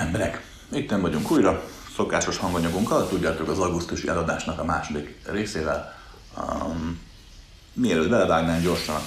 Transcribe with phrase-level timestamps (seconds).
[0.00, 1.64] Emberek, itt nem vagyunk újra,
[1.94, 5.94] szokásos hanganyagunkkal, tudjátok az augusztusi eladásnak a második részével.
[6.36, 7.00] Um,
[7.72, 9.00] mielőtt belevágnánk gyorsan,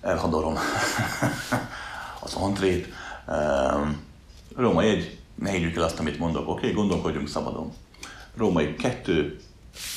[0.00, 0.54] elhadolom
[2.24, 2.88] az antrét.
[3.26, 4.02] Um,
[4.56, 6.58] Róma egy, ne higgyük el azt, amit mondok, oké?
[6.58, 6.72] Okay?
[6.72, 7.72] Gondolkodjunk szabadon.
[8.36, 9.40] Római kettő,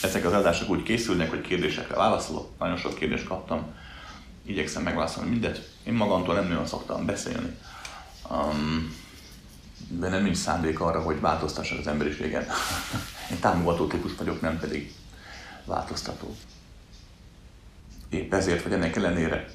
[0.02, 2.50] ezek az adások úgy készülnek, hogy kérdésekre válaszolok.
[2.60, 3.64] Nagyon sok kérdést kaptam,
[4.46, 5.70] igyekszem megválaszolni mindet.
[5.84, 7.56] Én magamtól nem nagyon szoktam beszélni.
[8.32, 9.08] Um,
[9.88, 12.46] de nem nincs szándék arra, hogy változtassak az emberiségen.
[13.32, 14.94] Én támogató típus vagyok, nem pedig
[15.66, 16.36] változtató.
[18.10, 19.50] Épp ezért, vagy ennek ellenére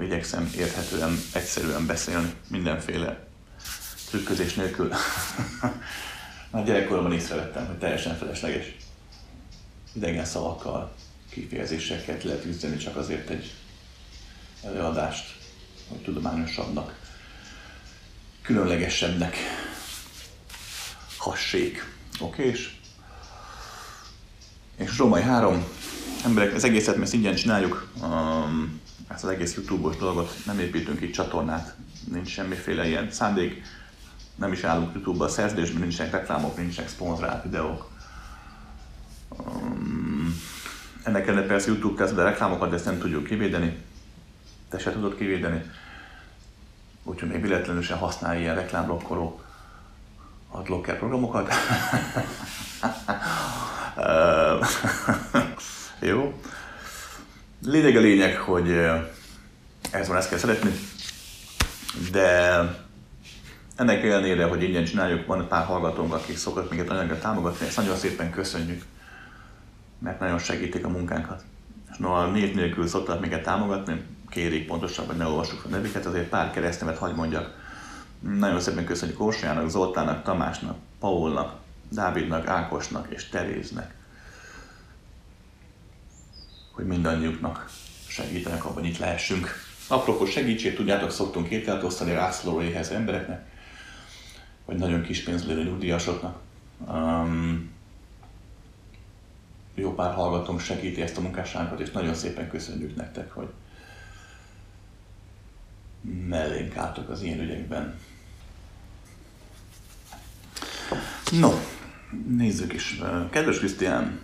[0.00, 3.26] igyekszem érthetően, egyszerűen beszélni, mindenféle
[4.08, 4.92] trükközés nélkül.
[6.50, 8.76] Már gyerekkoromban észrevettem, hogy teljesen felesleges
[9.92, 10.92] idegen szavakkal,
[11.30, 13.54] kifejezéseket lehet üzdeni csak azért egy
[14.64, 15.36] előadást,
[15.88, 16.98] hogy tudományosabbnak,
[18.42, 19.36] különlegesebbnek
[21.28, 21.96] hassék.
[22.20, 22.46] Oké?
[22.46, 22.76] És,
[24.76, 25.64] és Római 3,
[26.24, 31.12] emberek, ez egészet mert ingyen csináljuk, um, ezt az egész YouTube-os dolgot, nem építünk itt
[31.12, 31.74] csatornát,
[32.12, 33.62] nincs semmiféle ilyen szándék,
[34.34, 37.90] nem is állunk YouTube-ba a szerződésben, nincsenek reklámok, nincsenek szponzorált videók.
[39.28, 40.40] Um,
[41.02, 43.76] ennek ellenére persze YouTube be reklámokat, de ezt nem tudjuk kivédeni.
[44.68, 45.62] Te se tudod kivédeni.
[47.02, 49.40] Úgyhogy még véletlenül sem használj ilyen reklámblokkoló
[50.50, 51.52] adblocker programokat.
[56.00, 56.34] Jó.
[57.62, 58.70] Lényeg a lényeg, hogy
[59.90, 60.70] ez van, ezt kell szeretni.
[62.12, 62.58] De
[63.76, 67.96] ennek ellenére, hogy ingyen csináljuk, van pár hallgatónk, akik szokott minket nagyon támogatni, ezt nagyon
[67.96, 68.82] szépen köszönjük,
[69.98, 71.42] mert nagyon segítik a munkánkat.
[71.90, 76.28] És no, a név nélkül szoktak minket támogatni, kérik pontosabban, ne olvassuk a nevüket, azért
[76.28, 77.66] pár keresztnevet hagy mondjak.
[78.20, 81.56] Nagyon szépen köszönjük Orsolyának, Zoltának, Tamásnak, Paulnak,
[81.88, 83.94] Dávidnak, Ákosnak és Teréznek,
[86.72, 87.70] hogy mindannyiuknak
[88.08, 89.66] segítenek abban, itt lehessünk.
[89.88, 92.16] Apropó segítség, tudjátok, szoktunk ételt osztani
[92.62, 93.46] éhez embereknek,
[94.64, 96.40] vagy nagyon kis pénzlélő nyugdíjasoknak.
[96.88, 97.70] Um,
[99.74, 103.48] jó pár hallgatónk segíti ezt a munkásságot, és nagyon szépen köszönjük nektek, hogy
[106.28, 107.98] mellénk álltok az ilyen ügyekben.
[111.40, 111.52] No,
[112.28, 113.00] nézzük is.
[113.30, 114.20] Kedves Krisztián,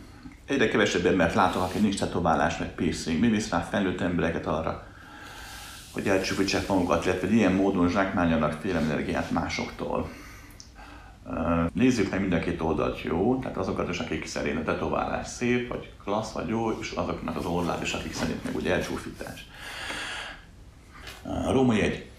[0.47, 3.21] egyre kevesebb embert látok, aki nincs tetoválás, meg piercing.
[3.21, 4.87] Mi visz rá felnőtt embereket arra,
[5.93, 10.11] hogy elcsúfítsák magukat, illetve ilyen módon zsákmányanak félemenergiát másoktól.
[11.73, 13.39] Nézzük meg mind a két oldalt, jó?
[13.39, 17.45] Tehát azokat is, akik szerint a tetoválás szép, vagy klassz, vagy jó, és azoknak az
[17.45, 19.47] oldalát is, akik szerint meg ugye elcsúfítás.
[21.51, 22.11] Római egy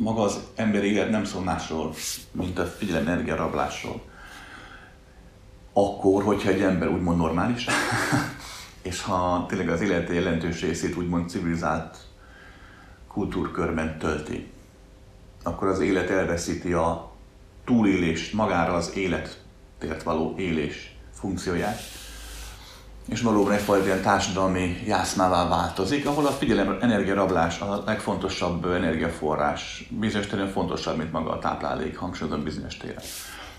[0.00, 1.94] maga az emberi élet nem szól másról,
[2.32, 4.02] mint a figyelem energiarablásról.
[5.72, 7.66] Akkor, hogyha egy ember úgymond normális,
[8.82, 11.98] és ha tényleg az élete jelentős részét úgymond civilizált
[13.08, 14.50] kultúrkörben tölti,
[15.42, 17.10] akkor az élet elveszíti a
[17.64, 21.80] túlélés, magára az életért való élés funkcióját,
[23.10, 30.26] és valóban egyfajta ilyen társadalmi jászmává változik, ahol a figyelem energiarablás a legfontosabb energiaforrás, bizonyos
[30.26, 33.02] téren fontosabb, mint maga a táplálék, hangsúlyozom bizonyos téren,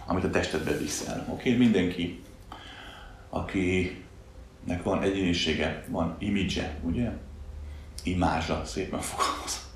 [0.06, 1.25] amit a testedbe viszel.
[1.29, 1.66] Oké, okay?
[1.66, 2.23] mindenki,
[3.29, 7.11] akinek van egyénisége, van imidzse, ugye?
[8.03, 9.69] Imázsa, szépen fogalmaz.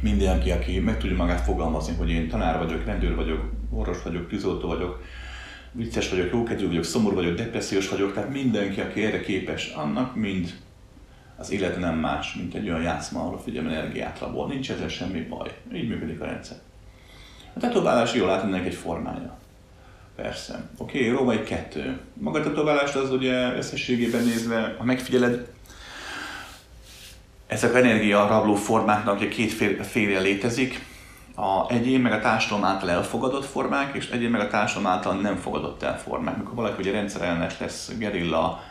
[0.00, 4.68] Mindenki, aki meg tudja magát fogalmazni, hogy én tanár vagyok, rendőr vagyok, orvos vagyok, tűzoltó
[4.68, 5.02] vagyok,
[5.76, 10.54] vicces vagyok, jókedvű vagyok, szomorú vagyok, depressziós vagyok, tehát mindenki, aki erre képes, annak mind
[11.36, 14.48] az élet nem más, mint egy olyan játszma, ahol figyelme energiát rabol.
[14.48, 15.52] Nincs ezzel semmi baj.
[15.74, 16.56] Így működik a rendszer.
[17.54, 19.38] A tetoválás jól lát ennek egy formája.
[20.16, 20.68] Persze.
[20.76, 22.00] Oké, okay, római kettő.
[22.14, 25.48] Maga a tetoválás az ugye összességében nézve, ha megfigyeled,
[27.46, 29.52] ezek az energia rabló formáknak ugye két
[29.82, 30.84] fél, létezik
[31.36, 35.36] a egyén meg a társadalom által elfogadott formák, és egyén meg a társadalom által nem
[35.36, 36.36] fogadott el formák.
[36.36, 38.62] Mikor valaki ugye rendszerellenes lesz, gerilla,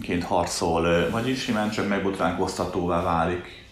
[0.00, 3.66] ként harcol, vagyis simán csak megbotránkoztatóvá válik.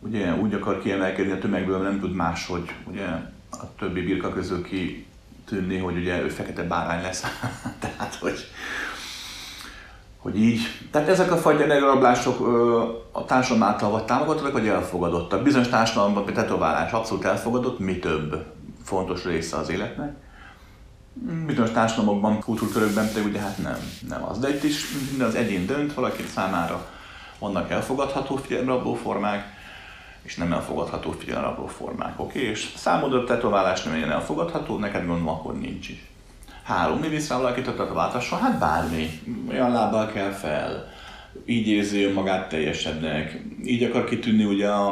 [0.00, 3.06] Ugye úgy akar kiemelkedni a tömegből, nem tud máshogy ugye
[3.50, 5.06] a többi birka közül ki
[5.46, 7.24] tűnni, hogy ugye ő fekete bárány lesz.
[7.80, 8.38] Tehát, hogy
[10.24, 10.60] hogy így.
[10.90, 12.40] Tehát ezek a fajta energiarablások
[13.12, 15.42] a társadalom által vagy támogatottak, vagy elfogadottak.
[15.42, 18.44] Bizonyos társadalomban a tetoválás abszolút elfogadott, mi több
[18.84, 20.14] fontos része az életnek.
[21.46, 23.78] Bizonyos társadalomokban, kultúrkörökben pedig ugye hát nem,
[24.08, 24.38] nem az.
[24.38, 26.86] De itt is minden az egyén dönt, valaki számára
[27.38, 29.52] vannak elfogadható figyelmrabló formák,
[30.22, 32.38] és nem elfogadható figyelemrabló formák, oké?
[32.38, 32.50] Okay?
[32.50, 36.13] És számodra tetoválás nem ilyen elfogadható, neked gondolom akkor nincs is.
[36.64, 38.36] Három, valakit a tetováltasra?
[38.36, 39.20] Hát bármi.
[39.50, 40.92] Olyan lábbal kell fel,
[41.44, 44.88] így érzi magát teljesebbnek, így akar kitűnni ugye a,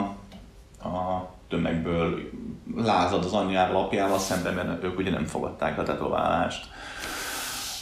[0.82, 2.30] a tömegből,
[2.76, 6.66] lázad az anyjával, apjával szemben, mert ők ugye nem fogadták a tetoválást.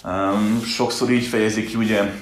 [0.05, 2.13] Um, sokszor így fejezik ki ugye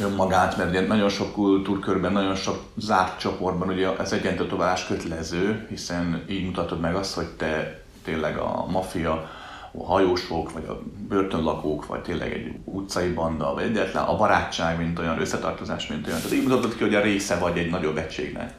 [0.00, 6.24] önmagát, mert ugye nagyon sok kultúrkörben, nagyon sok zárt csoportban ugye ez egyentetoválás kötelező, hiszen
[6.28, 9.30] így mutatod meg azt, hogy te tényleg a maffia,
[9.72, 14.98] a hajósok, vagy a börtönlakók, vagy tényleg egy utcai banda, vagy egyetlen a barátság, mint
[14.98, 16.18] olyan, összetartozás, mint olyan.
[16.18, 18.54] Tehát így mutatod ki, hogy a része vagy egy nagyobb egységnek.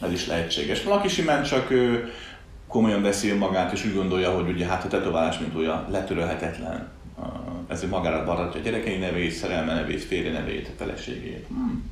[0.00, 0.82] Ez is lehetséges.
[0.82, 1.72] Valaki simán csak
[2.66, 6.96] komolyan beszél magát, és úgy gondolja, hogy ugye hát a tetoválás, mint olyan letörölhetetlen
[7.68, 11.46] ezért magára baratja a gyerekei nevét, szerelme nevét, férje nevét, a feleségét.
[11.48, 11.90] Hmm.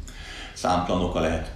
[0.53, 1.53] Számplanoka lehet.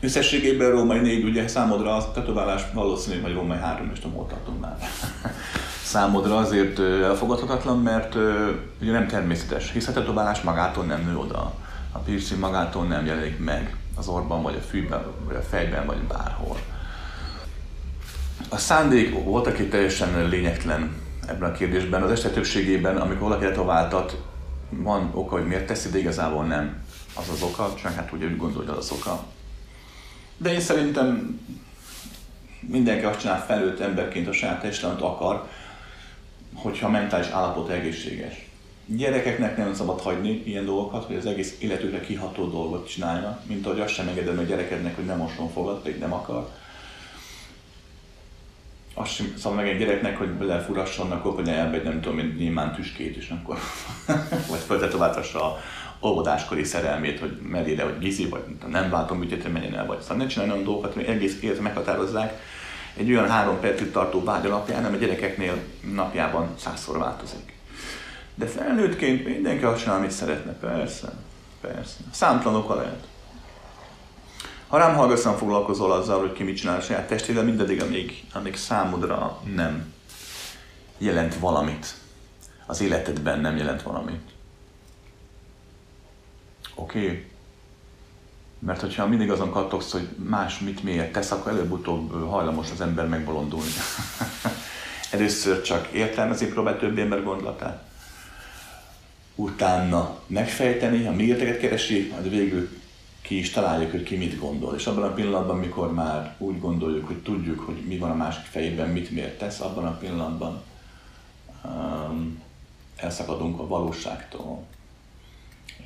[0.00, 4.78] Összességében római négy, ugye számodra a tetoválás valószínű, vagy római három, és tudom, tartunk már.
[5.84, 8.14] számodra azért elfogadhatatlan, mert
[8.80, 11.54] ugye nem természetes, hisz a tetoválás magától nem nő oda.
[11.92, 15.98] A piercing magától nem jelenik meg az orban, vagy a fűben, vagy a fejben, vagy
[15.98, 16.56] bárhol.
[18.48, 20.96] A szándék volt, aki teljesen lényegtelen
[21.26, 22.02] ebben a kérdésben.
[22.02, 24.22] Az este többségében, amikor valaki letováltat,
[24.70, 26.76] van oka, hogy miért teszi, de igazából nem
[27.14, 29.24] az az oka, csak hát ugye úgy gondolja, az az oka.
[30.38, 31.40] De én szerintem
[32.60, 35.48] mindenki azt csinál felőtt emberként a saját amit akar,
[36.54, 38.46] hogyha mentális állapot egészséges.
[38.86, 43.80] Gyerekeknek nem szabad hagyni ilyen dolgokat, hogy az egész életükre kiható dolgot csináljanak, mint ahogy
[43.80, 46.48] azt sem engedem a gyerekednek, hogy nem moson fogad, pedig nem akar
[48.98, 52.74] azt sem szabad meg egy gyereknek, hogy belefurasson, akkor hogy elmegy, nem tudom, mint nyilván
[52.74, 53.58] tüskét is, akkor
[54.50, 55.60] vagy föltetováltassa a
[56.02, 60.26] óvodáskori szerelmét, hogy merére, hogy gizi, vagy nem váltom ügyet, menjen el, vagy szóval ne
[60.26, 62.40] csinálj olyan dolgokat, hogy egész élet meghatározzák
[62.96, 65.54] egy olyan három percig tartó vágy alapján, nem a gyerekeknél
[65.94, 67.52] napjában százszor változik.
[68.34, 71.12] De felnőttként mindenki azt csinál, amit szeretne, persze,
[71.60, 71.96] persze.
[72.10, 73.06] Számtalanok a lehet.
[74.68, 78.24] Ha rám hallgatsz, nem foglalkozol azzal, hogy ki mit csinál a saját testével, mindaddig, amíg,
[78.32, 79.92] amíg számodra nem
[80.98, 81.94] jelent valamit.
[82.66, 84.37] Az életedben nem jelent valamit.
[86.78, 86.98] Oké?
[86.98, 87.26] Okay?
[88.58, 93.08] Mert hogyha mindig azon kattogsz, hogy más mit miért tesz, akkor előbb-utóbb hajlamos az ember
[93.08, 93.70] megbolondulni.
[95.10, 97.86] Először csak értelmezni próbál több ember gondolatát.
[99.34, 102.68] Utána megfejteni, a miérteket keresi, majd végül
[103.22, 104.74] ki is találjuk, hogy ki mit gondol.
[104.74, 108.44] És abban a pillanatban, amikor már úgy gondoljuk, hogy tudjuk, hogy mi van a másik
[108.44, 110.62] fejében, mit miért tesz, abban a pillanatban
[111.64, 112.42] um,
[112.96, 114.64] elszakadunk a valóságtól.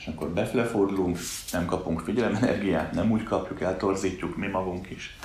[0.03, 1.19] És akkor befele fordulunk,
[1.53, 5.17] nem kapunk figyelemenergiát, nem úgy kapjuk, eltorzítjuk mi magunk is.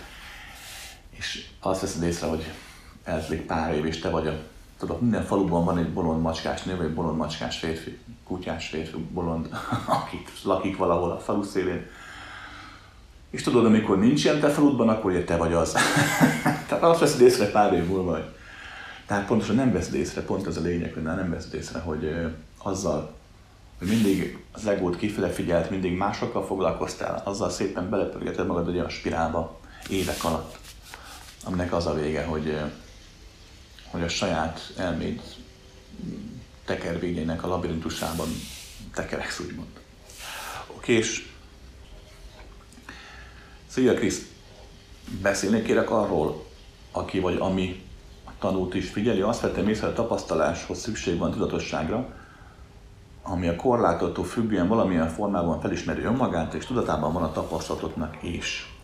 [1.10, 2.52] És azt veszed észre, hogy
[3.04, 4.40] eltelik pár év, és te vagy a
[4.78, 8.98] tudod, minden faluban van egy bolond macskás nő, vagy egy bolond macskás férfi, kutyás férfi,
[9.12, 9.50] bolond,
[10.02, 11.86] akik lakik valahol a falu szélén,
[13.30, 15.76] és tudod, amikor nincs ilyen te faludban, akkor te vagy az.
[16.68, 18.26] Tehát azt veszed észre pár év múlva, vagy.
[19.06, 22.16] Tehát pontosan nem veszed észre, pont ez a lényeg, hogy nem veszed észre, hogy
[22.58, 23.12] azzal, hogy
[23.80, 29.60] mindig az legót kifele figyelt, mindig másokkal foglalkoztál, azzal szépen belepörgeted magad egy olyan spirálba
[29.90, 30.58] évek alatt,
[31.44, 32.58] aminek az a vége, hogy,
[33.88, 35.22] hogy a saját elméd
[36.66, 38.28] tekervényének a labirintusában
[38.94, 39.68] tekereksz, úgymond.
[40.68, 41.30] Oké, és
[43.68, 44.26] Szia Krisz,
[45.22, 46.46] beszélni kérek arról,
[46.92, 47.84] aki vagy ami
[48.40, 52.16] tanult is figyeli, azt vettem észre, hogy a tapasztaláshoz szükség van tudatosságra,
[53.30, 58.76] ami a korlátottól függően valamilyen formában felismeri önmagát, és tudatában van a tapasztalatoknak is.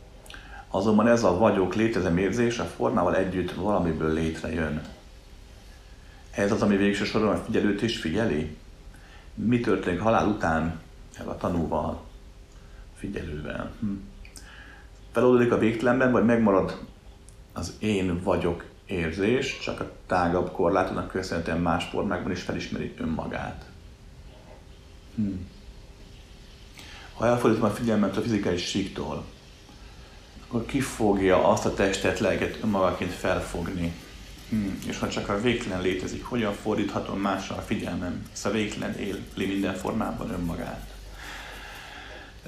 [0.70, 4.82] Azonban ez a vagyok létezem érzés a formával együtt valamiből létrejön.
[6.32, 8.58] Ez az, ami végső soron a figyelőt is figyeli.
[9.34, 10.80] Mi történik halál után
[11.26, 12.02] a tanúval,
[12.96, 13.72] figyelővel?
[13.80, 13.94] Hm
[15.14, 16.80] feloldódik a végtelenben, vagy megmarad
[17.54, 23.66] az én vagyok érzés, csak a tágabb korlátodnak köszönhetően más formákban is felismeri önmagát.
[25.16, 25.48] Hmm.
[27.14, 29.24] Ha elfordítom a figyelmet a fizikai síktól,
[30.48, 33.94] akkor ki fogja azt a testet, lelket önmagaként felfogni?
[34.50, 34.80] Hmm.
[34.88, 39.46] És ha csak a végtelen létezik, hogyan fordíthatom másra a figyelmem, hisz a végtelen éli
[39.46, 40.92] minden formában önmagát?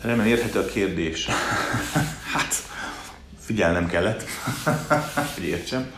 [0.01, 1.25] Remélem érthető a kérdés.
[2.33, 2.55] hát,
[3.39, 4.23] figyelnem kellett,
[5.35, 5.91] hogy értsem.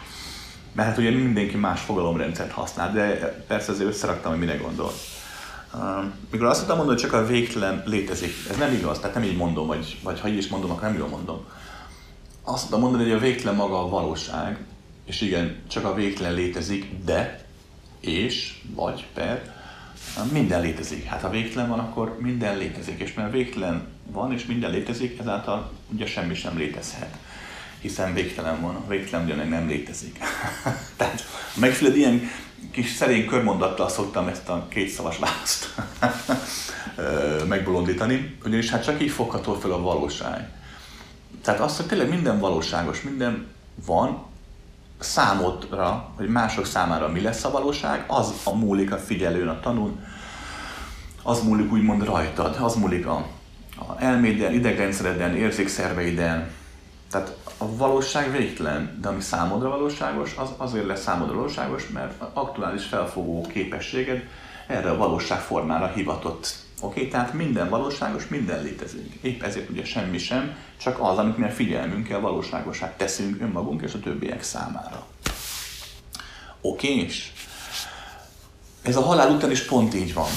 [0.73, 4.91] Mert hát ugye mindenki más fogalomrendszert használ, de persze azért összeraktam, hogy mire gondol.
[6.31, 9.67] Mikor azt mondani, hogy csak a végtelen létezik, ez nem igaz, tehát nem így mondom,
[9.67, 11.45] vagy, vagy ha így is mondom, akkor nem jól mondom.
[12.43, 14.65] azt tudom mondani, hogy a végtelen maga a valóság,
[15.05, 17.45] és igen, csak a végtelen létezik, de,
[17.99, 19.55] és, vagy, per,
[20.31, 21.03] minden létezik.
[21.03, 22.99] Hát ha végtelen van, akkor minden létezik.
[22.99, 27.17] És mert végtelen van, és minden létezik, ezáltal ugye semmi sem létezhet.
[27.79, 30.19] Hiszen végtelen van, a végtelen ugyanek nem létezik.
[30.97, 31.23] Tehát
[31.55, 32.29] megfelelően ilyen
[32.71, 35.75] kis szerény körmondattal szoktam ezt a két szavas választ
[37.53, 40.49] megbolondítani, ugyanis hát csak így fogható fel a valóság.
[41.43, 43.47] Tehát azt, hogy tényleg minden valóságos, minden
[43.85, 44.25] van,
[44.99, 50.05] számodra, vagy mások számára mi lesz a valóság, az a múlik a figyelőn, a tanún,
[51.23, 53.27] az múlik úgymond rajtad, az múlik a,
[53.75, 56.51] a elméden, idegrendszereden, érzékszerveiden.
[57.11, 62.85] Tehát a valóság végtelen, de ami számodra valóságos, az azért lesz számodra valóságos, mert aktuális
[62.85, 64.23] felfogó képességed
[64.67, 67.11] erre a valóság formára hivatott Oké, okay?
[67.11, 69.19] tehát minden valóságos, minden létezik.
[69.21, 73.93] Épp ezért ugye semmi sem, csak az, amit mi a figyelmünkkel valóságosát teszünk önmagunk és
[73.93, 75.05] a többiek számára.
[76.61, 77.31] Oké, és
[78.81, 80.29] ez a halál után is pont így van.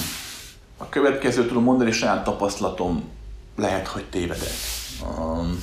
[0.77, 3.09] A következő tudom mondani, saját tapasztalatom
[3.55, 4.53] lehet, hogy tévedek.
[5.17, 5.59] Um,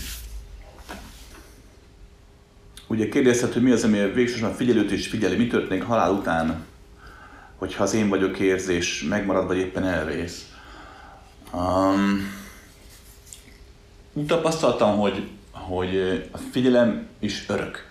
[2.89, 6.65] ugye kérdezhet, hogy mi az, ami végsősorban figyelőt is figyeli, mi történik halál után,
[7.57, 10.53] hogyha az én vagyok érzés megmarad, vagy éppen elvész.
[11.53, 12.37] Um,
[14.13, 15.97] úgy tapasztaltam, hogy, hogy
[16.33, 17.87] a figyelem is örök.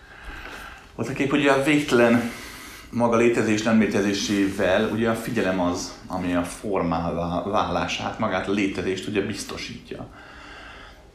[0.96, 2.32] Ott a kép ugye a végtelen
[2.90, 9.08] maga létezés nem létezésével, ugye a figyelem az, ami a formálá válását, magát a létezést
[9.08, 10.08] ugye biztosítja.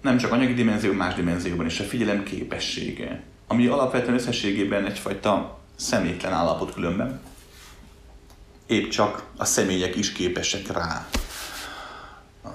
[0.01, 6.32] Nem csak anyagi dimenzió, más dimenzióban is a figyelem képessége, ami alapvetően összességében egyfajta személytlen
[6.32, 7.21] állapot különben,
[8.66, 11.09] épp csak a személyek is képesek rá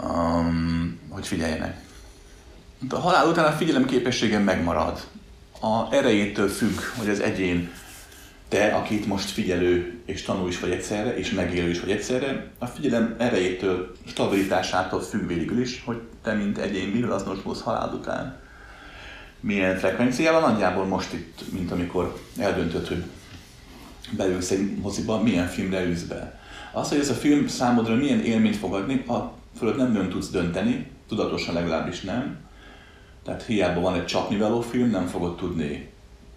[0.04, 1.82] um, hogy figyeljenek.
[2.90, 5.08] A halál után a figyelem képessége megmarad.
[5.62, 7.72] A erejétől függ, hogy az egyén
[8.48, 12.66] te, akit most figyelő és tanul is vagy egyszerre, és megélő is vagy egyszerre, a
[12.66, 18.46] figyelem erejétől, stabilitásától függ végül is, hogy te, mint egyén, miről azonosulsz halál után.
[19.40, 23.04] Milyen frekvenciával, nagyjából most itt, mint amikor eldöntött, hogy
[24.12, 26.40] beülsz egy moziba, milyen filmre ülsz be.
[26.74, 30.30] Az, hogy ez a film számodra milyen élményt fog adni, a fölött nem nagyon tudsz
[30.30, 32.38] dönteni, tudatosan legalábbis nem.
[33.24, 35.90] Tehát hiába van egy csapnivaló film, nem fogod tudni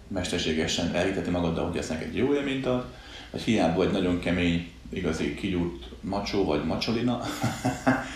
[0.07, 2.85] mesterségesen elhitetni magaddal, hogy ez neked jó élményt ad,
[3.31, 7.21] vagy hiába egy nagyon kemény, igazi kigyúrt macsó vagy macsolina,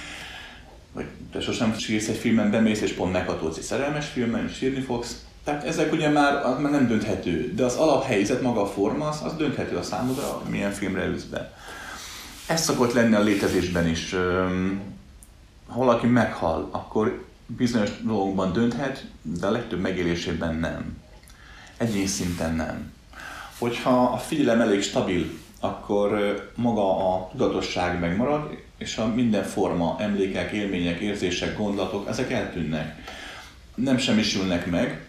[0.95, 4.81] vagy te sosem sírsz egy filmen, bemész és pont meghatódsz egy szerelmes filmen, és sírni
[4.81, 5.23] fogsz.
[5.43, 9.21] Tehát ezek ugye már, az már nem dönthető, de az alaphelyzet, maga a forma, az,
[9.23, 11.53] az dönthető a számodra, milyen filmre ülsz be.
[12.47, 14.15] Ez szokott lenni a létezésben is
[15.67, 20.97] ha valaki meghal, akkor bizonyos dolgokban dönthet, de a legtöbb megélésében nem.
[21.77, 22.93] Egyén szinten nem.
[23.57, 30.51] Hogyha a figyelem elég stabil, akkor maga a tudatosság megmarad, és a minden forma, emlékek,
[30.51, 33.03] élmények, érzések, gondolatok, ezek eltűnnek.
[33.75, 35.07] Nem semmisülnek meg,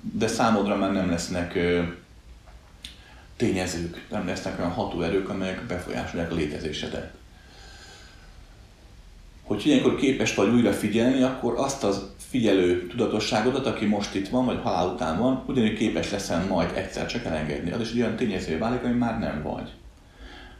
[0.00, 1.58] de számodra már nem lesznek
[3.36, 7.12] tényezők, nem lesznek olyan hatóerők, amelyek befolyásolják a létezésedet
[9.42, 14.44] hogy ilyenkor képes vagy újra figyelni, akkor azt az figyelő tudatosságodat, aki most itt van,
[14.44, 17.70] vagy halál után van, ugyanúgy képes leszel majd egyszer csak elengedni.
[17.70, 19.70] Az is egy olyan tényező válik, ami már nem vagy.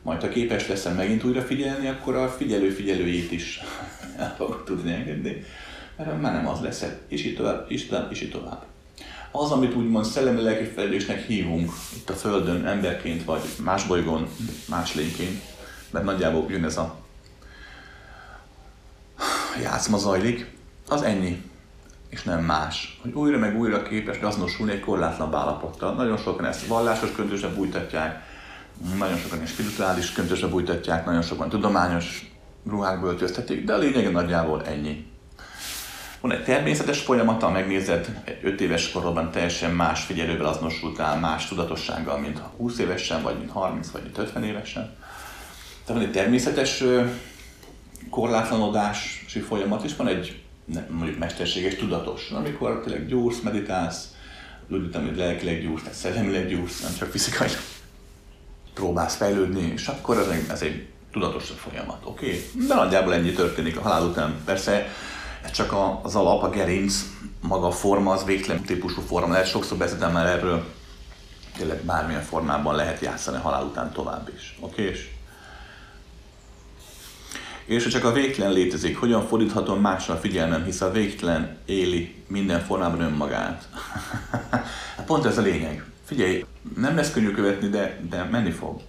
[0.02, 3.60] Majd ha képes leszel megint újra figyelni, akkor a figyelő figyelőjét is
[4.18, 5.44] el fogod tudni engedni,
[5.96, 8.64] mert már nem az lesz, és így tovább, és tovább, és így tovább.
[9.30, 14.28] Az, amit úgymond szellemi lelki fejlődésnek hívunk itt a Földön, emberként, vagy más bolygón,
[14.68, 15.42] más lényként,
[15.90, 17.00] mert nagyjából jön ez a
[19.62, 20.50] játszma zajlik,
[20.88, 21.42] az ennyi,
[22.08, 22.98] és nem más.
[23.02, 25.94] Hogy újra meg újra képes azonosulni egy korlátlan állapottal.
[25.94, 28.31] Nagyon sokan ezt vallásos köntösre bújtatják,
[28.98, 32.32] nagyon sokan is spirituális köntösre bújtatják, nagyon sokan tudományos
[32.66, 35.10] ruhákba öltöztetik, de a lényeg nagyjából ennyi.
[36.20, 42.18] Van egy természetes folyamata, megnézed, egy 5 éves korodban teljesen más figyelővel azonosultál, más tudatossággal,
[42.18, 44.94] mint 20 évesen, vagy mint 30, vagy mint 50 évesen.
[45.84, 46.84] Tehát van egy természetes
[48.10, 50.42] korlátlanodási folyamat is, van egy
[50.88, 54.14] mondjuk mesterséges tudatos, amikor tényleg gyúrsz, meditálsz,
[54.68, 57.48] úgy hogy lelkileg gyúrsz, szellemileg gyúrsz, nem csak fizikai
[58.74, 62.26] próbálsz fejlődni, és akkor ez egy, ez egy tudatos folyamat, oké?
[62.26, 62.66] Okay?
[62.66, 64.34] De nagyjából ennyi történik a halál után.
[64.44, 64.86] Persze
[65.42, 67.04] ez csak az alap, a gerinc,
[67.40, 69.32] maga a forma, az végtelen típusú forma.
[69.32, 70.64] Lehet sokszor beszéltem már erről,
[71.56, 74.82] tényleg bármilyen formában lehet játszani a halál után tovább is, oké?
[74.82, 74.96] Okay?
[77.64, 82.24] És ha csak a végtelen létezik, hogyan fordíthatom másra a figyelmem, hisz a végtelen éli
[82.26, 83.68] minden formában önmagát.
[84.96, 85.91] hát pont ez a lényeg.
[86.12, 86.44] Figyelj,
[86.76, 88.80] nem lesz könnyű követni, de, de menni fog.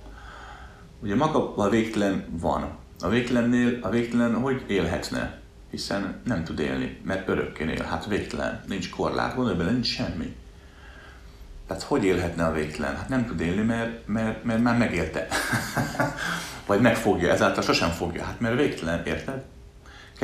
[1.00, 2.78] Ugye maga a végtelen van.
[3.00, 5.40] A végtelennél, a végtelen hogy élhetne?
[5.70, 7.84] Hiszen nem tud élni, mert örökké él.
[7.84, 10.36] Hát végtelen, nincs korlát, gondolj bele, nincs semmi.
[11.68, 12.96] Tehát hogy élhetne a végtelen?
[12.96, 15.28] Hát nem tud élni, mert, mert, mert már megélte.
[16.68, 18.24] Vagy megfogja, ezáltal sosem fogja.
[18.24, 19.44] Hát mert végtelen, érted?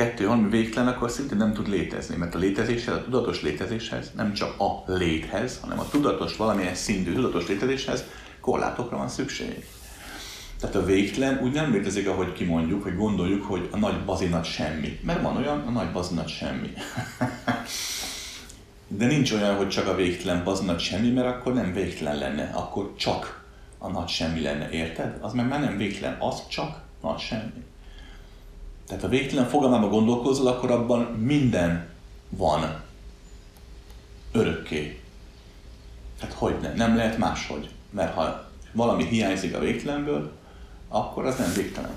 [0.00, 4.32] Kettő, ami végtelen, akkor szintén nem tud létezni, mert a létezéshez, a tudatos létezéshez, nem
[4.32, 8.04] csak a léthez, hanem a tudatos, valamilyen szintű tudatos létezéshez
[8.40, 9.64] korlátokra van szükség.
[10.60, 14.98] Tehát a végtelen úgy nem létezik, ahogy kimondjuk, hogy gondoljuk, hogy a nagy bazinat semmi.
[15.02, 16.72] Mert van olyan, a nagy bazinat semmi.
[18.98, 22.94] De nincs olyan, hogy csak a végtelen bazinat semmi, mert akkor nem végtelen lenne, akkor
[22.96, 23.44] csak
[23.78, 25.18] a nagy semmi lenne, érted?
[25.20, 27.68] Az meg már nem végtelen, az csak nagy semmi.
[28.90, 31.88] Tehát a végtelen fogalmában gondolkozol, akkor abban minden
[32.28, 32.80] van
[34.32, 35.00] örökké.
[36.18, 36.74] Tehát hogy ne?
[36.74, 37.70] Nem lehet máshogy.
[37.90, 40.32] Mert ha valami hiányzik a végtelenből,
[40.88, 41.94] akkor az nem végtelen.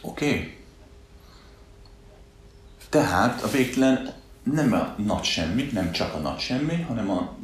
[0.00, 0.28] Oké?
[0.28, 0.56] Okay?
[2.88, 7.34] Tehát a végtelen nem a nagy semmi, nem csak a nagy semmi, hanem a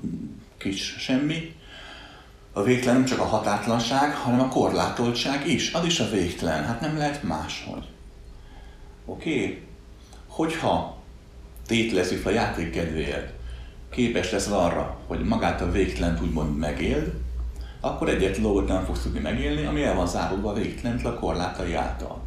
[0.57, 1.55] kis semmi.
[2.53, 5.73] A végtelen nem csak a hatátlanság, hanem a korlátoltság is.
[5.73, 6.65] Az is a végtelen.
[6.65, 7.87] Hát nem lehet máshogy.
[9.05, 9.31] Oké?
[9.31, 9.63] Okay?
[10.27, 10.97] Hogyha
[11.67, 13.33] tételezik a játék kedvéért,
[13.91, 17.13] képes lesz arra, hogy magát a végtelen úgymond megéld,
[17.81, 21.75] akkor egyetlen dolgot nem fogsz tudni megélni, ami el van záródva a végtelen a korlátai
[21.75, 22.21] által.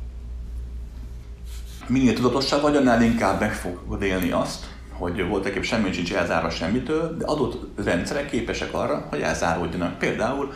[1.88, 6.50] Minél tudatosabb vagy, annál inkább meg fogod élni azt, hogy voltak épp semmi sincs elzárva
[6.50, 9.98] semmitől, de adott rendszerek képesek arra, hogy elzáródjanak.
[9.98, 10.54] Például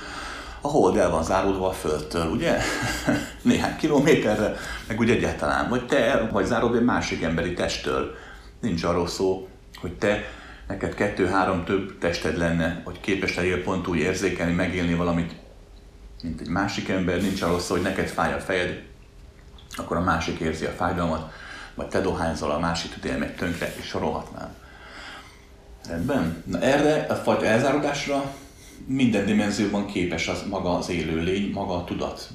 [0.62, 2.58] a hold el van záródva a Földtől, ugye?
[3.42, 4.56] Néhány kilométerre,
[4.88, 5.70] meg úgy egyáltalán.
[5.70, 8.16] Vagy te el vagy záródva egy másik emberi testtől.
[8.62, 9.48] Nincs arról szó,
[9.82, 10.24] hogy te
[10.68, 15.36] neked kettő-három több tested lenne, hogy képes legyél pont úgy érzékelni, megélni valamit,
[16.24, 18.84] mint egy másik ember, nincs arról szó, hogy neked fáj a fejed,
[19.76, 21.32] akkor a másik érzi a fájdalmat,
[21.76, 24.56] vagy te dohányzol, a másik tudja meg tönkre, és sorolhatnám.
[25.88, 26.44] Rendben?
[26.46, 28.34] Na erre a fajta elzárodásra
[28.86, 32.30] minden dimenzióban képes az maga az élő lény, maga a tudat,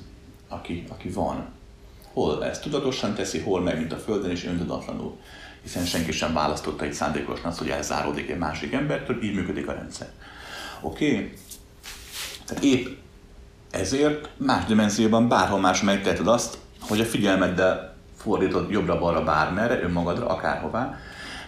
[0.49, 1.47] aki, aki van.
[2.13, 5.17] Hol ezt tudatosan teszi, hol meg, mint a Földön, és öntudatlanul
[5.65, 9.73] hiszen senki sem választotta egy szándékosan azt, hogy elzáródik egy másik embertől, így működik a
[9.73, 10.09] rendszer.
[10.81, 11.11] Oké?
[11.11, 11.33] Okay?
[12.47, 12.87] Tehát épp
[13.71, 20.99] ezért más dimenzióban bárhol más megteheted azt, hogy a figyelmeddel fordítod jobbra-balra bármerre, önmagadra, akárhová,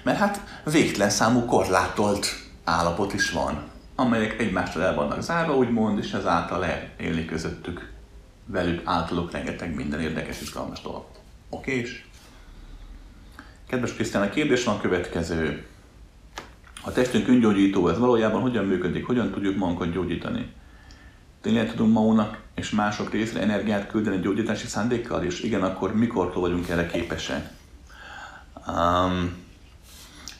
[0.03, 2.27] mert hát végtelen számú korlátolt
[2.65, 3.65] állapot is van,
[3.97, 6.65] amelyek egymástól el vannak zárva, úgymond, és ezáltal
[6.97, 7.93] élni közöttük
[8.47, 11.05] velük általuk rengeteg minden érdekes, izgalmas dolog.
[11.49, 11.79] Oké?
[11.79, 11.91] Okay?
[13.69, 15.67] Kedves Krisztián, a kérdés van a következő.
[16.85, 20.53] A testünk öngyógyító, ez valójában hogyan működik, hogyan tudjuk magunkat gyógyítani?
[21.41, 26.69] Tényleg tudunk magunknak és mások részre energiát küldeni gyógyítási szándékkal, és igen, akkor mikor vagyunk
[26.69, 27.51] erre képesek?
[28.67, 29.37] Um,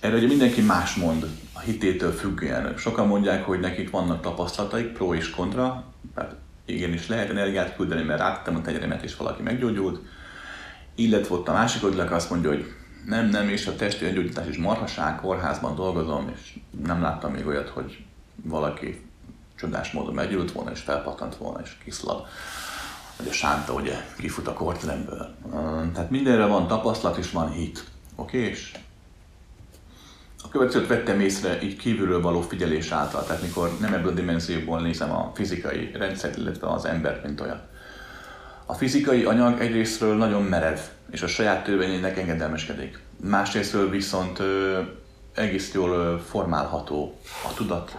[0.01, 1.27] erre ugye mindenki más mond,
[1.67, 2.77] hitétől függően.
[2.77, 8.21] Sokan mondják, hogy nekik vannak tapasztalataik, pro és kontra, tehát igenis lehet energiát küldeni, mert
[8.21, 10.01] áttettem a tegyeremet és valaki meggyógyult.
[10.95, 12.75] Illetve ott a másik oldalak azt mondja, hogy
[13.07, 17.69] nem, nem, és a testi öngyógyítás is marhaság, kórházban dolgozom, és nem láttam még olyat,
[17.69, 18.05] hogy
[18.43, 19.05] valaki
[19.57, 22.27] csodás módon meggyógyult volna, és felpattant volna, és kiszlad.
[23.17, 25.35] Vagy a sánta ugye kifut a korteremből.
[25.93, 27.85] Tehát mindenre van tapasztalat, és van hit.
[28.15, 28.39] Oké?
[28.39, 28.55] Okay?
[30.47, 34.81] A következőt vettem észre így kívülről való figyelés által, tehát mikor nem ebből a dimenzióból
[34.81, 37.61] nézem a fizikai rendszert, illetve az embert, mint olyan.
[38.67, 40.79] A fizikai anyag egyrésztről nagyon merev,
[41.11, 42.99] és a saját törvényének engedelmeskedik.
[43.21, 44.81] Másrésztről viszont ö,
[45.35, 47.97] egész jól ö, formálható a tudat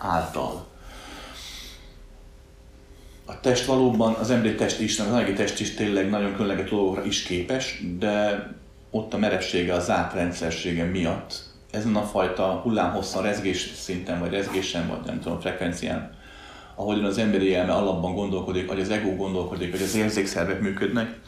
[0.00, 0.66] által.
[3.26, 7.04] A test valóban, az emberi test is, az anyagi test is tényleg nagyon különleges dolgokra
[7.04, 8.46] is képes, de
[8.90, 14.88] ott a merevsége, a zárt rendszersége miatt ezen a fajta hullámhosszan, rezgés szinten, vagy rezgésen,
[14.88, 16.10] vagy nem tudom, frekvencián,
[16.74, 21.18] ahogyan az emberi elme alapban gondolkodik, vagy az ego gondolkodik, vagy az érzékszervek működnek,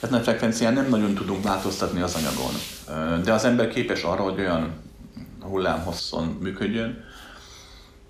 [0.00, 3.22] ezen a frekvencián nem nagyon tudunk változtatni az anyagon.
[3.22, 4.72] De az ember képes arra, hogy olyan
[5.40, 7.04] hullámhosszon működjön,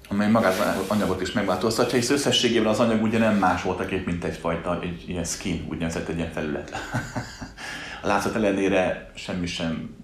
[0.09, 4.07] amely magát az anyagot is megváltoztatja, és összességében az anyag ugye nem más volt kép,
[4.07, 6.73] mint egyfajta egy ilyen skin, úgynevezett egy ilyen felület.
[8.03, 10.02] a látszat ellenére semmi sem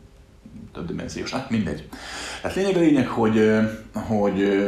[0.87, 1.31] dimenziós.
[1.31, 1.89] Hát mindegy.
[2.43, 3.51] Hát lényeg a lényeg, hogy,
[3.93, 4.65] hogy,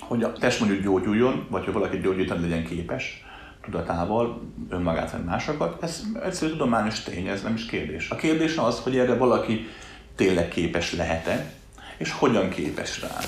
[0.00, 3.24] hogy a test mondjuk gyógyuljon, vagy hogy valaki gyógyítani legyen képes,
[3.62, 8.10] tudatával önmagát vagy másokat, ez egyszerű tudományos tény, ez nem is kérdés.
[8.10, 9.66] A kérdés az, hogy erre valaki
[10.14, 11.52] tényleg képes lehet-e,
[11.98, 13.18] és hogyan képes rá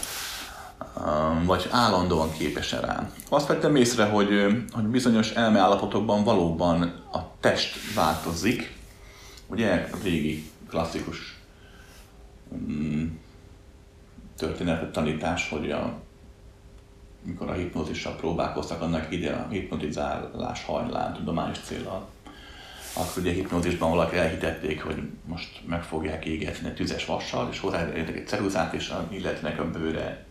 [1.44, 3.10] vagy állandóan képes rá.
[3.28, 4.28] Azt vettem észre, hogy,
[4.72, 8.76] hogy bizonyos elmeállapotokban valóban a test változik.
[9.46, 11.37] Ugye régi klasszikus
[12.54, 13.06] mm,
[14.36, 16.00] történetet tanítás, hogy a,
[17.22, 22.08] mikor a hipnózissal próbálkoztak annak ide a hipnotizálás hajlán tudományos célral,
[22.92, 28.26] akkor ugye hipnózisban valaki elhitették, hogy most meg fogják égetni tüzes vassal, és hozzáértek egy
[28.26, 30.24] ceruzát, és a illetnek a bőre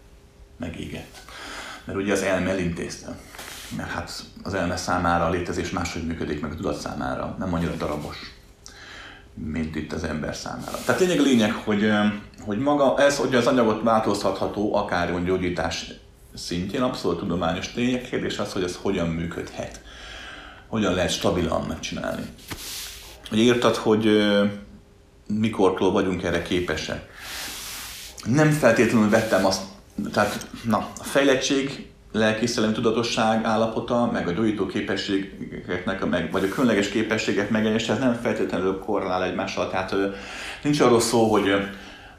[0.58, 1.18] megégett.
[1.84, 3.18] Mert ugye az elme elintézte.
[3.76, 7.76] Mert hát az elme számára a létezés máshogy működik, meg a tudat számára nem annyira
[7.76, 8.37] darabos,
[9.46, 10.78] mint itt az ember számára.
[10.86, 11.92] Tehát lényeg lényeg, hogy,
[12.40, 15.92] hogy maga ez, hogy az anyagot változtatható akár gyógyítás
[16.34, 18.10] szintjén, abszolút tudományos tények.
[18.10, 19.82] Kérdés az, hogy ez hogyan működhet.
[20.68, 22.26] Hogyan lehet stabilan megcsinálni.
[23.30, 24.10] Hogy írtad, hogy
[25.28, 27.10] mikortól vagyunk erre képesek.
[28.26, 29.62] Nem feltétlenül vettem azt
[30.14, 36.90] tehát na, a fejlettség, lelkiszellemi tudatosság állapota, meg a gyógyító képességeknek, meg, vagy a különleges
[36.90, 39.70] képességek megjelenése, ez nem feltétlenül korrelál egymással.
[39.70, 39.96] Tehát
[40.64, 41.54] nincs arról szó, hogy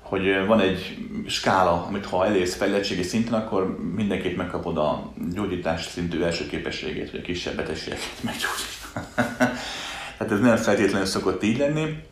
[0.09, 6.23] hogy van egy skála, amit ha elérsz fejlettségi szinten, akkor mindenképp megkapod a gyógyítás szintű
[6.23, 9.07] első képességét, hogy a kisebb betegségeket meggyógyít.
[10.19, 12.03] Tehát ez nem feltétlenül szokott így lenni.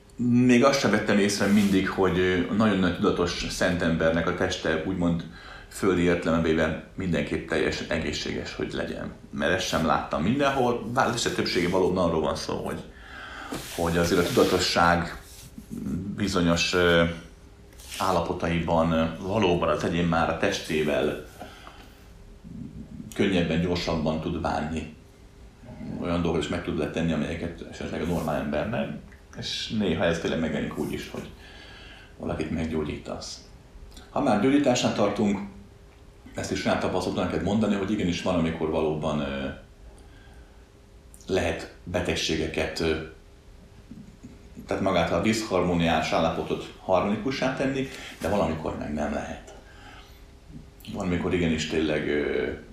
[0.46, 5.25] Még azt sem vettem észre mindig, hogy nagyon nagy tudatos szentembernek a teste úgymond
[5.77, 9.12] földi értelemben mindenképp teljesen egészséges, hogy legyen.
[9.31, 12.83] Mert ezt sem láttam mindenhol, bár a többsége valóban arról van szó, hogy,
[13.77, 15.21] hogy azért a tudatosság
[16.17, 16.77] bizonyos
[17.99, 21.27] állapotaiban valóban az egyén már a testével
[23.15, 24.95] könnyebben, gyorsabban tud bánni.
[26.01, 28.89] Olyan dolgokat is meg tud letenni, amelyeket esetleg a normál embernek,
[29.39, 31.29] és néha ez tényleg megjelenik úgy is, hogy
[32.19, 33.41] valakit meggyógyítasz.
[34.11, 35.55] Ha már gyógyításán tartunk,
[36.37, 39.25] ezt is rám tapasztaltam neked mondani, hogy igenis van, amikor valóban
[41.27, 42.85] lehet betegségeket,
[44.66, 47.88] tehát magát a diszharmoniás állapotot harmonikussá tenni,
[48.20, 49.55] de valamikor meg nem lehet.
[50.92, 52.11] Valamikor igenis tényleg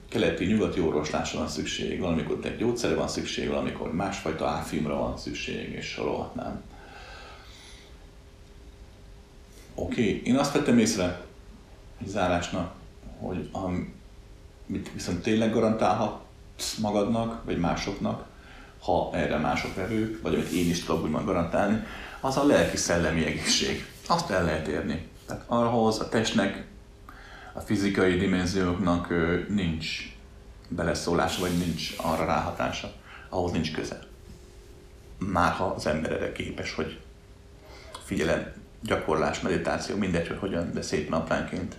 [0.10, 5.72] keleti, nyugati orvoslásra van szükség, valamikor egy gyógyszerre van szükség, valamikor másfajta áfimra van szükség,
[5.72, 6.62] és sorolhatnám.
[9.76, 10.22] Oké, okay.
[10.24, 11.22] én azt vettem észre,
[12.06, 12.74] zárásnak,
[13.20, 18.26] hogy amit viszont tényleg garantálhatsz magadnak, vagy másoknak,
[18.80, 21.84] ha erre mások vevők, vagy amit én is tudok úgymond garantálni,
[22.22, 23.86] az a lelki-szellemi egészség.
[24.08, 25.08] Azt el lehet érni.
[25.26, 26.66] Tehát ahhoz a testnek,
[27.54, 29.14] a fizikai dimenzióknak
[29.50, 30.16] nincs
[30.68, 32.92] beleszólása, vagy nincs arra ráhatása.
[33.30, 34.00] Ahhoz nincs köze.
[35.18, 37.00] Már ha az ember erre képes, hogy
[38.04, 41.76] figyelem, gyakorlás, meditáció, mindegy, hogy hogyan, de szép naplánként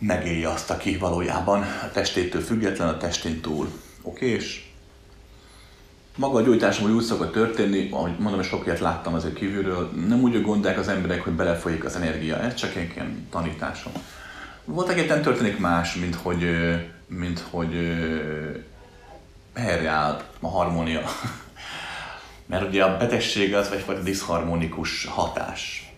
[0.00, 3.70] megélje azt, aki valójában a testétől független, a testén túl.
[4.02, 4.64] Oké, és
[6.16, 10.22] maga a gyógyításom hogy úgy szokott történni, ahogy mondom, sok ilyet láttam azért kívülről, nem
[10.22, 13.92] úgy gondolják az emberek, hogy belefolyik az energia, ez csak egy ilyen tanításom.
[14.64, 16.50] Volt egyetlen történik más, mint hogy,
[17.06, 17.74] mint hogy
[19.54, 21.02] helyreáll a harmónia.
[22.46, 25.89] Mert ugye a betegség az egyfajta diszharmonikus hatás.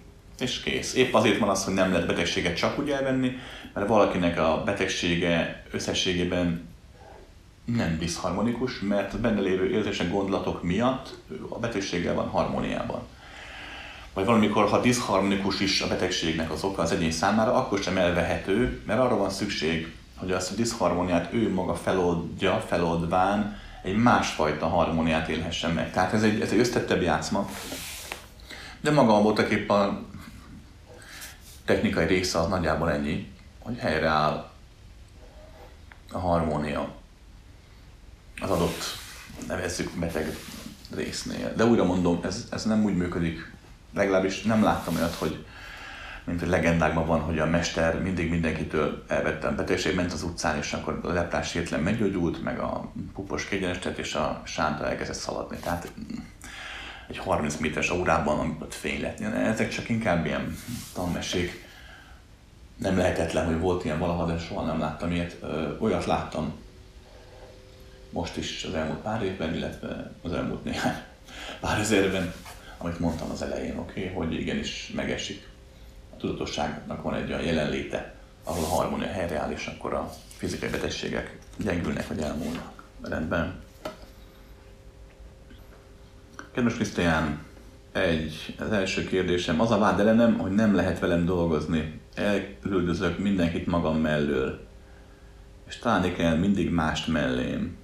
[0.42, 0.94] És kész.
[0.94, 3.36] Épp azért van az, hogy nem lehet betegséget csak úgy elvenni,
[3.74, 6.68] mert valakinek a betegsége összességében
[7.64, 11.14] nem diszharmonikus, mert a benne lévő érzések, gondolatok miatt
[11.48, 13.00] a betegséggel van harmóniában.
[14.14, 18.82] Vagy valamikor, ha diszharmonikus is a betegségnek az oka az egyén számára, akkor sem elvehető,
[18.86, 25.28] mert arra van szükség, hogy azt a diszharmóniát ő maga feloldja, feloldván egy másfajta harmóniát
[25.28, 25.92] élhessen meg.
[25.92, 27.48] Tehát ez egy, ez egy összetettebb játszma.
[28.80, 30.02] De maga voltak épp a
[31.64, 34.50] technikai része az nagyjából ennyi hogy helyreáll
[36.12, 36.94] a harmónia
[38.40, 38.82] az adott,
[39.46, 40.36] nevezzük beteg
[40.94, 41.54] résznél.
[41.54, 43.52] De újra mondom, ez, ez nem úgy működik,
[43.94, 45.44] legalábbis nem láttam olyat, hogy
[46.24, 50.56] mint egy legendákban van, hogy a mester mindig mindenkitől elvette a betegség, ment az utcán,
[50.56, 55.56] és akkor a leprás hirtelen meggyógyult, meg a pupos kégyenestet, és a sánta elkezdett szaladni.
[55.56, 55.92] Tehát
[57.08, 59.20] egy 30 méteres órában, amikor fény lett.
[59.20, 60.56] Ezek csak inkább ilyen
[60.94, 61.70] tanmesék
[62.76, 65.36] nem lehetetlen, hogy volt ilyen valaha, de soha nem láttam ilyet.
[65.78, 66.52] Olyat láttam
[68.10, 70.94] most is az elmúlt pár évben, illetve az elmúlt néhány
[71.60, 72.34] pár ezerben,
[72.78, 75.48] amit mondtam az elején, oké, okay, hogy igenis megesik.
[76.12, 81.38] A tudatosságnak van egy olyan jelenléte, ahol a harmónia helyreáll, és akkor a fizikai betegségek
[81.56, 82.82] gyengülnek vagy elmúlnak.
[83.02, 83.62] Rendben.
[86.52, 87.38] Kedves Krisztián,
[87.92, 92.00] egy, az első kérdésem, az a vád ellenem, hogy nem lehet velem dolgozni.
[92.14, 94.60] Elküldözök mindenkit magam mellől.
[95.68, 97.76] És találni kell mindig mást mellém.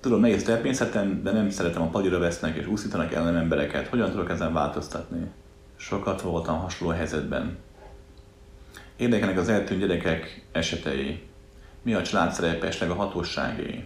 [0.00, 3.88] Tudom, nehéz természetem, de nem szeretem a padira vesznek és úszítanak ellen embereket.
[3.88, 5.30] Hogyan tudok ezen változtatni?
[5.76, 7.58] Sokat voltam hasonló helyzetben.
[8.96, 11.22] Érdekelnek az eltűnt gyerekek esetei.
[11.82, 13.84] Mi a család szerepe, a hatóságé?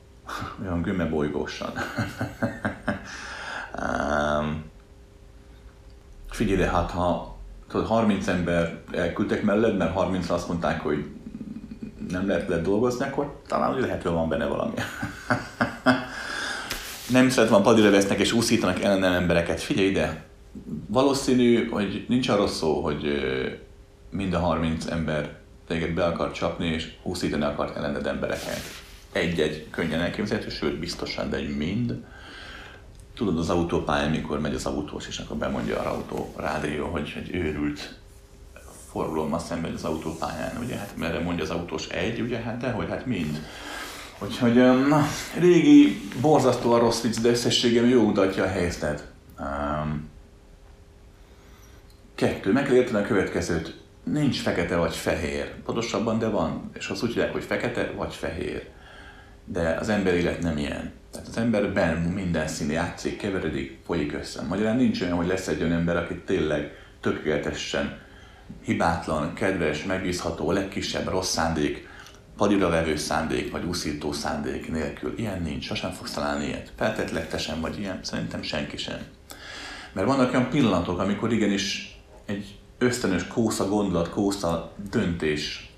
[0.62, 1.72] Olyan gömmebolygósan.
[3.80, 4.64] um,
[6.30, 7.36] figyelj, hát ha
[7.68, 11.06] tudod, 30 ember elküldtek mellett, mert 30 azt mondták, hogy
[12.08, 14.74] nem lehet le dolgozni, akkor talán lehet, hogy van benne valami.
[17.10, 19.60] nem szeretem padira vesznek és úszítanak ellenem embereket.
[19.60, 20.24] Figyelj ide,
[20.86, 23.22] valószínű, hogy nincs arról szó, hogy
[24.10, 28.60] mind a 30 ember téged be akar csapni és úszítani akar ellened embereket.
[29.12, 32.04] Egy-egy könnyen elképzelhető, sőt biztosan, de egy mind.
[33.22, 37.34] Tudod az autópályán, mikor megy az autós, és akkor bemondja az autó rádió, hogy egy
[37.34, 37.98] őrült
[38.90, 42.88] forgalommal szemben az autópályán, ugye, hát merre mondja az autós egy, ugye, hát de hogy
[42.88, 43.46] hát mind.
[44.18, 44.54] Úgyhogy
[44.88, 45.06] na,
[45.38, 49.10] régi, borzasztó a rossz vicc, de összességében jó mutatja a helyzetet.
[49.40, 50.08] Um,
[52.14, 53.80] kettő, meg kell érteni a következőt.
[54.04, 56.70] Nincs fekete vagy fehér, pontosabban, de van.
[56.72, 58.68] És azt úgy hívják, hogy fekete vagy fehér.
[59.44, 60.92] De az ember élet nem ilyen.
[61.12, 64.42] Tehát az emberben minden szín játszik, keveredik, folyik össze.
[64.42, 67.98] Magyarán nincs olyan, hogy lesz egy olyan ember, aki tényleg tökéletesen
[68.64, 71.88] hibátlan, kedves, megbízható, legkisebb rossz szándék,
[72.36, 75.14] padira levő szándék, vagy úszító szándék nélkül.
[75.18, 76.72] Ilyen nincs, sosem fogsz találni ilyet.
[76.76, 78.98] Feltetleg te sem vagy ilyen, szerintem senki sem.
[79.92, 85.71] Mert vannak olyan pillanatok, amikor igenis egy ösztönös kósza gondolat, kósza döntés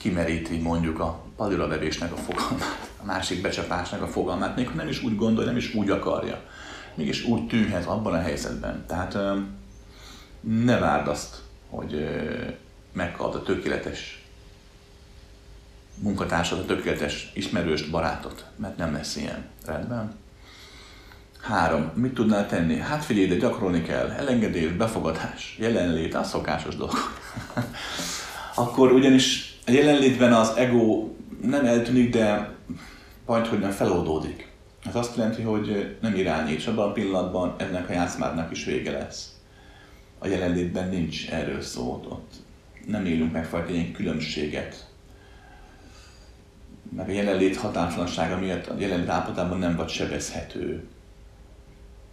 [0.00, 5.16] kimeríti mondjuk a levésnek a fogalmát, a másik becsapásnak a fogalmát, még nem is úgy
[5.16, 6.42] gondol, nem is úgy akarja.
[6.94, 8.84] Mégis úgy tűnhet abban a helyzetben.
[8.86, 9.18] Tehát
[10.40, 11.36] ne várd azt,
[11.68, 12.08] hogy
[12.92, 14.24] megkapd a tökéletes
[16.02, 19.44] munkatársad, a tökéletes ismerőst, barátot, mert nem lesz ilyen.
[19.66, 20.14] Rendben?
[21.40, 21.92] Három.
[21.94, 22.78] Mit tudnál tenni?
[22.78, 24.10] Hát figyelj, de gyakorolni kell.
[24.10, 26.96] Elengedés, befogadás, jelenlét, az szokásos dolog.
[28.54, 31.08] Akkor ugyanis a jelenlétben az ego
[31.42, 32.54] nem eltűnik, de
[33.26, 34.48] majd, hogy nem feloldódik.
[34.86, 38.90] Ez azt jelenti, hogy nem irányít, és abban a pillanatban ennek a játszmárnak is vége
[38.90, 39.34] lesz.
[40.18, 42.34] A jelenlétben nincs erről szó, ott
[42.86, 44.88] nem élünk megfajta ilyen különbséget.
[46.96, 50.84] Meg a jelenlét határtalansága miatt a jelenlét állapotában nem vagy sebezhető.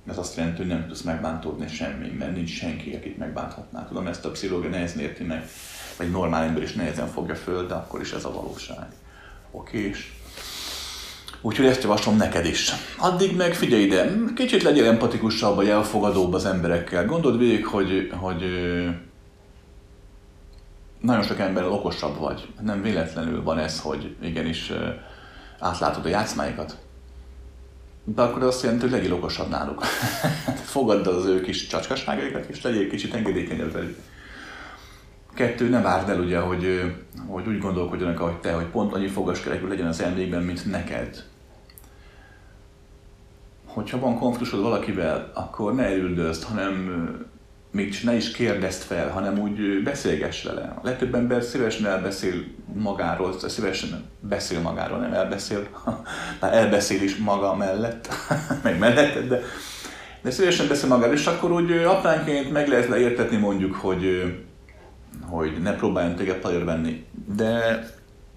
[0.08, 3.88] Ez azt jelenti, hogy nem tudsz megbántódni semmi, mert nincs senki, akit megbánthatnál.
[3.88, 5.48] Tudom, ezt a pszichológia nehezen érti meg,
[5.98, 8.88] vagy normál ember is nehezen fogja föl, de akkor is ez a valóság.
[9.52, 10.12] Oké, és
[11.42, 12.72] Úgyhogy ezt javaslom neked is.
[12.98, 17.06] Addig meg figyelj ide, kicsit legyél empatikusabb, vagy elfogadóbb az emberekkel.
[17.06, 18.44] Gondold végig, hogy, hogy
[21.02, 22.48] nagyon sok ember okosabb vagy.
[22.62, 24.72] Nem véletlenül van ez, hogy igenis
[25.60, 26.78] átlátod a játszmáikat.
[28.04, 29.84] De akkor azt jelenti, hogy legyél okosabb náluk.
[30.74, 33.98] Fogadd az ő kis csacskaságaikat, és legyél kicsit engedékenyebb velük.
[35.38, 36.94] Kettő, ne várd el ugye, hogy,
[37.28, 41.24] hogy úgy gondolkodjanak, ahogy te, hogy pont annyi fogaskerekű legyen az emlékben, mint neked.
[43.66, 46.92] Hogyha van konfliktusod valakivel, akkor ne elüldözd, hanem
[47.72, 50.62] még ne is kérdezd fel, hanem úgy beszélgess vele.
[50.62, 55.68] A legtöbb ember szívesen elbeszél magáról, szívesen beszél magáról, nem elbeszél,
[56.42, 58.10] már elbeszél is maga mellett,
[58.64, 59.42] meg mellett, de,
[60.22, 64.34] de szívesen beszél magáról, és akkor úgy apránként meg lehet leértetni mondjuk, hogy
[65.26, 67.06] hogy ne próbáljon téged pajor venni.
[67.36, 67.84] De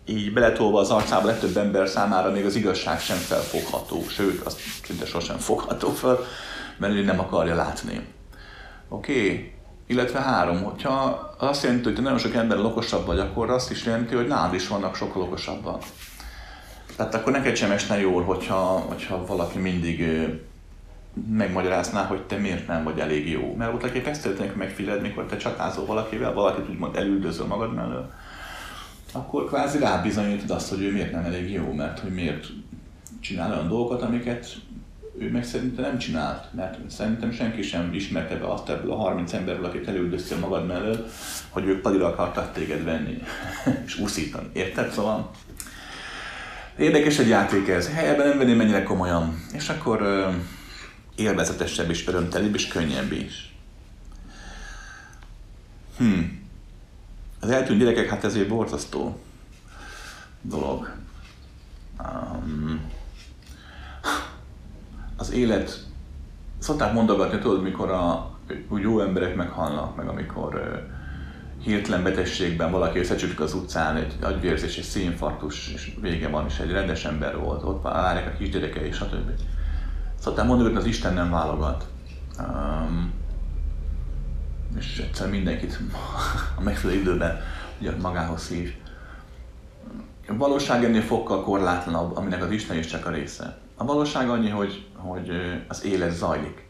[0.04, 5.06] így beletolva az arcába legtöbb ember számára még az igazság sem felfogható, sőt, azt szinte
[5.06, 6.18] sosem fogható fel,
[6.78, 8.06] mert ő nem akarja látni.
[8.88, 9.12] Oké?
[9.12, 9.52] Okay?
[9.86, 13.84] Illetve három, hogyha azt jelenti, hogy te nagyon sok ember okosabb vagy, akkor azt is
[13.84, 15.78] jelenti, hogy nálad is vannak sokkal okosabban.
[16.96, 18.56] Tehát akkor neked sem esne jól, hogyha,
[18.88, 20.04] hogyha valaki mindig
[21.30, 23.54] megmagyarázná, hogy te miért nem vagy elég jó.
[23.54, 28.12] Mert ott aki ezt történik megfigyeled, mikor te csatázol valakivel, valakit úgymond elüldözöl magad mellől,
[29.12, 32.46] akkor kvázi rábizonyítod azt, hogy ő miért nem elég jó, mert hogy miért
[33.20, 34.56] csinál olyan dolgokat, amiket
[35.18, 39.32] ő meg szerintem nem csinált, mert szerintem senki sem ismerte be azt ebből a 30
[39.32, 41.06] emberből, akit elüldöztél magad mellől,
[41.48, 43.22] hogy ők padira akartak téged venni,
[43.86, 44.46] és úszítani.
[44.52, 44.90] Érted?
[44.90, 45.30] Szóval
[46.78, 47.92] érdekes egy játék ez.
[47.92, 49.42] Helyben nem venném mennyire komolyan.
[49.52, 50.28] És akkor
[51.20, 53.54] élvezetesebb és örömtelibb és könnyebb is.
[55.96, 56.20] Hm.
[57.40, 59.18] Az eltűnt gyerekek, hát ez egy borzasztó
[60.42, 60.92] dolog.
[61.98, 62.80] Um,
[65.16, 65.86] az élet
[66.58, 68.30] szokták mondogatni, tudod, mikor a,
[68.68, 70.82] úgy jó emberek meghalnak, meg amikor
[71.62, 76.70] hirtelen betegségben valaki összecsülik az utcán, egy agyvérzés, egy színfarktus, és vége van, és egy
[76.70, 79.30] rendes ember volt, ott várják a kisgyerekei, stb.
[80.22, 81.86] Szokták mondogatni, az Isten nem válogat.
[82.38, 83.12] Um,
[84.78, 85.78] és egyszer mindenkit
[86.58, 87.40] a megfelelő időben
[87.80, 88.74] ugye magához hív.
[90.28, 93.58] A valóság ennél fokkal korlátlanabb, aminek az Isten is csak a része.
[93.76, 95.30] A valóság annyi, hogy, hogy
[95.68, 96.66] az élet zajlik,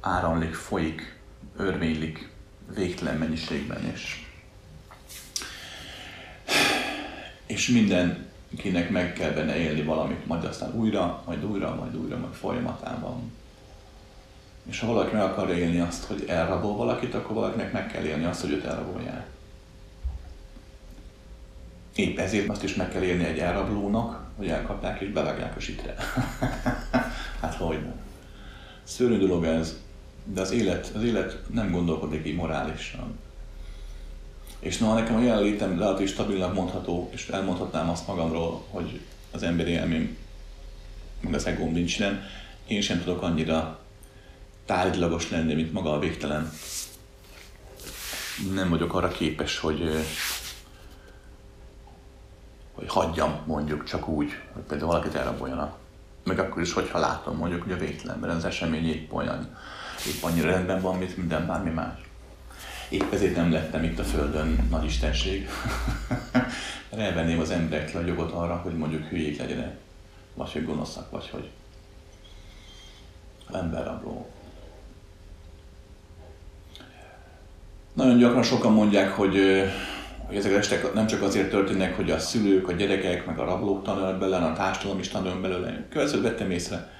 [0.00, 1.18] áramlik, folyik,
[1.56, 2.30] örvénylik
[2.74, 4.26] végtelen mennyiségben, és,
[7.46, 7.68] és
[8.54, 13.32] mindenkinek meg kell benne élni valamit, majd aztán újra, majd újra, majd újra, majd folyamatában.
[14.64, 18.24] És ha valaki meg akar élni azt, hogy elrabol valakit, akkor valakinek meg kell élni
[18.24, 19.26] azt, hogy őt elrabolják.
[21.94, 25.94] Épp ezért azt is meg kell élni egy elrablónak, hogy elkapják és bevágják a sitre.
[27.40, 28.00] hát hogy nem.
[28.82, 29.80] Szörnyű dolog ez,
[30.24, 33.18] de az élet, az élet nem gondolkodik így morálisan.
[34.64, 39.00] És na, nekem a jelenlétem relatív stabilnak mondható, és elmondhatnám azt magamról, hogy
[39.30, 40.16] az emberi élmém,
[41.20, 42.22] meg az egóm nincs nem,
[42.66, 43.78] én sem tudok annyira
[44.64, 46.52] tárgylagos lenni, mint maga a végtelen.
[48.54, 50.04] Nem vagyok arra képes, hogy
[52.72, 55.76] hogy hagyjam mondjuk csak úgy, hogy például valakit elraboljanak.
[56.24, 59.56] Meg akkor is, hogyha látom mondjuk, hogy a végtelenben az esemény épp olyan,
[60.06, 62.03] épp annyira rendben van, mint minden bármi más.
[62.88, 65.48] Épp ezért nem lettem itt a Földön nagy istenség.
[66.90, 69.76] Elvenném az emberektől a jogot arra, hogy mondjuk hülyék legyenek,
[70.34, 71.50] vagy hogy gonoszak, vagy hogy
[73.52, 74.30] emberrabló.
[77.92, 79.64] Nagyon gyakran sokan mondják, hogy
[80.26, 83.44] hogy ezek az estek nem csak azért történnek, hogy a szülők, a gyerekek, meg a
[83.44, 85.86] rablók tanulnak belőle, a társadalom is tanul belőle.
[85.90, 86.90] Következőt vettem észre.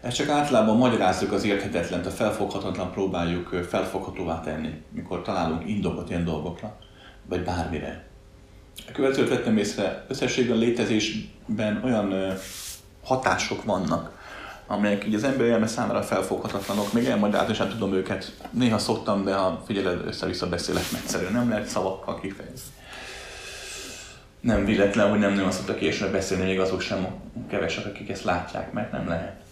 [0.00, 6.24] Ezt csak általában magyarázzuk az érthetetlent, a felfoghatatlan próbáljuk felfoghatóvá tenni, mikor találunk indokot ilyen
[6.24, 6.76] dolgokra,
[7.28, 8.04] vagy bármire.
[8.88, 12.34] A következőt vettem észre, összességben létezésben olyan
[13.04, 14.18] hatások vannak,
[14.66, 18.36] amelyek így az ember elme számára felfoghatatlanok, még elmagyarázni sem tudom őket.
[18.50, 22.70] Néha szoktam, de ha figyeled, össze-vissza beszélek, egyszerűen nem lehet szavakkal kifejezni.
[24.40, 27.06] Nem véletlen, hogy nem nagyon szoktak később beszélni, még azok sem
[27.48, 29.48] kevesek, akik ezt látják, mert nem lehet.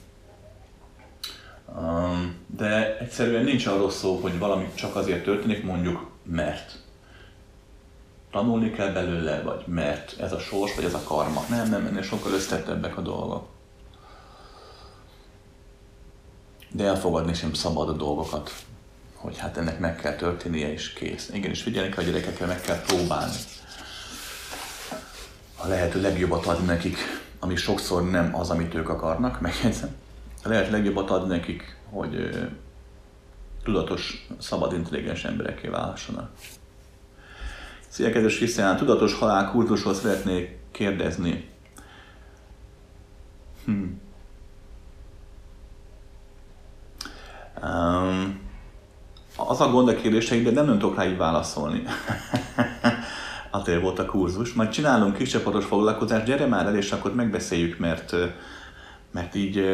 [1.77, 6.79] Um, de egyszerűen nincs arról szó, hogy valami csak azért történik, mondjuk mert.
[8.31, 11.45] Tanulni kell belőle, vagy mert ez a sors, vagy ez a karma.
[11.49, 13.49] Nem, nem, ennél sokkal összetettebbek a dolgok
[16.71, 18.53] de elfogadni sem szabad a dolgokat,
[19.15, 21.31] hogy hát ennek meg kell történnie, és kész.
[21.33, 23.37] Igenis, figyelni kell a gyerekekkel, meg kell próbálni.
[25.57, 26.97] A lehető legjobbat adni nekik,
[27.39, 29.97] ami sokszor nem az, amit ők akarnak, megjegyzem.
[30.57, 32.31] A legjobbat adni nekik, hogy
[33.63, 36.31] tudatos, szabad, intelligens emberekké válhassanak.
[37.89, 41.49] Szia, kedves Krisztián, tudatos halál kultusról szeretnék kérdezni.
[43.65, 44.01] Hmm.
[47.63, 48.41] Um,
[49.37, 51.83] az a gond a kérdéseimben nem, nem tudok rá így válaszolni.
[53.51, 54.53] Azért volt a kurzus.
[54.53, 58.15] Majd csinálunk kis csapatos foglalkozást, gyere már el, és akkor megbeszéljük, mert,
[59.11, 59.65] mert így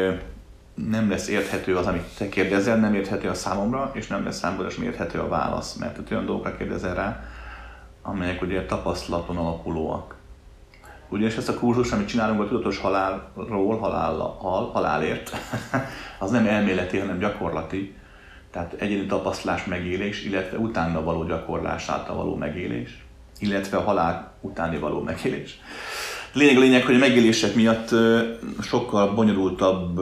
[0.75, 4.69] nem lesz érthető az, amit te kérdezel, nem érthető a számomra, és nem lesz számomra
[4.69, 7.23] sem érthető a válasz, mert te olyan dolgokra kérdezel rá,
[8.01, 10.15] amelyek ugye tapasztalaton alapulóak.
[11.09, 15.31] Ugyanis ezt a kurzus, amit csinálunk a tudatos halálról, halál, hal, halálért,
[16.19, 17.95] az nem elméleti, hanem gyakorlati.
[18.51, 23.05] Tehát egyéni tapasztalás megélés, illetve utána való gyakorlás által való megélés,
[23.39, 25.59] illetve a halál utáni való megélés.
[26.33, 27.89] Lényeg a lényeg, hogy a megélések miatt
[28.61, 29.99] sokkal bonyolultabb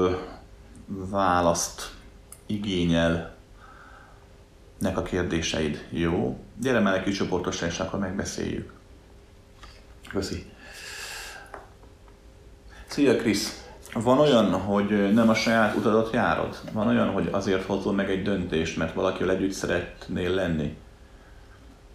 [0.85, 1.91] választ
[2.45, 3.35] igényel
[4.77, 5.87] nek a kérdéseid.
[5.89, 6.39] Jó?
[6.59, 8.73] Gyere már egy kis csoportosra, és akkor megbeszéljük.
[10.09, 10.45] Köszi.
[12.87, 13.63] Szia Krisz!
[13.93, 16.59] Van olyan, hogy nem a saját utadat járod?
[16.71, 20.77] Van olyan, hogy azért hozol meg egy döntést, mert valakivel együtt szeretnél lenni?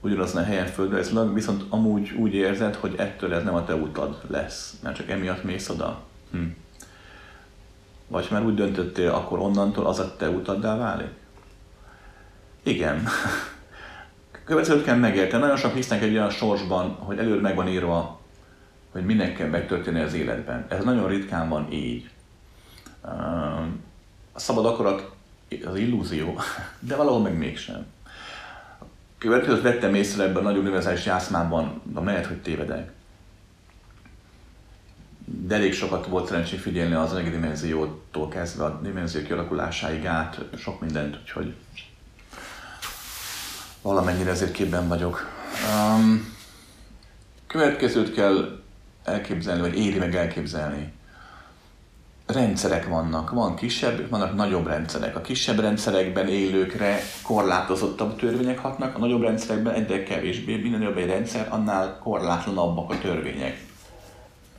[0.00, 4.20] Ugyanazon a helyen földrajzilag, viszont amúgy úgy érzed, hogy ettől ez nem a te utad
[4.26, 6.00] lesz, mert csak emiatt mész oda.
[6.30, 6.44] Hm.
[8.08, 11.12] Vagy már úgy döntöttél, akkor onnantól az a te utaddá válik?
[12.62, 13.06] Igen.
[14.44, 15.42] Következőt kell megérteni.
[15.42, 18.18] Nagyon sok hisznek egy olyan sorsban, hogy előre meg van írva
[18.92, 20.66] hogy minek kell megtörténni az életben.
[20.68, 22.10] Ez nagyon ritkán van így.
[24.32, 25.10] A szabad akarat
[25.64, 26.40] az illúzió,
[26.88, 27.86] de valahol meg mégsem.
[29.18, 32.92] Következőt vettem észre ebben a nagy univerzális jászmában, de mehet, hogy tévedek.
[35.30, 40.80] De elég sokat volt szerencsé figyelni az anyagi dimenziótól kezdve a dimenzió kialakulásáig át, sok
[40.80, 41.54] mindent, úgyhogy
[43.82, 45.26] valamennyire ezért képben vagyok.
[45.76, 46.34] Um,
[47.46, 48.62] következőt kell
[49.04, 50.92] elképzelni, vagy éri meg elképzelni.
[52.26, 55.16] Rendszerek vannak, van kisebb, vannak nagyobb rendszerek.
[55.16, 61.06] A kisebb rendszerekben élőkre korlátozottabb törvények hatnak, a nagyobb rendszerekben egyre kevésbé, minél jobb egy
[61.06, 63.67] rendszer, annál korlátlanabbak a törvények.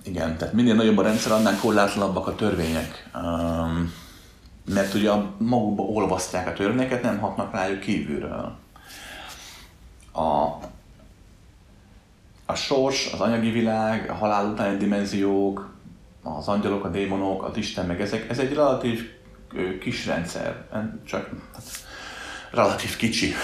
[0.03, 3.09] Igen, tehát minél nagyobb a rendszer, annál korlátlanabbak a törvények.
[3.15, 3.93] Um,
[4.65, 8.55] mert ugye magukba olvasztják a törvényeket, nem hatnak rájuk kívülről.
[10.11, 10.21] A,
[12.45, 15.73] a sors, az anyagi világ, a halál utáni dimenziók,
[16.23, 19.09] az angyalok, a démonok, az Isten, meg ezek, ez egy relatív
[19.79, 20.65] kis rendszer,
[21.05, 21.63] csak hát,
[22.51, 23.33] relatív kicsi.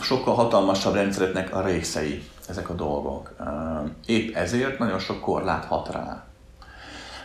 [0.00, 3.34] Sokkal hatalmasabb rendszereknek a részei ezek a dolgok.
[4.06, 6.24] Épp ezért nagyon sok korlát hat rá.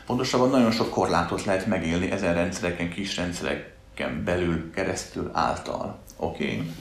[0.05, 5.97] Pontosabban nagyon sok korlátot lehet megélni ezen rendszereken, kis rendszereken belül, keresztül, által.
[6.17, 6.45] Oké?
[6.45, 6.71] Okay?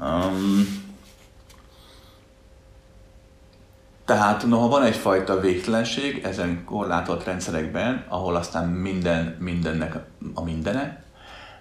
[0.00, 0.84] Um,
[4.04, 9.96] tehát noha van egyfajta végtelenség ezen korlátolt rendszerekben, ahol aztán minden mindennek
[10.34, 11.02] a mindene,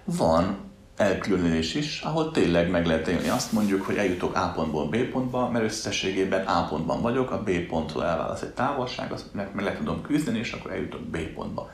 [0.04, 0.58] van
[0.98, 3.30] elkülönülés is, ahol tényleg meg lehet élni.
[3.30, 7.50] Azt mondjuk, hogy eljutok A pontból B pontba, mert összességében A pontban vagyok, a B
[7.60, 11.70] ponttól elválaszt egy távolság, azt meg, le tudom küzdeni, és akkor eljutok B pontba.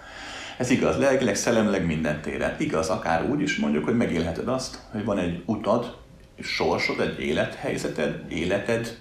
[0.58, 2.56] Ez igaz lelkileg, szellemileg minden téren.
[2.60, 5.98] Igaz akár úgy is mondjuk, hogy megélheted azt, hogy van egy utad,
[6.40, 8.98] sorsod, egy élethelyzeted, életed,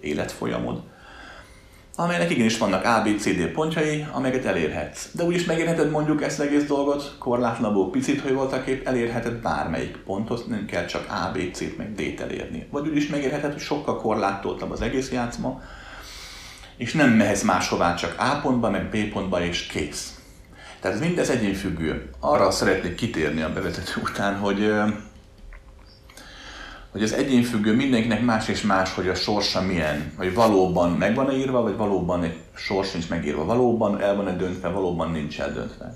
[0.00, 0.82] életfolyamod,
[1.96, 5.08] amelynek igenis vannak A, B, C, D pontjai, amelyeket elérhetsz.
[5.12, 9.32] De úgy is megérheted mondjuk ezt az egész dolgot, korlátlanabbul picit, hogy voltak épp, elérheted
[9.32, 12.66] bármelyik pontot, nem kell csak A, B, C-t meg D-t elérni.
[12.70, 15.62] Vagy úgy is megérheted, hogy sokkal korlátoltabb az egész játszma,
[16.76, 20.18] és nem mehetsz máshová, csak A pontba, meg B pontba, és kész.
[20.80, 22.10] Tehát mindez egyénfüggő.
[22.20, 24.72] Arra szeretnék kitérni a bevezető után, hogy
[26.94, 31.32] hogy az egyénfüggő mindenkinek más és más, hogy a sorsa milyen, hogy valóban meg van
[31.32, 35.94] írva, vagy valóban egy sors nincs megírva, valóban el van-e döntve, valóban nincs eldöntve.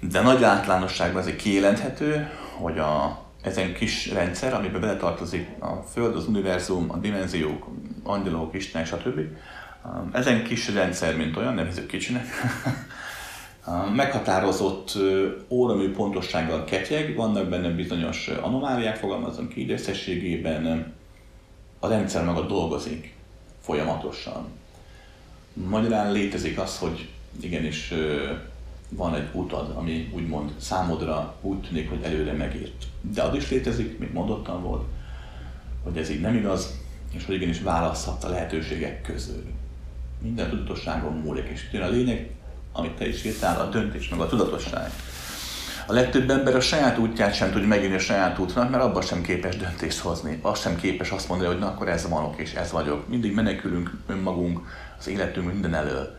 [0.00, 6.26] De nagy általánosságban azért kijelenthető, hogy a, ezen kis rendszer, amiben beletartozik a Föld, az
[6.26, 7.66] univerzum, a dimenziók,
[8.02, 9.20] angyalok, Istenek, stb.
[10.12, 12.26] Ezen kis rendszer, mint olyan, nevezük kicsinek,
[13.94, 14.92] meghatározott
[15.48, 20.92] óramű pontossággal ketyeg, vannak benne bizonyos anomáliák, fogalmazom ki, de összességében
[21.78, 23.14] a rendszer maga dolgozik
[23.60, 24.46] folyamatosan.
[25.52, 27.08] Magyarán létezik az, hogy
[27.40, 27.94] igenis
[28.88, 32.84] van egy utad, ami úgymond számodra úgy tűnik, hogy előre megírt.
[33.00, 34.84] De az is létezik, mint mondottam volt,
[35.82, 36.80] hogy ez így nem igaz,
[37.12, 39.44] és hogy igenis választhat a lehetőségek közül.
[40.18, 42.30] Minden tudatosságon múlik, és a lényeg
[42.72, 44.90] amit te is írtál, a döntés, meg a tudatosság.
[45.86, 49.22] A legtöbb ember a saját útját sem tudja megírni a saját útnak, mert abban sem
[49.22, 50.38] képes döntést hozni.
[50.42, 53.08] Az sem képes azt mondani, hogy na akkor ez vanok és ez vagyok.
[53.08, 54.60] Mindig menekülünk önmagunk,
[54.98, 56.16] az életünk minden elől.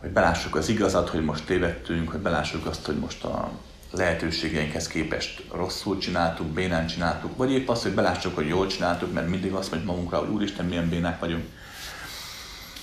[0.00, 3.50] Hogy belássuk az igazat, hogy most tévedtünk, hogy belássuk azt, hogy most a
[3.90, 9.28] lehetőségeinkhez képest rosszul csináltuk, bénán csináltuk, vagy épp azt, hogy belássuk, hogy jól csináltuk, mert
[9.28, 11.44] mindig azt mondjuk magunkra, hogy úristen, milyen bénák vagyunk.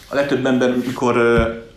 [0.09, 1.15] A legtöbb ember, mikor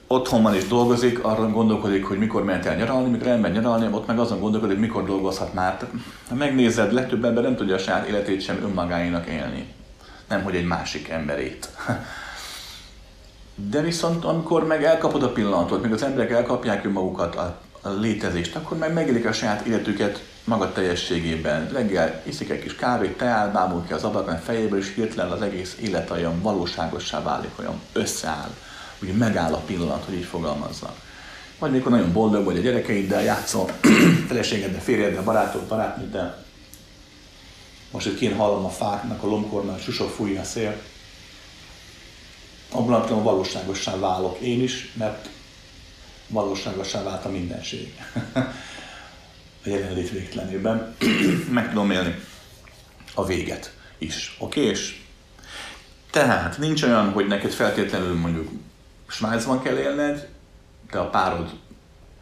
[0.06, 4.06] otthon van és dolgozik, arra gondolkodik, hogy mikor mehet el nyaralni, mikor elmegy nyaralni, ott
[4.06, 5.78] meg azon gondolkodik, mikor dolgozhat már.
[6.28, 9.74] Ha megnézed, legtöbb ember nem tudja a saját életét sem önmagáénak élni.
[10.28, 11.68] Nem, hogy egy másik emberét.
[13.54, 18.56] De viszont amikor meg elkapod a pillanatot, még az emberek elkapják önmagukat a, a létezést,
[18.56, 21.68] akkor meg megélik a saját életüket maga teljességében.
[21.72, 25.76] Reggel iszik egy kis kávét, teál, bámul ki az ablakon fejéből, és hirtelen az egész
[25.80, 28.50] élet olyan valóságossá válik, olyan összeáll
[29.02, 31.04] ugye megáll a pillanat, hogy így fogalmaznak.
[31.58, 33.70] Vagy mikor nagyon boldog vagy a gyerekeiddel, játszol
[34.28, 36.44] feleségeddel, férjeddel, barátod, barátnőddel.
[37.90, 40.82] Most itt kén hallom a fáknak a lombkornál, susok fújja a szél.
[42.70, 45.28] Abban a valóságossá válok én is, mert
[46.28, 47.94] valóságossá vált a mindenség.
[49.64, 50.96] a jelenlét végtelenében.
[51.50, 52.14] Meg tudom élni
[53.14, 54.36] a véget is.
[54.38, 54.60] Oké?
[54.60, 54.74] Okay?
[56.10, 58.50] Tehát nincs olyan, hogy neked feltétlenül mondjuk
[59.06, 60.28] Svájcban kell élned,
[60.90, 61.50] de a párod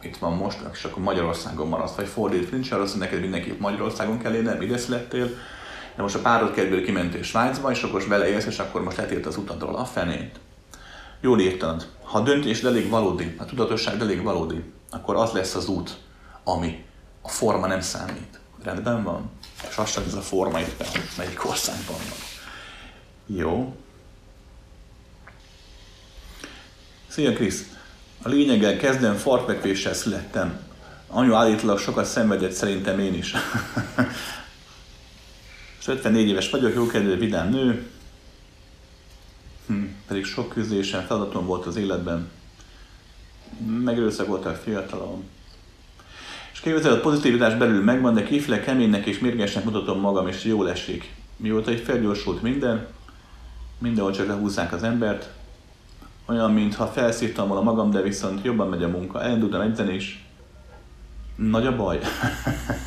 [0.01, 4.19] itt van most, és akkor Magyarországon maradsz, vagy fordít, nincs arra, hogy neked mindenképp Magyarországon
[4.19, 5.29] kell élned, ide születtél,
[5.95, 9.25] de most a párod kedvéért kimentél Svájcba, és akkor most beleélsz, és akkor most letért
[9.25, 10.39] az utadról a fenét.
[11.21, 11.87] Jól írtad.
[12.03, 15.97] Ha a döntés elég valódi, a tudatosság elég valódi, akkor az lesz az út,
[16.43, 16.85] ami
[17.21, 18.39] a forma nem számít.
[18.63, 19.31] Rendben van?
[19.69, 20.83] És az sem ez a forma itt,
[21.17, 22.17] melyik országban van.
[23.37, 23.75] Jó.
[27.15, 27.75] Szia Krisz!
[28.21, 30.59] A lényeggel kezdem, fartfekvéssel születtem.
[31.07, 33.33] Anyu állítólag sokat szenvedett, szerintem én is.
[35.87, 37.87] 54 éves vagyok, jókedvű, vidám nő,
[39.67, 42.29] hm, pedig sok küzdésen, feladatom volt az életben.
[44.27, 45.23] volt a fiatalom.
[46.53, 50.69] És képzeld, a pozitivitás belül megvan, de kifele keménynek és mérgesnek mutatom magam, és jól
[50.69, 51.13] esik.
[51.37, 52.87] Mióta egy felgyorsult minden,
[53.77, 55.29] mindenhol csak lehúzzák az embert,
[56.25, 59.21] olyan, mintha felszívtam volna magam, de viszont jobban megy a munka.
[59.21, 60.25] Elindultam edzeni is.
[61.35, 61.99] Nagy a baj.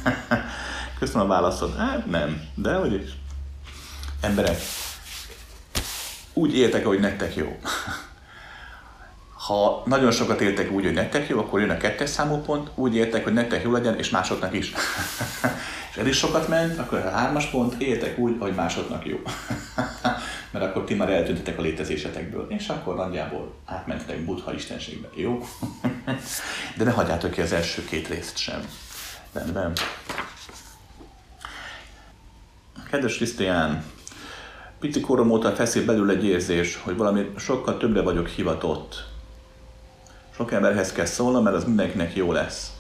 [0.98, 1.76] Köszönöm a válaszod.
[1.76, 3.10] Hát nem, de hogy is.
[4.20, 4.58] Emberek,
[6.32, 7.56] úgy éltek, ahogy nektek jó.
[9.48, 12.94] Ha nagyon sokat éltek úgy, hogy nektek jó, akkor jön a kettes számú pont, úgy
[12.94, 14.72] éltek, hogy nektek jó legyen, és másoknak is.
[15.90, 19.16] és ez is sokat ment, akkor a hármas pont, éltek úgy, hogy másoknak jó.
[20.58, 25.44] Mert akkor ti már eltüntetek a létezésetekből, és akkor nagyjából átmentetek buddha istenségbe, jó?
[26.76, 28.68] De ne hagyjátok ki az első két részt sem.
[29.32, 29.72] Rendben.
[32.90, 33.84] Kedves Krisztián,
[34.78, 39.04] pici korom óta feszít belül egy érzés, hogy valami sokkal többre vagyok hivatott.
[40.34, 42.72] Sok emberhez kell szólnom, mert az mindenkinek jó lesz.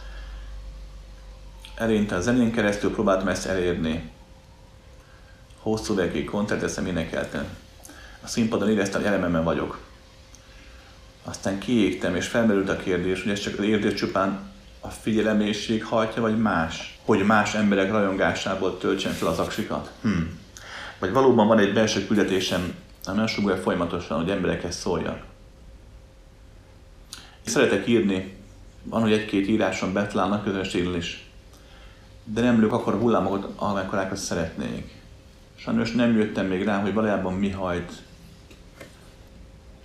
[1.74, 4.10] Elérinte a zenén keresztül próbáltam ezt elérni.
[5.58, 7.66] Hosszú évekig koncerteszem énekeltem.
[8.28, 9.78] A színpadon éreztem, hogy elememben vagyok.
[11.24, 14.50] Aztán kiégtem, és felmerült a kérdés, hogy ez csak az érzés csupán
[14.80, 16.98] a figyelemészség hajtja, vagy más?
[17.04, 19.92] Hogy más emberek rajongásából töltsen fel az aksikat?
[20.02, 20.10] Hm.
[20.98, 22.74] Vagy valóban van egy belső küldetésem,
[23.04, 25.22] ami azt folyamatosan, hogy emberekhez szóljak.
[27.44, 28.36] Szeretek írni,
[28.82, 31.26] van, hogy egy-két íráson betlán a közönségről is,
[32.24, 34.94] de nem lők akkor a hullámokat, amekkorákat szeretnék.
[35.56, 38.06] Sajnos nem jöttem még rá, hogy valójában mi hajt.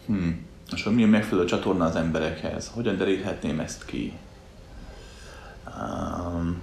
[0.05, 0.29] Hm.
[0.73, 2.71] És hogy mi a megfelelő csatorna az emberekhez?
[2.73, 4.13] Hogyan deríthetném ezt ki?
[5.65, 6.61] Um,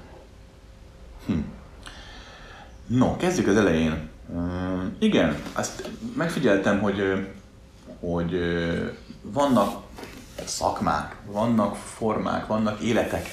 [1.26, 1.38] hm.
[2.86, 4.08] No, kezdjük az elején.
[4.28, 7.26] Um, igen, azt megfigyeltem, hogy,
[8.00, 8.38] hogy
[9.22, 9.82] vannak
[10.44, 13.28] szakmák, vannak formák, vannak életek,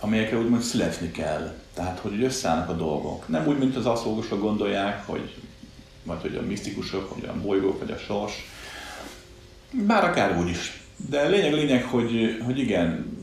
[0.00, 1.54] amelyekre úgymond születni kell.
[1.74, 3.28] Tehát, hogy összeállnak a dolgok.
[3.28, 5.34] Nem úgy, mint az aszolgosok gondolják, hogy
[6.06, 8.32] vagy hogy a misztikusok, vagy a bolygók, vagy a sors.
[9.70, 10.80] Bár akár úgy is.
[11.10, 13.14] De lényeg, lényeg, hogy, hogy igen,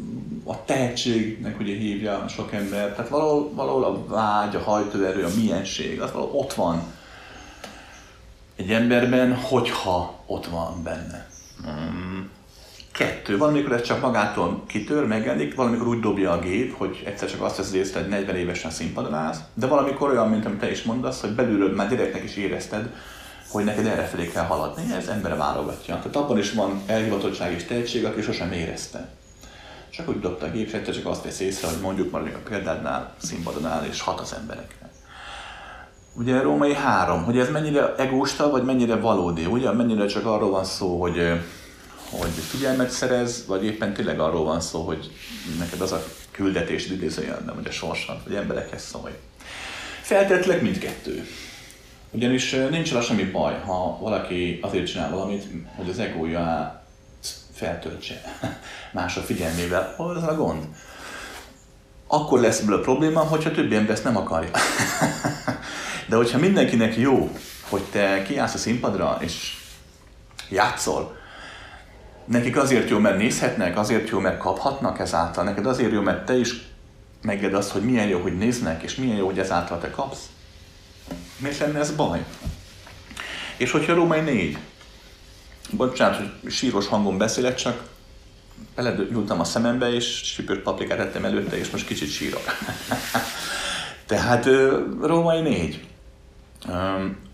[0.44, 6.02] a tehetségnek ugye hívja sok ember, tehát valahol, valahol a vágy, a hajtóerő, a milyenség,
[6.02, 6.84] az valahol ott van
[8.56, 11.28] egy emberben, hogyha ott van benne.
[11.64, 12.30] Hmm.
[12.92, 17.42] Kettő, valamikor ez csak magától kitör, megjelenik, valamikor úgy dobja a gép, hogy egyszer csak
[17.42, 20.84] azt veszed észre, hogy 40 évesen színpadon állsz, de valamikor olyan, mint amit te is
[20.84, 22.94] mondasz, hogy belülről már gyereknek is érezted,
[23.54, 25.96] hogy neked erre felé kell haladni, ez embere válogatja.
[25.96, 29.10] Tehát abban is van elhivatottság és tehetség, aki sosem érezte.
[29.90, 33.14] Csak úgy dobta a gép, és csak azt vesz észre, hogy mondjuk már a példádnál
[33.22, 34.90] színpadon áll, és hat az emberekre.
[36.14, 39.72] Ugye római három, hogy ez mennyire egósta, vagy mennyire valódi, ugye?
[39.72, 41.18] Mennyire csak arról van szó, hogy,
[42.10, 45.12] hogy figyelmet szerez, vagy éppen tényleg arról van szó, hogy
[45.60, 49.14] neked az a küldetés idézőjön, nem, hogy a sorsad, vagy emberekhez szólj.
[50.02, 51.28] Feltétlenül mindkettő.
[52.14, 55.44] Ugyanis nincs rá semmi baj, ha valaki azért csinál valamit,
[55.76, 56.82] hogy az egója
[57.54, 58.22] feltöltse
[58.94, 59.94] mások figyelmével.
[59.98, 60.64] Hol az a gond?
[62.08, 64.50] Akkor lesz ebből a probléma, hogyha többi ember ezt nem akarja.
[66.10, 67.32] De hogyha mindenkinek jó,
[67.70, 69.58] hogy te kiállsz a színpadra és
[70.50, 71.16] játszol,
[72.26, 76.38] nekik azért jó, mert nézhetnek, azért jó, mert kaphatnak ezáltal, neked azért jó, mert te
[76.38, 76.68] is
[77.22, 80.30] meged azt, hogy milyen jó, hogy néznek, és milyen jó, hogy ezáltal te kapsz.
[81.44, 82.26] Miért lenne ez baj?
[83.58, 84.58] És hogyha Római négy,
[85.72, 87.84] bocsánat, hogy síros hangon beszélek, csak
[88.76, 92.42] beledültem a szemembe, és süpört paprikát ettem előtte, és most kicsit sírok.
[94.08, 94.46] Tehát
[95.02, 95.88] Római négy.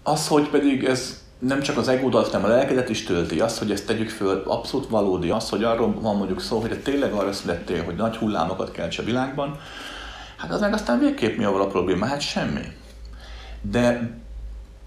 [0.03, 3.71] Az, hogy pedig ez nem csak az egódat, hanem a lelkedet is tölti, az, hogy
[3.71, 7.83] ezt tegyük föl, abszolút valódi, az, hogy arról van mondjuk szó, hogy tényleg arra születtél,
[7.83, 9.59] hogy nagy hullámokat kelts a világban,
[10.37, 12.05] hát az meg aztán végképp mi a probléma?
[12.05, 12.77] Hát semmi.
[13.61, 14.17] De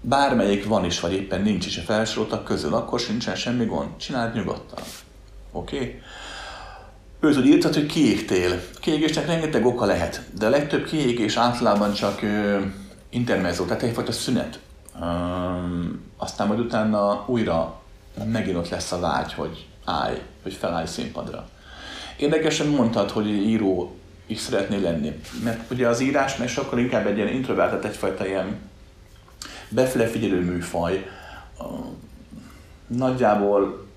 [0.01, 3.97] bármelyik van is, vagy éppen nincs is a felsoroltak közül, akkor sincsen semmi gond.
[3.97, 4.83] Csináld nyugodtan.
[5.51, 5.75] Oké?
[5.75, 6.01] Okay?
[7.19, 8.51] Őt úgy írtad, hogy kiégtél.
[8.75, 12.59] A kiégésnek rengeteg oka lehet, de a legtöbb kiégés általában csak ö,
[13.09, 14.59] intermezzo, tehát egyfajta szünet.
[15.01, 17.81] Um, aztán majd utána újra
[18.25, 21.49] megint ott lesz a vágy, hogy állj, hogy felállj színpadra.
[22.17, 23.95] Érdekesen mondtad, hogy író
[24.25, 25.21] is szeretnél lenni.
[25.43, 28.59] Mert ugye az írás meg sokkal inkább egy ilyen introvertált, egyfajta ilyen
[29.69, 31.09] befele figyelő műfaj.
[32.87, 33.87] Nagyjából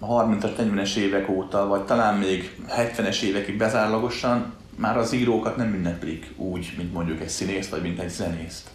[0.00, 6.32] 30-as, 40-es évek óta, vagy talán még 70-es évekig bezárlagosan már az írókat nem ünneplik
[6.36, 8.68] úgy, mint mondjuk egy színész, vagy mint egy zenészt.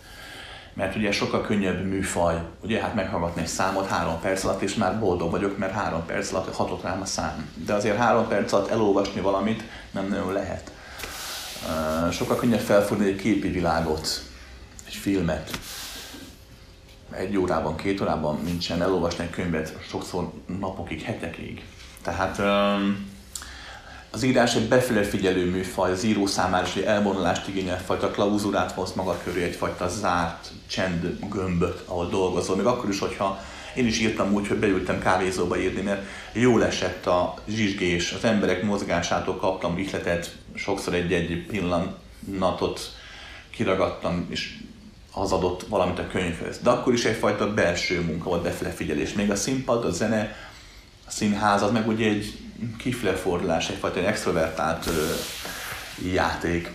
[0.73, 4.99] Mert ugye sokkal könnyebb műfaj, ugye hát meghallgatni egy számot három perc alatt, és már
[4.99, 7.49] boldog vagyok, mert három perc alatt hatott rám a szám.
[7.65, 9.63] De azért három perc alatt elolvasni valamit
[9.95, 10.71] nem nagyon lehet.
[12.11, 14.21] Sokkal könnyebb felfogni egy képi világot,
[14.87, 15.59] egy filmet,
[17.11, 21.63] egy órában, két órában, nincsen elolvasni egy könyvet sokszor napokig, hetekig.
[22.01, 22.41] Tehát
[24.11, 28.71] az írás egy befele figyelő műfaj, az író számára is egy elvonulást igényel, egyfajta klauzurát
[28.71, 32.55] hoz maga köré, egyfajta zárt csend gömböt, ahol dolgozol.
[32.55, 33.39] Még akkor is, hogyha
[33.75, 38.63] én is írtam úgy, hogy beültem kávézóba írni, mert jól esett a zsizsgés, az emberek
[38.63, 42.93] mozgásától kaptam ihletet, sokszor egy-egy pillanatot
[43.49, 44.57] kiragadtam, és
[45.11, 46.59] az adott valamit a könyvhöz.
[46.59, 49.13] De akkor is egyfajta belső munka volt, befele figyelés.
[49.13, 50.35] Még a színpad, a zene,
[51.07, 52.37] a színház, az meg ugye egy
[52.77, 55.13] kiflefordulás, egyfajta egy extrovertált ö,
[56.13, 56.71] játék.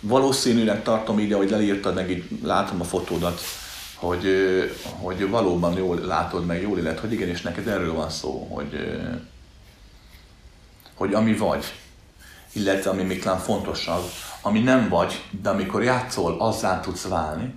[0.00, 3.40] Valószínűleg tartom ide, hogy leírtad, meg így látom a fotódat,
[4.02, 4.26] hogy,
[5.00, 8.98] hogy valóban jól látod, meg jól illet, hogy igenis neked erről van szó, hogy,
[10.94, 11.64] hogy ami vagy,
[12.52, 14.04] illetve ami még talán fontosabb,
[14.40, 17.54] ami nem vagy, de amikor játszol, azzá tudsz válni,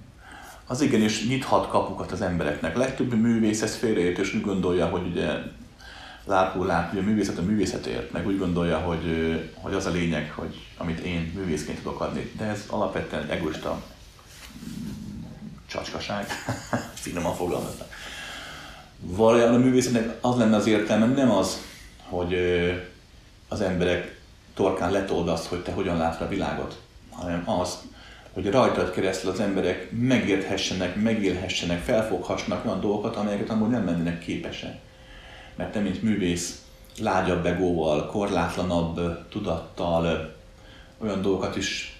[0.67, 2.77] az igenis nyithat kapukat az embereknek.
[2.77, 5.29] Legtöbb művész ezt félreért, és úgy gondolja, hogy ugye
[6.25, 9.03] lápul lát, hogy a művészet a művészetért, meg úgy gondolja, hogy,
[9.53, 12.31] hogy az a lényeg, hogy amit én művészként tudok adni.
[12.37, 13.81] De ez alapvetően egoista
[15.67, 16.25] csacskaság,
[17.03, 17.87] finoman fogalmaznak.
[18.99, 21.61] Valójában a művészetnek az lenne az értelme, nem az,
[22.03, 22.35] hogy
[23.47, 24.19] az emberek
[24.53, 27.77] torkán letold azt, hogy te hogyan látod a világot, hanem az,
[28.33, 34.79] hogy rajtad keresztül az emberek megérthessenek, megélhessenek, felfoghassanak olyan dolgokat, amelyeket amúgy nem lennének képesek.
[35.55, 36.61] Mert te, mint művész,
[36.99, 40.35] lágyabb begóval, korlátlanabb tudattal
[40.97, 41.94] olyan dolgokat is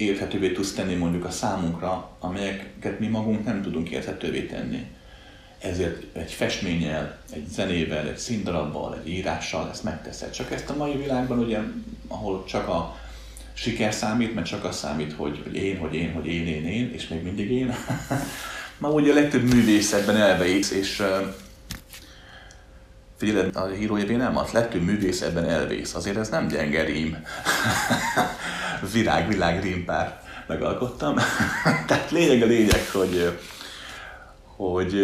[0.00, 4.86] érthetővé tudsz tenni mondjuk a számunkra, amelyeket mi magunk nem tudunk érthetővé tenni.
[5.58, 10.30] Ezért egy festménnyel, egy zenével, egy színdarabbal, egy írással ezt megteszed.
[10.30, 11.58] Csak ezt a mai világban, ugye,
[12.08, 12.96] ahol csak a
[13.52, 16.92] siker számít, mert csak az számít, hogy, hogy én, hogy én, hogy én, én, én,
[16.92, 17.74] és még mindig én.
[18.78, 21.02] Ma ugye a legtöbb művészetben elveik, és
[23.20, 25.94] figyeled, a híróévé nem, a legtöbb művész ebben elvész.
[25.94, 27.16] Azért ez nem gyenge rím.
[28.92, 31.14] Virág, világ rímpár megalkottam.
[31.86, 33.38] Tehát lényeg a lényeg, hogy,
[34.56, 34.94] hogy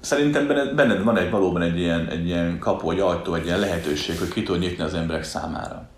[0.00, 3.58] szerintem benned, benned van egy valóban egy ilyen, egy ilyen kapu, egy ajtó, egy ilyen
[3.58, 5.88] lehetőség, hogy ki tud nyitni az emberek számára.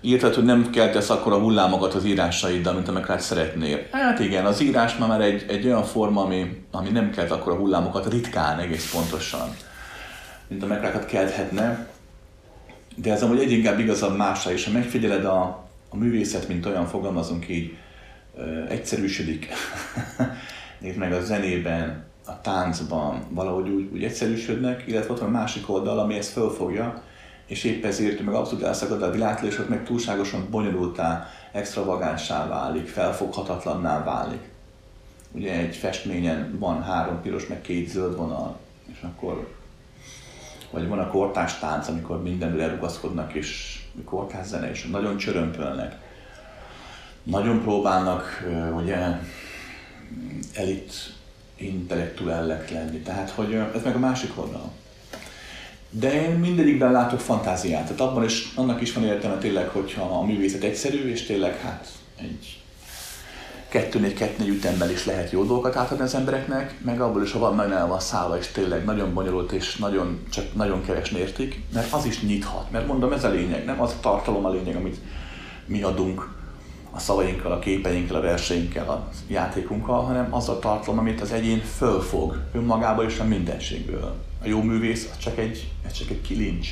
[0.00, 3.78] Írtad, hogy nem keltesz a hullámokat az írásaiddal, mint amelyeket szeretnél.
[3.90, 8.12] Hát igen, az írás már egy, egy olyan forma, ami, ami nem kelt a hullámokat
[8.12, 9.56] ritkán egész pontosan,
[10.48, 11.88] mint amelyeket kelthetne.
[12.96, 14.64] De ez amúgy egy inkább igazabb másra is.
[14.64, 17.76] Ha megfigyeled a, a művészet, mint olyan, fogalmazunk így,
[18.68, 19.48] egyszerűsödik.
[20.80, 25.70] Nézd meg a zenében, a táncban valahogy úgy, úgy egyszerűsödnek, illetve ott van a másik
[25.70, 27.02] oldal, ami ezt fölfogja,
[27.46, 32.88] és épp ezért meg abszolút elszakad a világtól, és ott meg túlságosan bonyolultá, extravagánsá válik,
[32.88, 34.48] felfoghatatlanná válik.
[35.32, 38.58] Ugye egy festményen van három piros, meg két zöld vonal,
[38.92, 39.54] és akkor
[40.70, 45.96] vagy van a kortás tánc, amikor mindenre lerugaszkodnak, és kortás zene, és nagyon csörömpölnek.
[47.22, 49.20] Nagyon próbálnak, ugye,
[50.54, 50.92] elit
[51.56, 52.98] intellektuellek lenni.
[52.98, 54.72] Tehát, hogy ez meg a másik oldal.
[56.00, 57.82] De én mindegyikben látok fantáziát.
[57.82, 61.88] Tehát abban is, annak is van értelme tényleg, hogyha a művészet egyszerű, és tényleg hát
[62.18, 62.60] egy
[63.68, 67.54] kettő-négy kettő ütemben is lehet jó dolgokat átadni az embereknek, meg abból is, ha van
[67.54, 71.92] nagyon el van szállva, és tényleg nagyon bonyolult, és nagyon, csak nagyon keves érték, mert
[71.92, 72.70] az is nyithat.
[72.70, 74.96] Mert mondom, ez a lényeg, nem az a tartalom a lényeg, amit
[75.66, 76.35] mi adunk
[76.96, 81.62] a szavainkkal, a képeinkkel, a verseinkkel, a játékunkkal, hanem az a tartalom, amit az egyén
[81.76, 84.14] fölfog önmagából és a mindenségből.
[84.42, 86.68] A jó művész az csak egy, ez csak egy kilincs.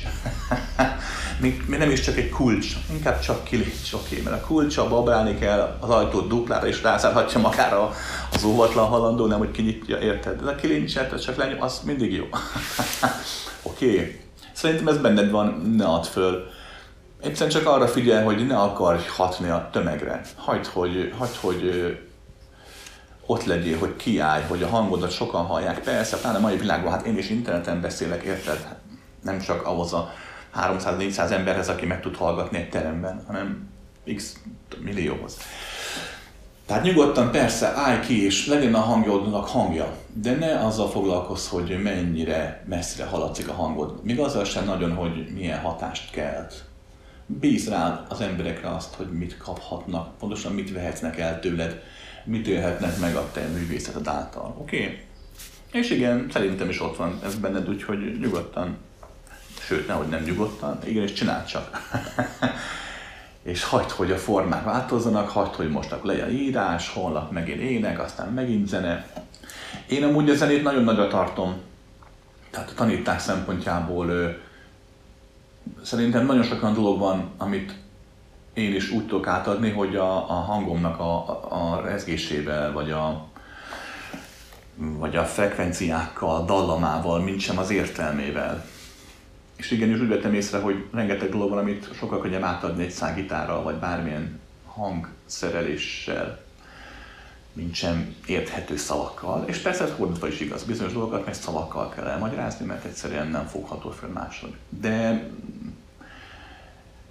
[1.41, 5.37] még, nem is csak egy kulcs, inkább csak kilincs, oké, okay, mert a kulcsa babrálni
[5.37, 7.91] kell az ajtót duplára, és rázárhatja magára
[8.33, 10.41] az óvatlan halandó, nem hogy kinyitja, érted?
[10.41, 12.25] De a kilincset, csak lenyom, az mindig jó.
[13.61, 13.91] oké.
[13.91, 14.19] Okay.
[14.53, 16.53] Szerintem ez benned van, ne add föl.
[17.25, 20.21] Egyszerűen csak arra figyel, hogy ne akarj hatni a tömegre.
[20.35, 21.97] Hagyd, hogy, hagyd, hogy
[23.25, 25.79] ott legyél, hogy kiállj, hogy a hangodat sokan hallják.
[25.79, 28.63] Persze, pláne mai világban, hát én is interneten beszélek, érted?
[28.63, 28.79] Hát
[29.23, 30.13] nem csak ahhoz a
[30.55, 33.69] 300-400 emberhez, aki meg tud hallgatni egy teremben, hanem
[34.15, 34.35] x
[34.79, 35.37] millióhoz.
[36.65, 41.81] Tehát nyugodtan persze állj ki, és legyen a hangjodnak hangja, de ne azzal foglalkozz, hogy
[41.83, 44.03] mennyire messzire haladszik a hangod.
[44.03, 46.65] Még azzal sem nagyon, hogy milyen hatást kelt.
[47.25, 51.83] Bíz rá az emberekre azt, hogy mit kaphatnak, pontosan mit vehetnek el tőled,
[52.23, 54.55] mit élhetnek meg a te művészeted által.
[54.57, 54.81] Oké?
[54.81, 55.03] Okay?
[55.71, 58.77] És igen, szerintem is ott van ez benned, úgyhogy nyugodtan,
[59.59, 61.69] sőt, nehogy nem nyugodtan, igenis csináld csak.
[63.43, 67.99] és hagyd, hogy a formák változzanak, hagyd, hogy most akkor legyen írás, holnap megint ének,
[67.99, 69.07] aztán megint zene.
[69.87, 71.55] Én amúgy a zenét nagyon nagyra tartom,
[72.49, 74.37] tehát a tanítás szempontjából
[75.83, 77.75] szerintem nagyon sok olyan dolog van, amit
[78.53, 83.27] én is úgy tudok átadni, hogy a, a hangomnak a, a rezgésével, vagy a,
[84.75, 88.65] vagy a frekvenciákkal, dallamával, mint sem az értelmével.
[89.55, 93.63] És igenis úgy vettem észre, hogy rengeteg dolog van, amit sokkal könnyebb átadni egy szágitárral,
[93.63, 96.43] vagy bármilyen hangszereléssel,
[97.53, 99.43] mint sem érthető szavakkal.
[99.47, 103.45] És persze ez fordítva is igaz, bizonyos dolgokat meg szavakkal kell elmagyarázni, mert egyszerűen nem
[103.45, 104.53] fogható fel máshogy.
[104.69, 105.27] De,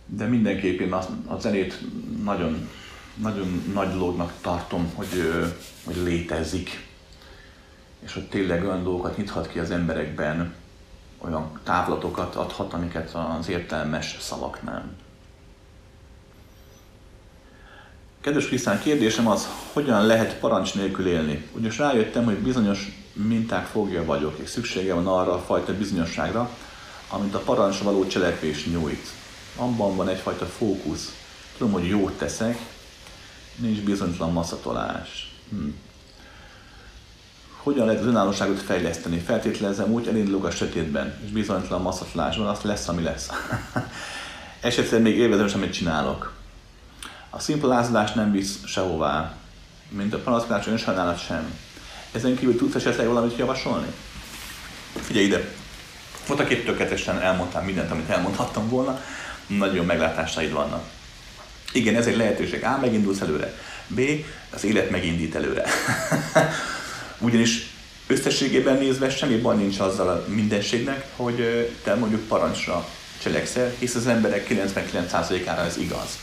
[0.07, 1.80] de mindenképp én a, a zenét
[2.24, 2.68] nagyon,
[3.16, 5.32] nagyon nagy dolognak tartom, hogy,
[5.84, 6.86] hogy létezik,
[8.05, 10.55] és hogy tényleg olyan dolgokat nyithat ki az emberekben,
[11.18, 14.96] olyan távlatokat adhat, amiket az értelmes szavak nem.
[18.20, 21.48] Kedves Krisztán, kérdésem az, hogyan lehet parancs nélkül élni?
[21.52, 26.50] Ugyanis rájöttem, hogy bizonyos minták fogja vagyok, és szüksége van arra a fajta bizonyosságra,
[27.09, 29.09] amit a parancs való cselekvés nyújt.
[29.57, 31.14] Abban van egyfajta fókusz.
[31.57, 32.59] Tudom, hogy jót teszek,
[33.57, 35.34] nincs bizonytalan maszatolás.
[35.50, 35.68] Hm
[37.64, 39.18] hogyan lehet az önállóságot fejleszteni.
[39.18, 43.28] Feltételezem úgy, elindulok a sötétben, és bizonytalan masszatlásban, az lesz, ami lesz.
[44.61, 46.32] Esetleg még élvezem, amit csinálok.
[47.30, 49.34] A szimpla lázadás nem visz sehová,
[49.88, 51.59] mint a panaszkodás önsajnálat sem.
[52.12, 53.92] Ezen kívül tudsz esetleg valamit javasolni?
[54.94, 55.48] Figyelj ide!
[56.26, 59.00] Voltak épp tökéletesen elmondtam mindent, amit elmondhattam volna,
[59.47, 60.84] nagyon meglátásaid vannak.
[61.72, 62.64] Igen, ez egy lehetőség.
[62.64, 62.78] A.
[62.80, 63.55] Megindulsz előre.
[63.86, 64.01] B.
[64.51, 65.64] Az élet megindít előre.
[67.18, 67.70] Ugyanis
[68.07, 72.88] összességében nézve semmi baj nincs azzal a mindenségnek, hogy te mondjuk parancsra
[73.22, 76.18] cselekszel, hisz az emberek 99%-ára ez igaz.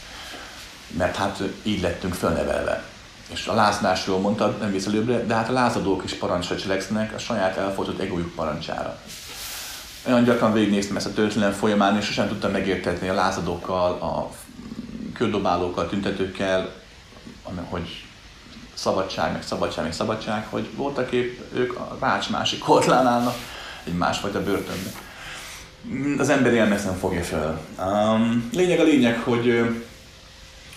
[0.97, 2.84] Mert hát így lettünk fölnevelve.
[3.34, 7.19] És a lázadásról mondtad, nem visz előbbre, de hát a lázadók is parancsra cselekszenek a
[7.19, 8.99] saját elfogyott egójuk parancsára.
[10.08, 14.32] Olyan gyakran végignéztem ezt a történelem folyamán, és sosem tudtam megértetni a lázadókkal, a
[15.14, 16.74] köldobálókkal, tüntetőkkel,
[17.70, 18.04] hogy
[18.74, 23.36] szabadság, meg szabadság, meg szabadság, hogy voltak épp ők a rács másik oldalán állnak,
[23.84, 24.93] egy másfajta börtönben.
[26.20, 27.62] Az ember ilyen nem fogja fel.
[27.80, 29.62] Um, lényeg a lényeg, hogy,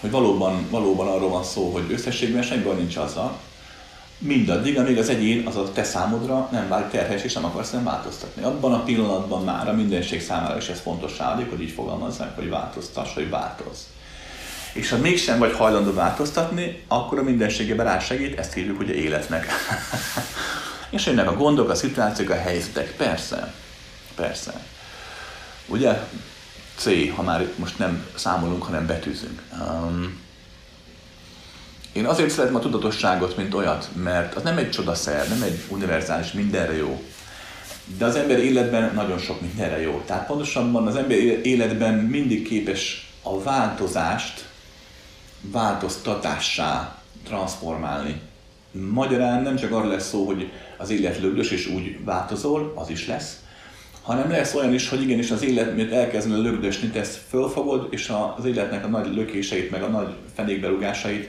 [0.01, 3.39] hogy valóban, valóban arról van szó, hogy összességben semmi baj nincs azzal,
[4.19, 7.85] mindaddig, amíg az egyén az a te számodra nem vált terhes, és nem akarsz nem
[7.85, 8.43] változtatni.
[8.43, 11.19] Abban a pillanatban már a mindenség számára is ez fontos
[11.51, 13.87] hogy így fogalmazzák, hogy változtass, hogy változ
[14.75, 19.47] és ha mégsem vagy hajlandó változtatni, akkor a mindenségében rásegít, ezt hívjuk ugye életnek.
[20.91, 22.97] és jönnek a gondok, a szituációk, a helyzetek.
[22.97, 23.55] Persze,
[24.15, 24.65] persze.
[25.67, 26.01] Ugye?
[26.77, 29.43] C, ha már itt most nem számolunk, hanem betűzünk.
[29.61, 30.21] Um,
[31.95, 36.33] én azért szeretem a tudatosságot, mint olyat, mert az nem egy csodaszer, nem egy univerzális,
[36.33, 37.03] mindenre jó.
[37.99, 40.03] De az ember életben nagyon sok mindenre jó.
[40.07, 44.49] Tehát pontosabban az ember életben mindig képes a változást
[45.41, 48.21] változtatássá transformálni.
[48.71, 53.07] Magyarán nem csak arra lesz szó, hogy az élet lögdös és úgy változol, az is
[53.07, 53.39] lesz,
[54.03, 58.13] hanem lesz olyan is, hogy igenis az élet miatt elkezdene lögdösni, te ezt fölfogod, és
[58.37, 61.29] az életnek a nagy lökéseit, meg a nagy fenékberugásait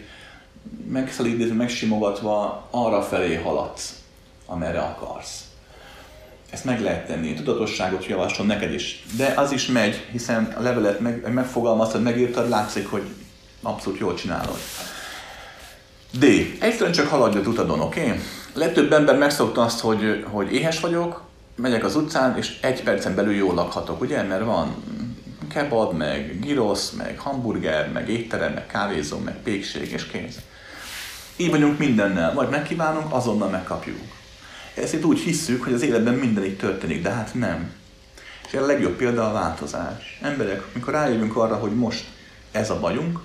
[0.91, 3.93] megszalítva, megsimogatva arra felé haladsz,
[4.45, 5.43] amerre akarsz.
[6.49, 7.33] Ezt meg lehet tenni.
[7.33, 9.05] Tudatosságot javaslom neked is.
[9.17, 13.03] De az is megy, hiszen a levelet meg, megfogalmaztad, megírtad, látszik, hogy
[13.65, 14.57] Abszolút jól csinálod.
[16.19, 16.23] D.
[16.59, 18.01] Egyszerűen csak haladj az utadon, oké?
[18.01, 18.19] Okay?
[18.53, 21.21] Legtöbb ember megszokta azt, hogy, hogy éhes vagyok,
[21.55, 24.23] megyek az utcán, és egy percen belül jól lakhatok, ugye?
[24.23, 24.75] Mert van
[25.49, 30.37] kebab, meg girosz, meg hamburger, meg étterem, meg kávézó, meg pékség, és kész.
[31.37, 33.97] Így vagyunk mindennel, vagy megkívánunk, azonnal megkapjuk.
[34.73, 37.71] Ezt úgy hisszük, hogy az életben minden így történik, de hát nem.
[38.47, 40.19] És a legjobb példa a változás.
[40.21, 42.05] Emberek, amikor rájövünk arra, hogy most
[42.51, 43.19] ez a bajunk,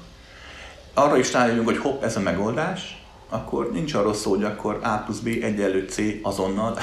[0.94, 4.96] arra is rájövünk, hogy hopp, ez a megoldás, akkor nincs arról szó, hogy akkor A
[4.96, 6.72] plusz B egyenlő C azonnal,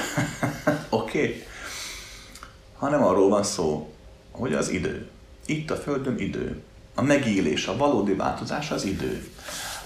[0.89, 1.19] oké?
[1.19, 1.43] okay?
[2.78, 3.93] Hanem arról van szó,
[4.32, 5.07] hogy az idő.
[5.45, 6.61] Itt a Földön idő.
[6.95, 9.28] A megélés, a valódi változás az idő.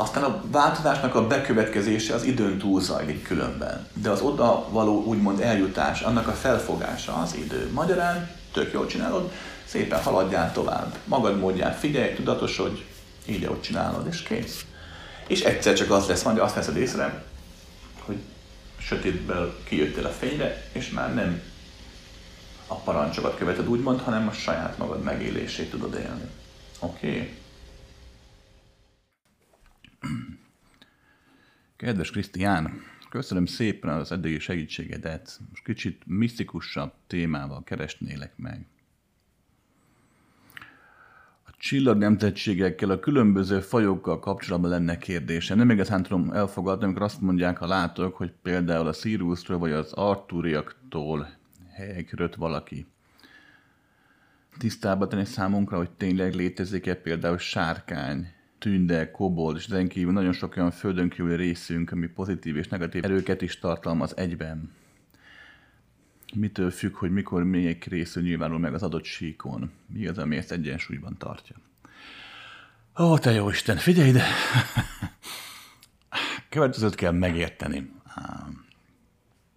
[0.02, 3.88] Aztán a változásnak a bekövetkezése az időn túl zajlik különben.
[3.94, 7.72] De az oda való úgymond eljutás, annak a felfogása az idő.
[7.72, 9.32] Magyarán tök jól csinálod,
[9.66, 10.98] szépen haladjál tovább.
[11.06, 12.82] Magad módján figyelj, tudatosodj,
[13.26, 14.66] így ott csinálod, és kész.
[15.28, 17.24] És egyszer csak az lesz, majd azt veszed észre,
[18.00, 18.18] hogy
[18.78, 21.42] sötétből kijöttél a fényre, és már nem
[22.68, 26.30] a parancsokat követed úgymond, hanem a saját magad megélését tudod élni.
[26.80, 27.08] Oké?
[27.08, 27.41] Okay?
[31.82, 35.40] Kedves Krisztián, köszönöm szépen az eddigi segítségedet.
[35.50, 38.66] Most kicsit misztikusabb témával keresnélek meg.
[41.44, 45.56] A csillag nemzetségekkel, a különböző fajokkal kapcsolatban lenne kérdése.
[45.56, 49.94] Nem igazán tudom elfogadni, amikor azt mondják a látók, hogy például a Siriusról vagy az
[49.94, 51.30] Artúriaktól
[51.74, 52.86] helyekről valaki.
[54.58, 60.56] Tisztában tenni számunkra, hogy tényleg létezik-e például sárkány, tünde, kobold, és ezen kívül nagyon sok
[60.58, 64.72] olyan földön kívüli részünk, ami pozitív és negatív erőket is tartalmaz egyben.
[66.36, 69.72] Mitől függ, hogy mikor melyik részű nyilvánul meg az adott síkon?
[69.88, 71.56] Mi az, ami ezt egyensúlyban tartja?
[73.00, 74.26] Ó, te jó Isten, figyelj ide!
[76.50, 77.92] Következőt kell megérteni.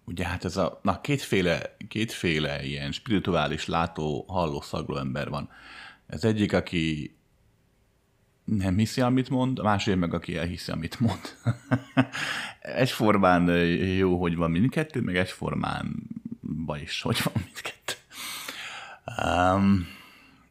[0.05, 5.49] Ugye hát ez a, na kétféle, kétféle ilyen spirituális látó, halló, szagló ember van.
[6.07, 7.14] Ez egyik, aki
[8.45, 11.35] nem hiszi, amit mond, a másik meg, aki elhiszi, amit mond.
[12.59, 15.95] egyformán jó, hogy van mindkettő, meg egyformán
[16.65, 17.93] baj is, hogy van mindkettő.
[19.23, 19.87] Um,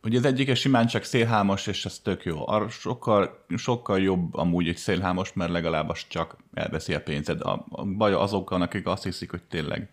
[0.02, 2.48] ugye az egyik simán csak szélhámos, és ez tök jó.
[2.48, 7.40] Ar sokkal, sokkal jobb amúgy egy szélhámos, mert legalább az csak elveszi a pénzed.
[7.40, 9.88] A, a baj azokkal, akik azt hiszik, hogy tényleg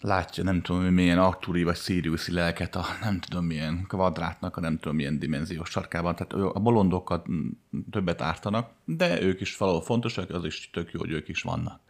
[0.00, 4.78] látja, nem tudom, milyen Arturi vagy Siriusi lelket a nem tudom milyen kvadrátnak, a nem
[4.78, 6.16] tudom milyen dimenziós sarkában.
[6.16, 7.26] Tehát a bolondokat
[7.90, 11.80] többet ártanak, de ők is valahol fontosak, az is tök jó, hogy ők is vannak.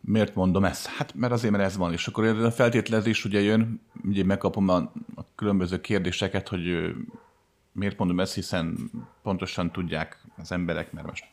[0.00, 0.86] Miért mondom ezt?
[0.86, 1.92] Hát mert azért, mert ez van.
[1.92, 4.76] És akkor a feltételezés ugye jön, ugye megkapom a,
[5.14, 6.94] a különböző kérdéseket, hogy
[7.72, 8.90] miért mondom ezt, hiszen
[9.22, 11.26] pontosan tudják az emberek, mert most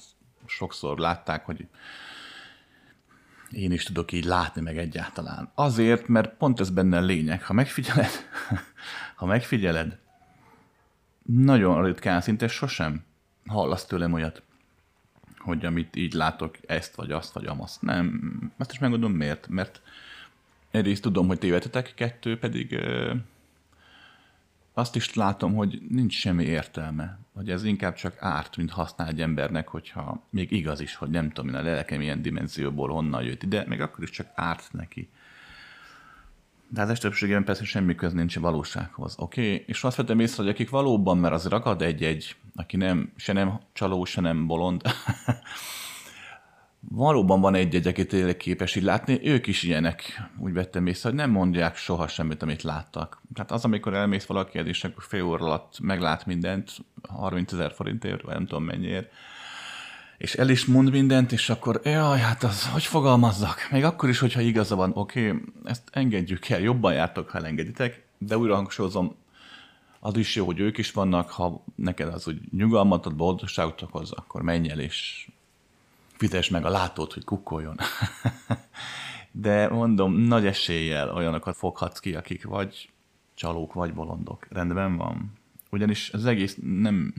[0.46, 1.68] sokszor látták, hogy
[3.52, 5.52] én is tudok így látni meg egyáltalán.
[5.56, 7.44] Azért, mert pont ez benne a lényeg.
[7.44, 8.12] Ha megfigyeled,
[9.16, 10.00] ha megfigyeled,
[11.24, 13.06] nagyon ritkán, szinte sosem
[13.48, 14.42] hallasz tőlem olyat,
[15.38, 17.82] hogy amit így látok, ezt vagy azt vagy amazt.
[17.82, 19.48] Nem, ezt is megmondom miért.
[19.48, 19.82] Mert
[20.72, 22.80] egyrészt tudom, hogy tévedhetek, kettő pedig
[24.78, 29.22] azt is látom, hogy nincs semmi értelme, hogy ez inkább csak árt, mint használ egy
[29.22, 33.44] embernek, hogyha még igaz is, hogy nem tudom én a lelkem ilyen dimenzióból honnan jött
[33.44, 35.10] ide, meg akkor is csak árt neki.
[36.70, 39.16] De az többségében persze semmi köz nincs a valósághoz.
[39.18, 39.42] Oké?
[39.42, 39.64] Okay?
[39.68, 43.60] És azt vettem észre, hogy akik valóban, mert az ragad egy-egy, aki nem, se nem
[43.74, 44.82] csaló, se nem bolond,
[46.90, 51.18] valóban van egy-egy, aki tényleg képes így látni, ők is ilyenek, úgy vettem észre, hogy
[51.18, 53.22] nem mondják soha semmit, amit láttak.
[53.34, 56.72] Tehát az, amikor elmész valaki és akkor fél óra alatt meglát mindent,
[57.08, 59.12] 30 ezer forintért, vagy nem tudom mennyiért,
[60.18, 63.68] és el is mond mindent, és akkor, jaj, hát az, hogy fogalmazzak?
[63.72, 68.06] Még akkor is, hogyha igaza van, oké, okay, ezt engedjük el, jobban jártok, ha elengeditek,
[68.18, 69.16] de újra hangsúlyozom,
[70.00, 74.12] az is jó, hogy ők is vannak, ha neked az úgy nyugalmat ad, boldogságot okoz,
[74.12, 75.28] akkor menj el, és
[76.18, 77.76] fizes meg a látót, hogy kukkoljon.
[79.32, 82.90] De mondom, nagy eséllyel olyanokat foghatsz ki, akik vagy
[83.34, 84.48] csalók, vagy bolondok.
[84.50, 85.32] Rendben van.
[85.72, 87.14] Ugyanis az egész nem,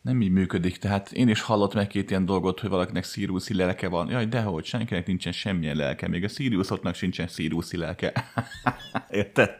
[0.00, 0.76] nem így működik.
[0.76, 4.10] Tehát én is hallott meg két ilyen dolgot, hogy valakinek szíruszi lelke van.
[4.10, 6.08] Jaj, dehogy, senkinek nincsen semmilyen lelke.
[6.08, 8.12] Még a szíriuszoknak sincsen szíruszi lelke.
[9.10, 9.50] Érted?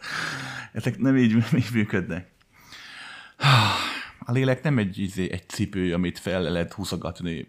[0.72, 2.30] Ezek nem így, így működnek.
[4.28, 7.46] A lélek nem egy, izé, egy cipő, amit fel lehet húzogatni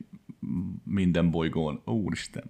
[0.83, 1.81] minden bolygón.
[1.85, 2.43] Úristen.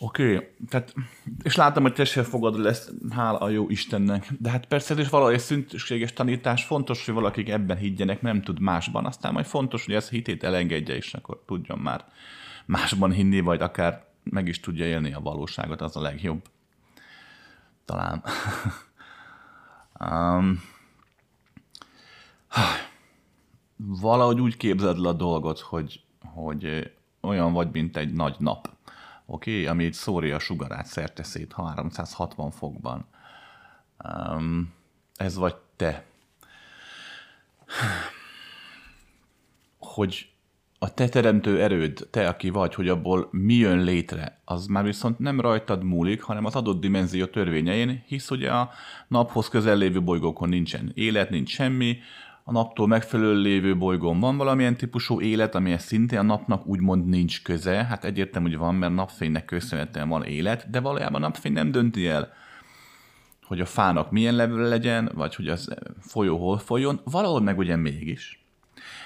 [0.00, 0.48] Oké, okay.
[0.68, 0.94] tehát,
[1.42, 4.28] és láttam, hogy te se fogad lesz, hála a jó Istennek.
[4.38, 8.60] De hát persze ez is valahogy szükséges tanítás, fontos, hogy valakik ebben higgyenek, nem tud
[8.60, 9.06] másban.
[9.06, 12.04] Aztán majd fontos, hogy ezt hitét elengedje, és akkor tudjon már
[12.66, 16.42] másban hinni, vagy akár meg is tudja élni a valóságot, az a legjobb.
[17.84, 18.24] Talán.
[20.00, 20.60] um,
[23.76, 28.70] valahogy úgy képzeld le a dolgot, hogy hogy olyan vagy, mint egy nagy nap,
[29.26, 29.66] oké, okay?
[29.66, 33.06] ami szórja a sugarát szerte szét 360 fokban.
[34.04, 34.72] Um,
[35.16, 36.04] ez vagy te.
[39.78, 40.30] Hogy
[40.78, 45.18] a te teremtő erőd, te, aki vagy, hogy abból mi jön létre, az már viszont
[45.18, 48.70] nem rajtad múlik, hanem az adott dimenzió törvényein, hisz ugye a
[49.08, 51.98] naphoz közel lévő bolygókon nincsen élet, nincs semmi,
[52.48, 57.42] a naptól megfelelő lévő bolygón van valamilyen típusú élet, amihez szintén a napnak úgymond nincs
[57.42, 57.84] köze.
[57.84, 62.06] Hát egyértelmű, hogy van, mert napfénynek köszönhetően van élet, de valójában a napfény nem dönti
[62.06, 62.32] el,
[63.42, 67.76] hogy a fának milyen level legyen, vagy hogy az folyó hol folyjon, valahol meg ugye
[67.76, 68.44] mégis.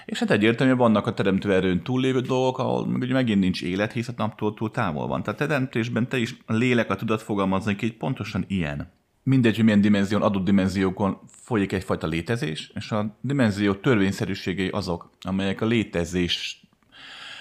[0.04, 3.92] És hát egyértelműen vannak a teremtő erőn túllévő dolgok, ahol meg ugye megint nincs élet,
[3.92, 5.22] hisz a naptól túl távol van.
[5.22, 9.64] Tehát a teremtésben te is a lélek a tudat fogalmazni ki, pontosan ilyen mindegy, hogy
[9.64, 16.62] milyen dimenzión, adott dimenziókon folyik egyfajta létezés, és a dimenzió törvényszerűségei azok, amelyek a létezés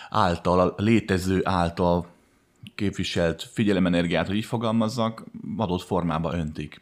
[0.10, 2.08] által, a létező által
[2.76, 5.24] képviselt figyelemenergiát, hogy így fogalmazzak,
[5.58, 6.82] adott formába öntik.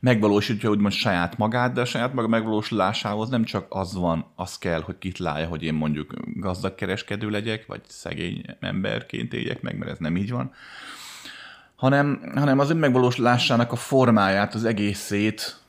[0.00, 4.80] Megvalósítja úgymond saját magát, de a saját maga megvalósulásához nem csak az van, az kell,
[4.80, 9.98] hogy kitlálja, hogy én mondjuk gazdag kereskedő legyek, vagy szegény emberként éljek meg, mert ez
[9.98, 10.52] nem így van,
[11.76, 15.60] hanem, hanem az önmegvalósulásának a formáját, az egészét,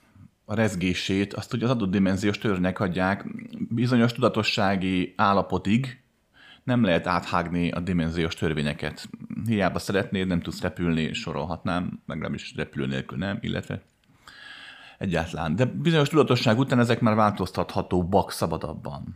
[0.46, 3.26] a rezgését, azt ugye az adott dimenziós törvények adják
[3.70, 6.02] bizonyos tudatossági állapotig,
[6.64, 9.10] nem lehet áthágni a dimenziós törvényeket.
[9.46, 13.82] Hiába szeretnéd, nem tudsz repülni, sorolhatnám, legalábbis repülő nélkül nem, illetve
[14.98, 15.56] egyáltalán.
[15.56, 19.16] De bizonyos tudatosság után ezek már változtathatóbbak szabadabban.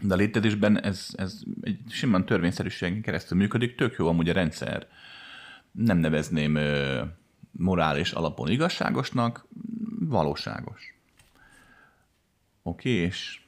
[0.00, 4.86] De a létezésben ez, ez egy simán törvényszerűségen keresztül működik, tök jó amúgy a rendszer
[5.74, 6.58] nem nevezném
[7.50, 9.46] morális alapon igazságosnak,
[9.98, 10.98] valóságos.
[12.62, 13.42] Oké, és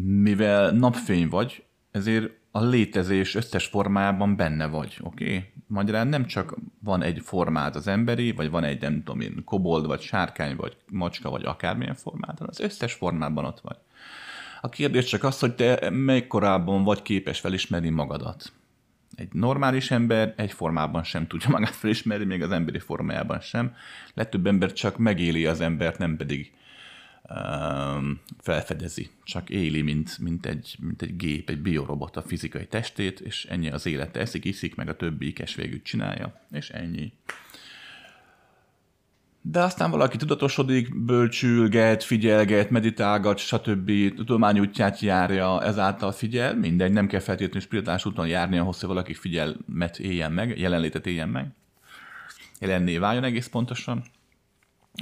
[0.00, 5.24] mivel napfény vagy, ezért a létezés összes formájában benne vagy, oké?
[5.24, 5.52] Okay?
[5.66, 9.86] Magyarán nem csak van egy formád az emberi, vagy van egy, nem tudom én, kobold,
[9.86, 13.76] vagy sárkány, vagy macska, vagy akármilyen formád, hanem az összes formában ott vagy.
[14.60, 18.52] A kérdés csak az, hogy te melykorában vagy képes felismerni magadat.
[19.14, 23.74] Egy normális ember egy formában sem tudja magát felismerni, még az emberi formájában sem.
[24.14, 26.52] Legtöbb ember csak megéli az embert, nem pedig
[27.30, 29.10] um, felfedezi.
[29.24, 33.70] Csak éli, mint, mint, egy, mint egy gép, egy biorobot a fizikai testét, és ennyi
[33.70, 34.20] az élete.
[34.20, 37.12] Eszik, iszik, meg a többi ikes végül csinálja, és ennyi
[39.42, 44.14] de aztán valaki tudatosodik, bölcsülget, figyelget, meditálgat, stb.
[44.14, 49.14] tudomány útját járja, ezáltal figyel, mindegy, nem kell feltétlenül spiritás úton járni ahhoz, hogy valaki
[49.14, 51.46] figyelmet éljen meg, jelenlétet éljen meg,
[52.60, 54.02] jelenné váljon egész pontosan.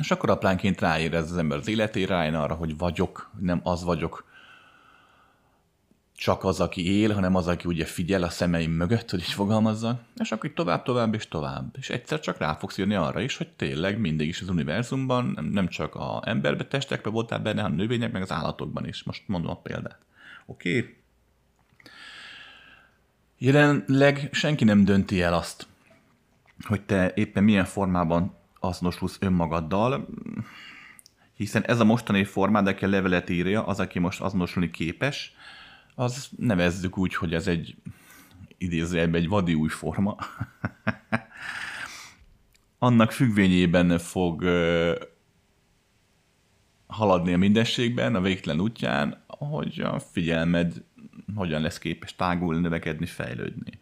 [0.01, 4.25] És akkor aplánként ráérez az ember az életére, rájön arra, hogy vagyok, nem az vagyok,
[6.17, 10.01] csak az, aki él, hanem az, aki ugye figyel a szemeim mögött, hogy is fogalmazza,
[10.17, 11.75] és akkor tovább, tovább és tovább.
[11.79, 15.69] És egyszer csak rá fogsz jönni arra is, hogy tényleg mindig is az univerzumban, nem
[15.69, 19.03] csak a emberbe, testekbe voltál benne, hanem növények, meg az állatokban is.
[19.03, 19.99] Most mondom a példát.
[20.47, 20.79] Oké?
[20.79, 20.97] Okay?
[23.39, 25.67] Jelenleg senki nem dönti el azt,
[26.67, 30.07] hogy te éppen milyen formában azonosulsz önmagaddal,
[31.37, 35.35] hiszen ez a mostani formád, aki a levelet írja, az, aki most azonosulni képes,
[35.99, 37.77] az nevezzük úgy, hogy ez egy
[38.59, 40.17] idézőjelben egy vadi új forma.
[42.79, 44.45] Annak függvényében fog
[46.87, 50.85] haladni a mindességben, a végtelen útján, hogy a figyelmed
[51.35, 53.81] hogyan lesz képes tágulni, növekedni, fejlődni.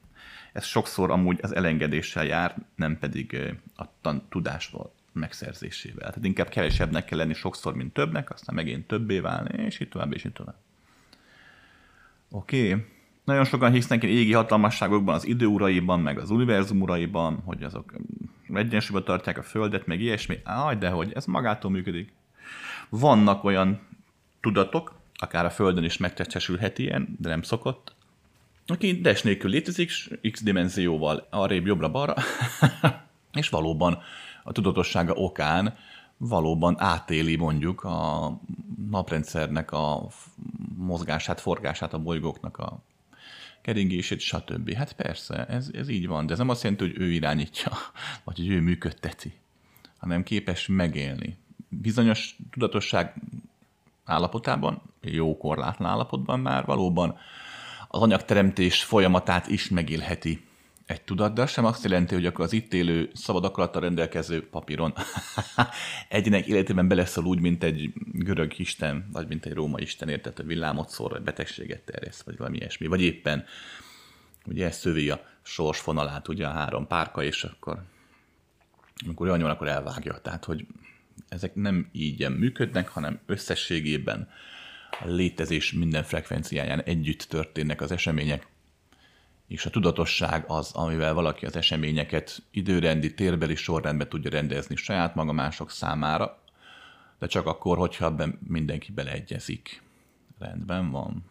[0.53, 3.85] Ez sokszor amúgy az elengedéssel jár, nem pedig a
[4.29, 6.09] tudásval megszerzésével.
[6.09, 10.12] Tehát inkább kevesebbnek kell lenni sokszor, mint többnek, aztán megint többé válni, és így tovább,
[10.12, 10.57] és így tovább.
[12.35, 12.72] Oké.
[12.72, 12.85] Okay.
[13.24, 17.95] Nagyon sokan hisznek égi hatalmasságokban, az időuraiban, meg az univerzum uraiban, hogy azok
[18.55, 20.39] egyensúlyban tartják a Földet, meg ilyesmi.
[20.45, 22.12] Aj, de hogy ez magától működik.
[22.89, 23.80] Vannak olyan
[24.41, 27.95] tudatok, akár a Földön is megtestesülhet ilyen, de nem szokott,
[28.66, 29.91] aki des nélkül létezik,
[30.30, 32.14] x dimenzióval arrébb jobbra-balra,
[33.41, 33.99] és valóban
[34.45, 35.76] a tudatossága okán
[36.17, 38.31] valóban átéli mondjuk a
[38.91, 40.09] naprendszernek a
[40.77, 42.79] mozgását, forgását, a bolygóknak a
[43.62, 44.73] keringését, stb.
[44.73, 47.73] Hát persze, ez, ez így van, de ez nem azt jelenti, hogy ő irányítja,
[48.25, 49.33] vagy hogy ő működteti,
[49.97, 51.37] hanem képes megélni.
[51.69, 53.15] Bizonyos tudatosság
[54.05, 57.17] állapotában, jó korlátlan állapotban már valóban
[57.89, 60.45] az anyagteremtés folyamatát is megélheti
[60.95, 64.95] egy tudat, sem azt jelenti, hogy akkor az itt élő szabad akarattal rendelkező papíron
[66.09, 70.47] egyének életében beleszól úgy, mint egy görög isten, vagy mint egy római isten, érted, hogy
[70.47, 73.45] villámot szól, vagy betegséget terjeszt, vagy valami ilyesmi, vagy éppen
[74.47, 77.82] ugye ez szövi a sorsfonalát, ugye a három párka, és akkor
[79.07, 80.20] amikor olyan akkor elvágja.
[80.20, 80.66] Tehát, hogy
[81.28, 84.28] ezek nem így működnek, hanem összességében
[84.90, 88.47] a létezés minden frekvenciáján együtt történnek az események,
[89.47, 95.32] és a tudatosság az, amivel valaki az eseményeket időrendi, térbeli sorrendben tudja rendezni saját maga
[95.32, 96.38] mások számára,
[97.18, 99.82] de csak akkor, hogyha ebben mindenki beleegyezik.
[100.38, 101.24] Rendben van.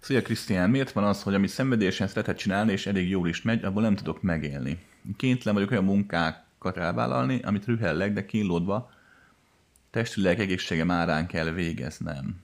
[0.00, 3.64] Szia Krisztián, miért van az, hogy amit szenvedélyesen szeretett csinálni, és elég jól is megy,
[3.64, 4.78] abból nem tudok megélni?
[5.16, 8.90] Kéntlen vagyok olyan munkákat elvállalni, amit rühellek, de kínlódva
[9.90, 12.42] testileg egészségem árán kell végeznem.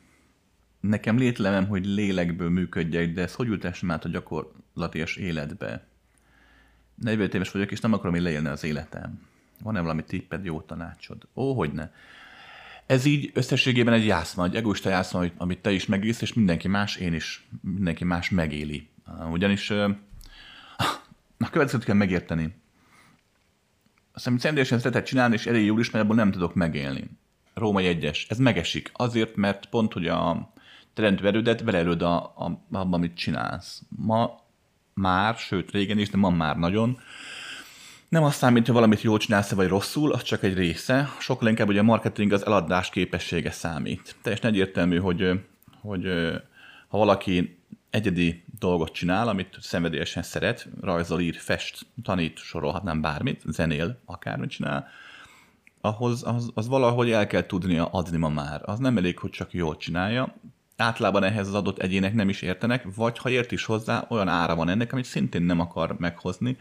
[0.89, 5.87] Nekem létlemem, hogy lélekből működjek, de ezt hogy ültessem át a gyakorlatias életbe?
[6.95, 9.20] 45 éves vagyok, és nem akarom én leélni az életem.
[9.62, 11.28] Van-e valami tipped, jó tanácsod?
[11.34, 11.91] Ó, hogy ne.
[12.87, 16.97] Ez így összességében egy jászma, egy egoista jászma, amit te is megélsz, és mindenki más,
[16.97, 18.89] én is, mindenki más megéli.
[19.30, 19.70] Ugyanis
[21.47, 22.45] a következőt kell megérteni.
[22.45, 22.55] Azt
[24.24, 27.11] hiszem, szenvedélyesen szeretett csinálni, és elég jól is, mert ebből nem tudok megélni.
[27.55, 28.26] Római egyes.
[28.28, 28.91] Ez megesik.
[28.93, 30.53] Azért, mert pont, hogy a
[30.97, 33.82] teremtő erődet beleerőd a, a, abban, amit csinálsz.
[33.88, 34.40] Ma
[34.94, 36.99] már, sőt régen is, de ma már nagyon,
[38.09, 41.09] nem azt számít, hogy valamit jól csinálsz vagy rosszul, az csak egy része.
[41.18, 44.16] Sokkal inkább ugye a marketing az eladás képessége számít.
[44.22, 45.40] Teljesen egyértelmű, hogy,
[45.80, 46.05] hogy
[46.88, 47.59] ha valaki
[47.90, 54.88] egyedi dolgot csinál, amit szenvedélyesen szeret, rajzol, ír, fest, tanít, sorolhatnám bármit, zenél, akármit csinál,
[55.80, 58.61] ahhoz az, az valahogy el kell tudnia adni ma már.
[58.64, 60.34] Az nem elég, hogy csak jól csinálja.
[60.77, 64.55] Általában ehhez az adott egyének nem is értenek, vagy ha ért is hozzá, olyan ára
[64.55, 66.57] van ennek, amit szintén nem akar meghozni,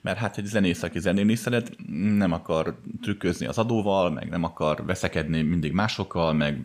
[0.00, 1.76] mert hát egy zenész, aki zenélni szeret,
[2.16, 6.64] nem akar trükközni az adóval, meg nem akar veszekedni mindig másokkal, meg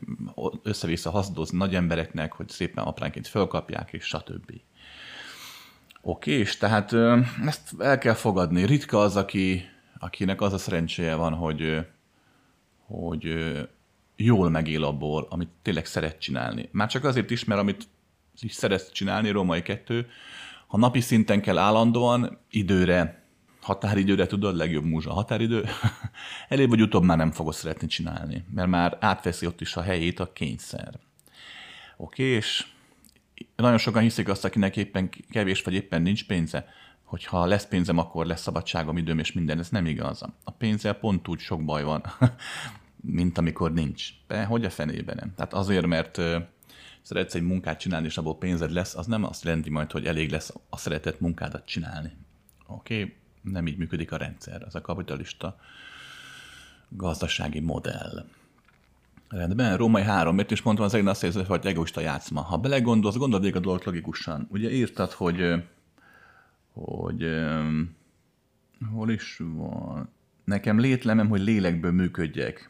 [0.63, 4.51] össze-vissza haszdozni nagy embereknek, hogy szépen apránként fölkapják, és stb.
[6.01, 6.93] Oké, és tehát
[7.45, 8.65] ezt el kell fogadni.
[8.65, 9.69] Ritka az, aki,
[9.99, 11.85] akinek az a szerencséje van, hogy,
[12.85, 13.33] hogy
[14.21, 16.69] jól megél abból, amit tényleg szeret csinálni.
[16.71, 17.87] Már csak azért is, mert amit
[18.41, 20.07] is szeret csinálni, római kettő,
[20.67, 23.23] ha napi szinten kell állandóan, időre,
[23.61, 25.65] határidőre tudod, legjobb múzsa határidő,
[26.49, 30.19] elég vagy utóbb már nem fogod szeretni csinálni, mert már átveszi ott is a helyét
[30.19, 30.99] a kényszer.
[31.97, 32.65] Oké, és
[33.55, 36.67] nagyon sokan hiszik azt, akinek éppen kevés vagy éppen nincs pénze,
[37.03, 39.59] hogy ha lesz pénzem, akkor lesz szabadságom, időm és minden.
[39.59, 40.21] Ez nem igaz.
[40.43, 42.03] A pénzzel pont úgy sok baj van,
[43.01, 44.07] mint amikor nincs.
[44.27, 45.33] De hogy a fenében nem?
[45.35, 46.21] Tehát azért, mert
[47.01, 50.31] szeretsz egy munkát csinálni, és abból pénzed lesz, az nem azt jelenti majd, hogy elég
[50.31, 52.11] lesz a szeretett munkádat csinálni.
[52.67, 53.01] Oké?
[53.01, 53.15] Okay?
[53.41, 54.61] Nem így működik a rendszer.
[54.61, 55.59] Ez a kapitalista
[56.89, 58.25] gazdasági modell.
[59.29, 62.41] Rendben, Római 3, miért is mondtam az egész azt, hogy ez egy egoista játszma.
[62.41, 64.47] Ha belegondolsz, gondold végig a dolgot logikusan.
[64.51, 65.63] Ugye írtad, hogy,
[66.73, 67.27] hogy
[68.91, 70.09] hol is van?
[70.43, 72.69] Nekem létlemem, hogy lélekből működjek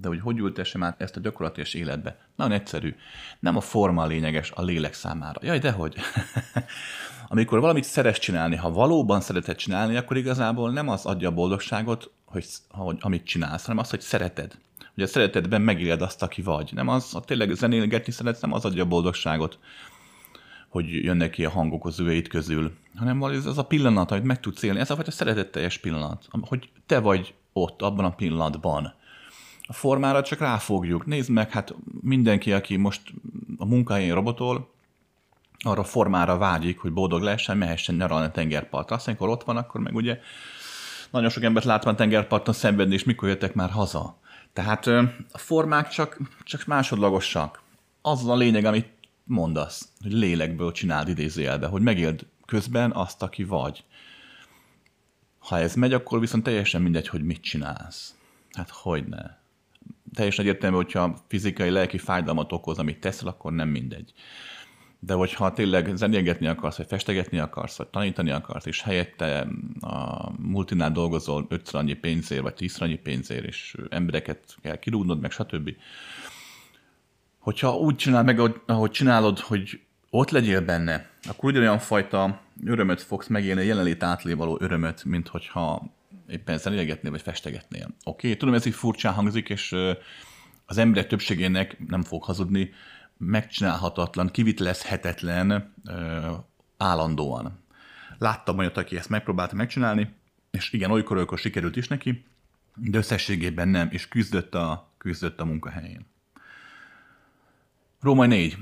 [0.00, 2.18] de hogy hogy ültessem át ezt a gyakorlatilag életbe?
[2.36, 2.94] Nagyon egyszerű.
[3.40, 5.40] Nem a forma a lényeges a lélek számára.
[5.42, 5.96] Jaj, dehogy.
[7.28, 12.10] Amikor valamit szeretsz csinálni, ha valóban szereted csinálni, akkor igazából nem az adja a boldogságot,
[12.24, 14.58] hogy, hogy amit csinálsz, hanem az, hogy szereted.
[14.94, 16.70] Hogy a szeretetben megéled azt, aki vagy.
[16.74, 19.58] Nem az, ha tényleg zenélgetni szeretsz, nem az adja a boldogságot,
[20.68, 24.40] hogy jönnek ki a hangok az üveid közül, hanem ez az a pillanat, amit meg
[24.40, 24.78] tudsz élni.
[24.78, 28.94] Ez a fajta szeretetteljes pillanat, hogy te vagy ott, abban a pillanatban
[29.70, 31.06] a formára csak ráfogjuk.
[31.06, 33.02] Nézd meg, hát mindenki, aki most
[33.56, 34.70] a munkahelyén robotol,
[35.58, 38.96] arra formára vágyik, hogy boldog lehessen, mehessen nyaralni tengerpartra.
[38.96, 40.20] Aztán, amikor ott van, akkor meg ugye
[41.10, 44.18] nagyon sok embert látva a tengerparton szenvedni, és mikor jöttek már haza.
[44.52, 44.86] Tehát
[45.32, 47.62] a formák csak, csak másodlagosak.
[48.02, 48.88] Az a lényeg, amit
[49.24, 53.84] mondasz, hogy lélekből csináld idézőjelbe, hogy megéld közben azt, aki vagy.
[55.38, 58.14] Ha ez megy, akkor viszont teljesen mindegy, hogy mit csinálsz.
[58.52, 59.37] Hát hogy ne
[60.14, 64.12] teljesen egyértelmű, hogyha fizikai, lelki fájdalmat okoz, amit teszel, akkor nem mindegy.
[65.00, 69.46] De hogyha tényleg zenélgetni akarsz, vagy festegetni akarsz, vagy tanítani akarsz, és helyette
[69.80, 75.30] a multinál dolgozol ötször annyi pénzért, vagy tízszer annyi pénzért, és embereket kell kirúgnod, meg
[75.30, 75.70] stb.
[77.38, 79.80] Hogyha úgy csinál meg, ahogy csinálod, hogy
[80.10, 85.96] ott legyél benne, akkor ugyanolyan fajta örömöt fogsz megélni, jelenlét átlévaló örömöt, mint hogyha
[86.28, 87.84] éppen zenélgetnél, vagy festegetnél.
[87.84, 89.76] Oké, okay, tudom, ez így furcsán hangzik, és
[90.66, 92.72] az emberek többségének, nem fog hazudni,
[93.16, 95.74] megcsinálhatatlan, kivitelezhetetlen
[96.76, 97.58] állandóan.
[98.18, 100.14] Láttam olyat, aki ezt megpróbálta megcsinálni,
[100.50, 102.24] és igen, olykor, olykor sikerült is neki,
[102.74, 106.06] de összességében nem, és küzdött a, küzdött a munkahelyén.
[108.00, 108.56] Római 4.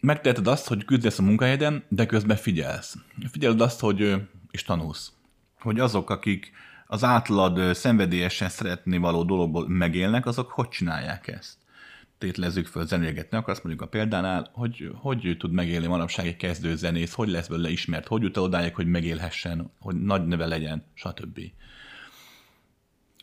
[0.00, 2.96] Megteheted azt, hogy küzdesz a munkahelyeden, de közben figyelsz.
[3.30, 5.15] Figyeled azt, hogy és tanulsz
[5.66, 6.52] hogy azok, akik
[6.86, 11.56] az átlad szenvedélyesen szeretni való dologból megélnek, azok hogy csinálják ezt.
[12.18, 17.12] tételezzük föl, zenélgetni akarsz mondjuk a példánál, hogy hogy tud megélni manapság egy kezdő zenész,
[17.12, 21.40] hogy lesz belőle ismert, hogy jut odáig, hogy megélhessen, hogy nagy neve legyen, stb.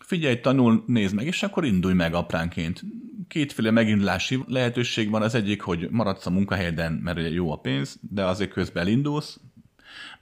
[0.01, 2.81] Figyelj, tanul, nézd meg, és akkor indulj meg apránként.
[3.27, 8.25] Kétféle megindulási lehetőség van, az egyik, hogy maradsz a munkahelyeden, mert jó a pénz, de
[8.25, 9.39] azért közben elindulsz,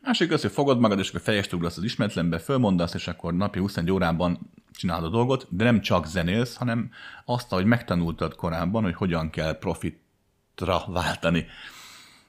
[0.03, 3.59] Másik az, hogy fogod magad, és akkor fejest ugrasz az ismeretlenbe, fölmondasz, és akkor napi
[3.59, 4.39] 21 órában
[4.71, 6.91] csinálod a dolgot, de nem csak zenélsz, hanem
[7.25, 11.45] azt, hogy megtanultad korábban, hogy hogyan kell profitra váltani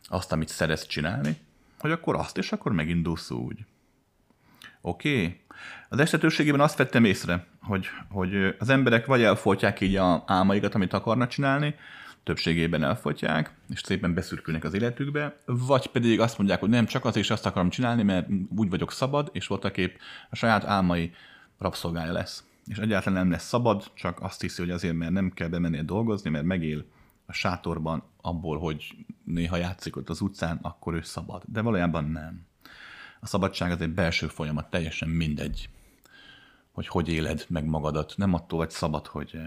[0.04, 1.36] azt, amit szeretsz csinálni,
[1.78, 3.58] hogy akkor azt, és akkor megindulsz úgy.
[4.80, 5.14] Oké?
[5.14, 5.40] Okay?
[5.88, 10.92] Az esetőségében azt vettem észre, hogy, hogy az emberek vagy elfolytják így a álmaikat, amit
[10.92, 11.74] akarnak csinálni,
[12.22, 17.16] többségében elfogyják, és szépen beszürkülnek az életükbe, vagy pedig azt mondják, hogy nem, csak az
[17.16, 19.96] és azt akarom csinálni, mert úgy vagyok szabad, és voltaképp
[20.30, 21.12] a saját álmai
[21.58, 22.44] rabszolgája lesz.
[22.66, 26.30] És egyáltalán nem lesz szabad, csak azt hiszi, hogy azért, mert nem kell bemennie dolgozni,
[26.30, 26.84] mert megél
[27.26, 28.94] a sátorban abból, hogy
[29.24, 31.42] néha játszik ott az utcán, akkor ő szabad.
[31.46, 32.46] De valójában nem.
[33.20, 35.68] A szabadság az egy belső folyamat, teljesen mindegy,
[36.72, 38.14] hogy hogy éled meg magadat.
[38.16, 39.38] Nem attól vagy szabad, hogy,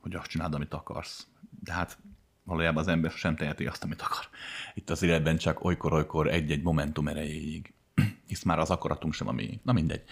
[0.00, 1.26] hogy azt csináld, amit akarsz
[1.60, 1.98] de hát
[2.44, 4.28] valójában az ember sem teheti azt, amit akar.
[4.74, 7.72] Itt az életben csak olykor-olykor egy-egy momentum erejéig.
[8.28, 9.60] Hisz már az akaratunk sem a mi.
[9.62, 10.02] Na mindegy.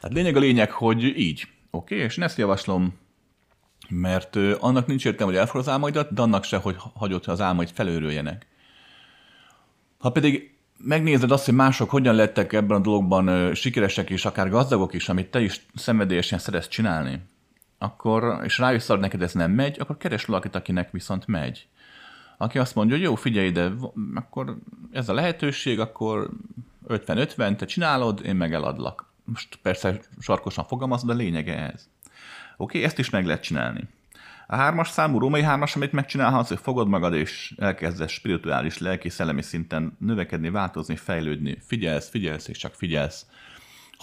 [0.00, 1.48] Tehát lényeg a lényeg, hogy így.
[1.70, 2.06] Oké, okay?
[2.06, 2.98] és ezt javaslom,
[3.88, 7.40] mert annak nincs értelme, hogy elfog az álmaidat, de annak se, hogy hagyod, hogy az
[7.40, 8.46] álmaid felőrüljenek.
[9.98, 14.94] Ha pedig megnézed azt, hogy mások hogyan lettek ebben a dologban sikeresek és akár gazdagok
[14.94, 17.20] is, amit te is szenvedélyesen szeretsz csinálni,
[17.82, 21.66] akkor, és rájössz hogy neked ez nem megy, akkor keres valakit, akinek viszont megy.
[22.36, 23.70] Aki azt mondja, hogy jó, figyelj ide,
[24.14, 24.56] akkor
[24.92, 26.30] ez a lehetőség, akkor
[26.88, 29.10] 50-50, te csinálod, én meg eladlak.
[29.24, 31.88] Most persze sarkosan fogalmaz, de lényege ez.
[32.56, 33.88] Oké, ezt is meg lehet csinálni.
[34.46, 39.42] A hármas számú római hármas, amit megcsinálhatsz, hogy fogod magad és elkezdesz spirituális, lelki, szellemi
[39.42, 41.58] szinten növekedni, változni, fejlődni.
[41.66, 43.26] Figyelsz, figyelsz és csak figyelsz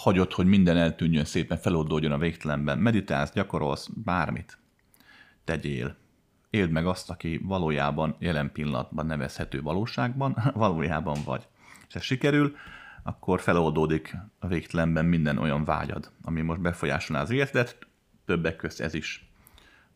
[0.00, 4.58] hagyod, hogy minden eltűnjön szépen, feloldódjon a végtelenben, meditálsz, gyakorolsz, bármit
[5.44, 5.96] tegyél.
[6.50, 11.48] Éld meg azt, aki valójában jelen pillanatban nevezhető valóságban, valójában vagy.
[11.88, 12.56] És ez sikerül,
[13.02, 17.78] akkor feloldódik a végtelenben minden olyan vágyad, ami most befolyásolná az életedet,
[18.24, 19.30] többek közt ez is,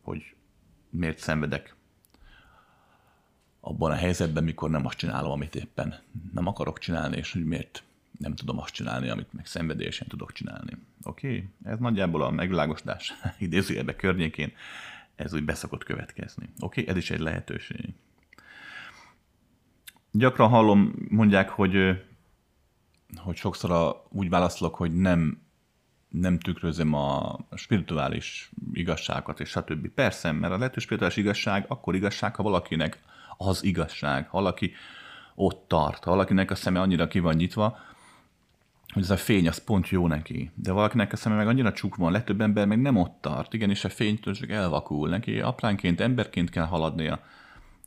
[0.01, 0.35] hogy
[0.89, 1.75] miért szenvedek
[3.59, 5.95] abban a helyzetben, mikor nem azt csinálom, amit éppen
[6.33, 7.83] nem akarok csinálni, és hogy miért
[8.17, 10.77] nem tudom azt csinálni, amit meg szenvedélyesen tudok csinálni.
[11.03, 11.27] Oké?
[11.27, 11.49] Okay?
[11.63, 14.53] Ez nagyjából a megvilágosodás idézőjelbe környékén
[15.15, 16.49] ez úgy beszokott következni.
[16.59, 16.81] Oké?
[16.81, 16.93] Okay?
[16.93, 17.93] Ez is egy lehetőség.
[20.11, 22.03] Gyakran hallom, mondják, hogy,
[23.15, 25.41] hogy sokszor a, úgy válaszolok, hogy nem,
[26.09, 29.87] nem tükrözöm a spirituális igazságokat és stb.
[29.87, 32.99] Persze, mert a lehető spirituális igazság akkor igazság, ha valakinek
[33.37, 34.73] az igazság, ha valaki
[35.35, 37.77] ott tart, ha valakinek a szeme annyira ki van nyitva,
[38.95, 40.51] hogy ez a fény az pont jó neki.
[40.53, 43.53] De valakinek a szeme meg annyira csuk van, legtöbb ember meg nem ott tart.
[43.53, 45.09] Igen, és a fénytől csak elvakul.
[45.09, 47.19] Neki apránként, emberként kell haladnia.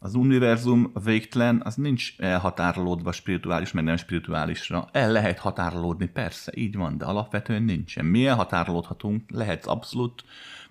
[0.01, 4.89] Az univerzum végtelen, az nincs elhatárolódva spirituális, meg nem spirituálisra.
[4.93, 8.05] El lehet határolódni, persze, így van, de alapvetően nincsen.
[8.05, 10.25] Mi elhatárolódhatunk, lehet abszolút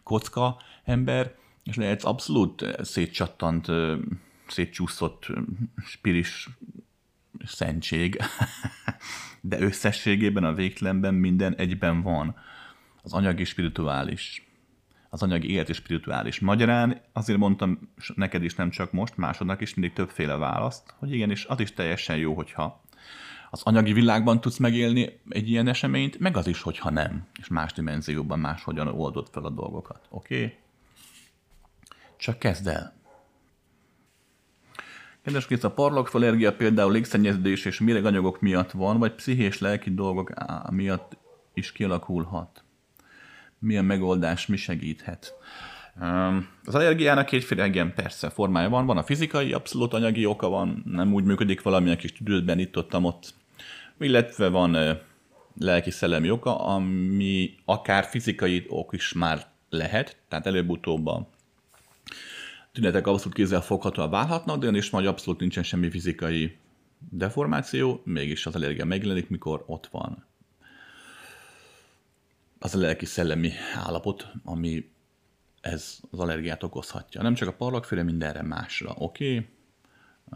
[0.03, 3.67] kocka ember, és lehet abszolút szétcsattant,
[4.47, 5.27] szétcsúszott
[5.85, 6.49] spiris
[7.45, 8.17] szentség,
[9.41, 12.35] de összességében a végtelenben minden egyben van.
[13.03, 14.47] Az anyagi spirituális.
[15.09, 16.39] Az anyagi élet és spirituális.
[16.39, 21.45] Magyarán azért mondtam neked is nem csak most, másodnak is mindig többféle választ, hogy igenis
[21.45, 22.81] az is teljesen jó, hogyha
[23.49, 27.73] az anyagi világban tudsz megélni egy ilyen eseményt, meg az is, hogyha nem, és más
[27.73, 30.07] dimenzióban máshogyan oldod fel a dolgokat.
[30.09, 30.35] Oké?
[30.35, 30.57] Okay?
[32.17, 32.93] Csak kezd el.
[35.27, 40.33] Kedves Krisz, a parlagfalergia például légszennyeződés és méreganyagok miatt van, vagy pszichés lelki dolgok
[40.69, 41.17] miatt
[41.53, 42.63] is kialakulhat?
[43.59, 45.33] Milyen megoldás, mi segíthet?
[46.65, 48.85] Az allergiának kétféle, igen, persze, formája van.
[48.85, 52.77] Van a fizikai, abszolút anyagi oka van, nem úgy működik valami, a kis tüdődben itt
[52.77, 53.33] ott, ott.
[53.99, 54.77] Illetve van
[55.59, 61.27] lelki-szellemi oka, ami akár fizikai ok is már lehet, tehát előbb-utóbb a
[62.77, 66.57] tünetek abszolút kézzel foghatóan válhatnak, de is majd abszolút nincsen semmi fizikai
[67.09, 70.25] deformáció, mégis az allergia megjelenik, mikor ott van.
[72.59, 74.89] Az a lelki-szellemi állapot, ami
[75.61, 77.21] ez az allergiát okozhatja.
[77.21, 78.93] Nem csak a parlagféle, mindenre másra.
[78.97, 79.33] Oké?
[79.33, 79.47] Okay?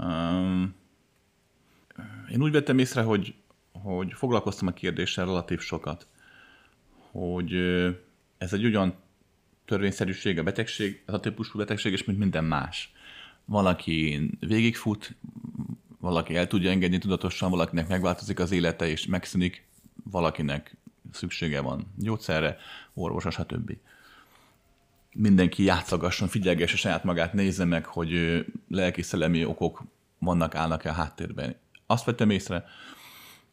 [0.07, 0.75] Um,
[2.31, 3.35] én úgy vettem észre, hogy,
[3.71, 6.07] hogy foglalkoztam a kérdéssel relatív sokat,
[7.11, 7.53] hogy
[8.37, 8.95] ez egy olyan
[9.71, 12.93] törvényszerűség, a betegség, ez a típusú betegség, és mint minden más.
[13.45, 15.15] Valaki végigfut,
[15.99, 19.65] valaki el tudja engedni tudatosan, valakinek megváltozik az élete és megszűnik,
[20.03, 20.75] valakinek
[21.11, 22.57] szüksége van gyógyszerre,
[22.93, 23.77] orvosra, stb.
[25.13, 29.83] Mindenki játszagasson, figyelgesse saját magát, nézze meg, hogy lelki-szellemi okok
[30.19, 31.55] vannak, állnak-e a háttérben.
[31.85, 32.65] Azt vettem észre,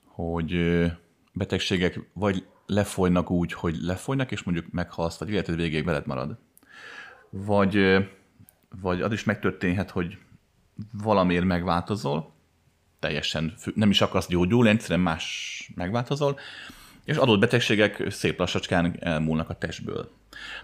[0.04, 0.56] hogy
[1.32, 6.38] betegségek vagy lefolynak úgy, hogy lefolynak, és mondjuk meghalsz, vagy életed végéig veled marad.
[7.30, 8.06] Vagy,
[8.80, 10.18] vagy az is megtörténhet, hogy
[11.02, 12.32] valamiért megváltozol,
[12.98, 16.38] teljesen nem is akarsz gyógyulni, egyszerűen más megváltozol,
[17.04, 20.10] és adott betegségek szép lassacskán elmúlnak a testből.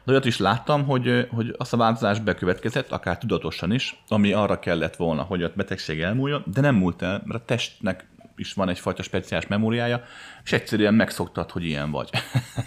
[0.05, 4.59] De olyat is láttam, hogy, hogy az a változás bekövetkezett, akár tudatosan is, ami arra
[4.59, 8.07] kellett volna, hogy a betegség elmúljon, de nem múlt el, mert a testnek
[8.37, 10.05] is van egyfajta speciális memóriája,
[10.45, 12.11] és egyszerűen megszoktad, hogy ilyen vagy.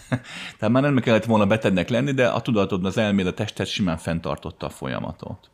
[0.58, 3.98] Tehát már nem kellett volna betednek lenni, de a tudatod, az elméd, a tested simán
[3.98, 5.50] fenntartotta a folyamatot.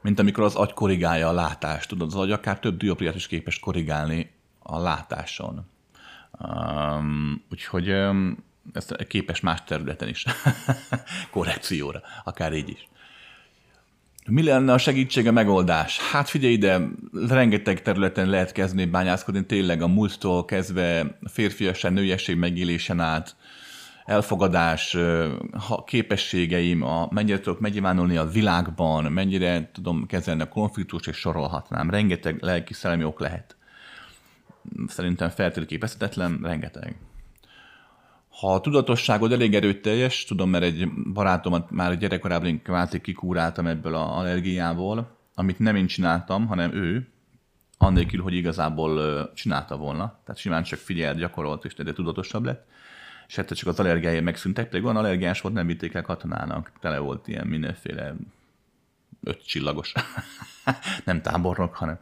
[0.00, 3.58] Mint amikor az agy korrigálja a látást, tudod, az agy akár több diopriát is képes
[3.58, 5.66] korrigálni a látáson.
[6.38, 10.24] Um, úgyhogy um, ez képes más területen is
[11.30, 12.88] korrekcióra, akár így is.
[14.28, 15.98] Mi lenne a segítség, a megoldás?
[15.98, 16.80] Hát figyelj ide,
[17.28, 23.36] rengeteg területen lehet kezdeni bányászkodni, tényleg a múlttól kezdve férfiasság, nőiesség megélésen át,
[24.04, 24.96] elfogadás,
[25.84, 31.90] képességeim, a, mennyire tudok megnyilvánulni a világban, mennyire tudom kezelni a konfliktus, és sorolhatnám.
[31.90, 33.56] Rengeteg lelki szellemi ok lehet.
[34.86, 36.96] Szerintem feltérképezhetetlen, rengeteg.
[38.40, 43.94] Ha a tudatosságod elég erőteljes, tudom, mert egy barátomat már gyerekkorában én kvázi kikúráltam ebből
[43.94, 47.08] az allergiából, amit nem én csináltam, hanem ő,
[47.78, 50.20] annélkül, hogy igazából csinálta volna.
[50.24, 52.66] Tehát simán csak figyelt, gyakorolt, és de tudatosabb lett.
[53.26, 56.72] És hát csak az allergiája megszűntek, pedig olyan allergiás volt, nem vitték el katonának.
[56.80, 58.14] Tele volt ilyen mindenféle
[59.22, 59.92] öt csillagos,
[61.04, 61.98] nem tábornok, hanem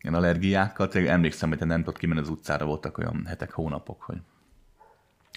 [0.00, 0.88] ilyen allergiákkal.
[0.88, 4.18] Tényleg emlékszem, hogy nem tudott kimenni az utcára, voltak olyan hetek, hónapok, hogy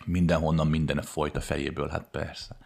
[0.06, 2.58] mindenhonnan minden folyt a fejéből, hát persze.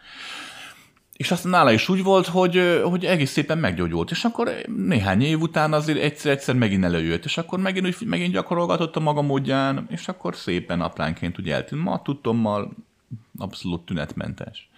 [1.14, 5.41] És aztán nála is úgy volt, hogy, hogy egész szépen meggyógyult, és akkor néhány év
[5.41, 10.07] után azért egyszer-egyszer megint előjött, és akkor megint, úgy, megint gyakorolgatott a maga módján, és
[10.07, 11.84] akkor szépen apránként ugye eltűnt.
[11.84, 12.72] Ma tudtommal
[13.38, 14.69] abszolút tünetmentes.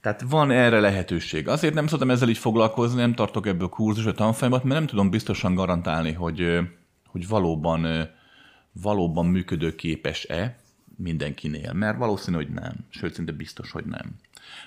[0.00, 1.48] Tehát van erre lehetőség.
[1.48, 5.10] Azért nem szoktam ezzel így foglalkozni, nem tartok ebből kurzus a tanfolyamat, mert nem tudom
[5.10, 6.58] biztosan garantálni, hogy,
[7.06, 8.08] hogy valóban,
[8.72, 10.56] valóban működőképes-e,
[10.96, 14.16] mindenkinél, mert valószínű, hogy nem, sőt, szinte biztos, hogy nem.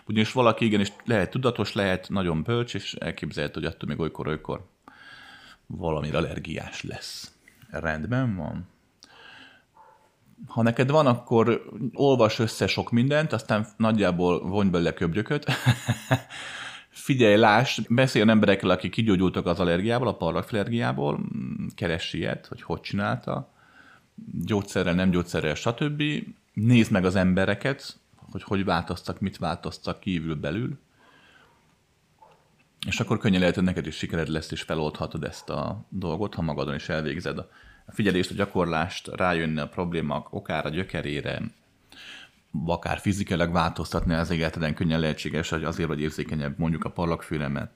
[0.06, 4.66] Ugyanis valaki igenis lehet tudatos, lehet nagyon bölcs, és elképzelhető, hogy attól még olykor-olykor
[5.66, 7.32] valami allergiás lesz.
[7.70, 8.68] Rendben van.
[10.48, 15.46] Ha neked van, akkor olvas össze sok mindent, aztán nagyjából vonj bele köbgyököt.
[16.90, 21.20] Figyelj, láss, beszélj emberekkel, akik kigyógyultak az allergiából, a parlagflergiából,
[21.76, 23.54] keres ilyet, hogy hogy csinálta,
[24.46, 26.04] gyógyszerrel, nem gyógyszerrel, stb.
[26.54, 28.00] Nézd meg az embereket,
[28.32, 30.78] hogy hogy változtak, mit változtak kívül belül,
[32.88, 36.42] és akkor könnyen lehet, hogy neked is sikered lesz, és feloldhatod ezt a dolgot, ha
[36.42, 37.50] magadon is elvégzed a
[37.88, 41.42] figyelést, a gyakorlást, rájönni a problémák okára, gyökerére,
[42.66, 47.72] akár fizikailag változtatni az életeden könnyen lehetséges, hogy azért vagy érzékenyebb mondjuk a parlagfőre, mert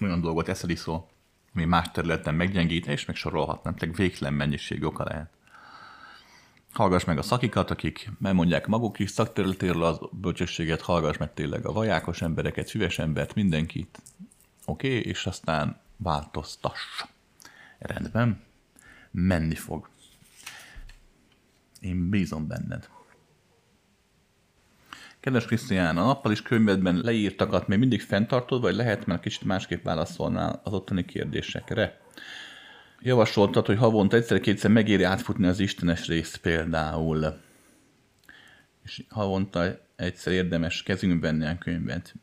[0.00, 1.08] olyan dolgot eszel iszol,
[1.54, 5.30] ami más területen meggyengít, és meg sorolhatnám, tehát végtelen mennyiség oka lehet.
[6.74, 11.72] Hallgass meg a szakikat, akik megmondják maguk is szakterületéről az bölcsességet, hallgass meg tényleg a
[11.72, 14.02] vajákos embereket, füves embert, mindenkit.
[14.64, 15.10] Oké, okay?
[15.10, 17.04] és aztán változtass.
[17.78, 18.42] Rendben?
[19.10, 19.88] Menni fog.
[21.80, 22.88] Én bízom benned.
[25.20, 29.84] Kedves Krisztián, a nappal is könyvedben leírtakat még mindig fenntartod, vagy lehet már kicsit másképp
[29.84, 32.03] válaszolnál az ottani kérdésekre?
[33.06, 37.40] Javasoltad, hogy havonta egyszer-kétszer megéri átfutni az istenes részt például.
[38.84, 39.64] És havonta
[39.96, 42.14] egyszer érdemes kezünkbe venni a könyvet.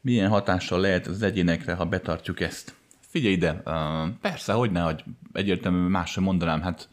[0.00, 2.74] Milyen hatással lehet az egyénekre, ha betartjuk ezt?
[3.00, 3.62] Figyelj ide,
[4.20, 6.88] persze, hogy ne, hogy egyértelműen másra mondanám, hát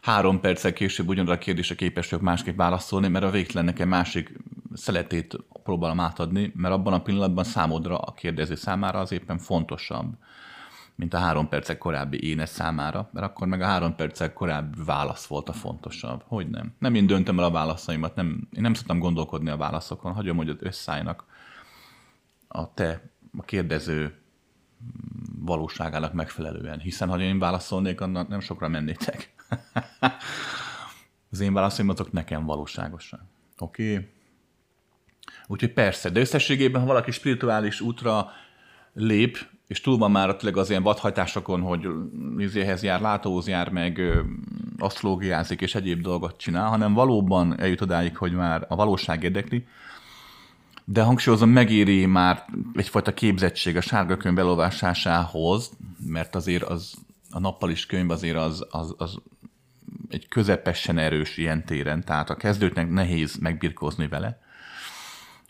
[0.00, 4.32] három perccel később ugyanarra a kérdésre képes vagyok másképp válaszolni, mert a végtelen nekem másik
[4.74, 10.14] szeletét próbálom átadni, mert abban a pillanatban számodra a kérdező számára az éppen fontosabb
[10.94, 15.26] mint a három percek korábbi énes számára, mert akkor meg a három percek korábbi válasz
[15.26, 16.22] volt a fontosabb.
[16.26, 16.74] Hogy nem?
[16.78, 20.50] Nem én döntöm el a válaszaimat, nem, én nem szoktam gondolkodni a válaszokon, hagyom, hogy
[20.50, 20.62] ott
[22.48, 24.22] a te, a kérdező
[25.38, 26.78] valóságának megfelelően.
[26.78, 29.34] Hiszen ha én válaszolnék, annak nem sokra mennétek.
[31.30, 33.30] az én válaszaim azok nekem valóságosan.
[33.58, 33.92] Oké?
[33.92, 34.08] Okay?
[35.46, 38.30] Úgyhogy persze, de összességében, ha valaki spirituális útra
[38.92, 39.38] lép,
[39.72, 41.88] és túl van már tényleg az ilyen vadhajtásokon, hogy
[42.38, 44.00] izéhez jár, látóhoz jár, meg
[44.78, 49.66] asztrológiázik és egyéb dolgot csinál, hanem valóban eljut odáig, hogy már a valóság érdekli,
[50.84, 52.44] de hangsúlyozom, megéri már
[52.74, 55.70] egyfajta képzettség a sárga könyv elolvasásához,
[56.06, 56.94] mert azért az,
[57.30, 59.18] a nappal is könyv azért az, az, az
[60.08, 64.41] egy közepesen erős ilyen téren, tehát a kezdőknek nehéz megbirkózni vele.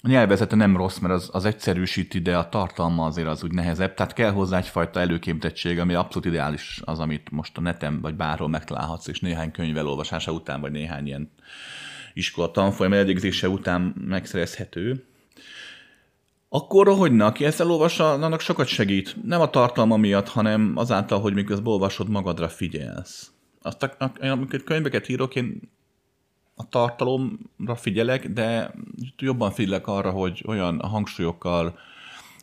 [0.05, 3.95] A nyelvezete nem rossz, mert az, az egyszerűsíti, de a tartalma azért az úgy nehezebb,
[3.95, 8.49] tehát kell hozzá egyfajta előképzettség, ami abszolút ideális az, amit most a neten vagy bárhol
[8.49, 11.31] megtalálhatsz, és néhány könyv elolvasása után, vagy néhány ilyen
[12.15, 15.05] iskola tanfolyam eljegyzése után megszerezhető.
[16.49, 19.17] Akkor hogy aki ezt elolvassa, annak sokat segít.
[19.25, 23.31] Nem a tartalma miatt, hanem azáltal, hogy miközben olvasod, magadra figyelsz.
[23.63, 25.61] Azt, amikor könyveket írok, én
[26.63, 28.75] a tartalomra figyelek, de
[29.17, 31.79] jobban figyelek arra, hogy olyan hangsúlyokkal,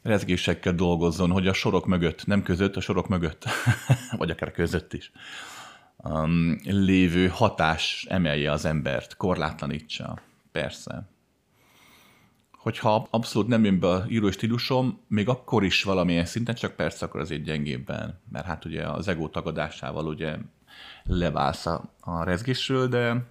[0.01, 3.43] rezgésekkel dolgozzon, hogy a sorok mögött, nem között, a sorok mögött,
[4.17, 5.11] vagy akár között is,
[5.97, 10.21] um, lévő hatás emelje az embert, korlátlanítsa.
[10.51, 11.07] Persze.
[12.51, 17.05] Hogyha abszolút nem jön be a író stílusom, még akkor is valamilyen szinten, csak persze
[17.05, 20.37] akkor azért gyengébben, mert hát ugye az ego tagadásával ugye
[21.03, 23.25] leválsz a, a rezgésről, de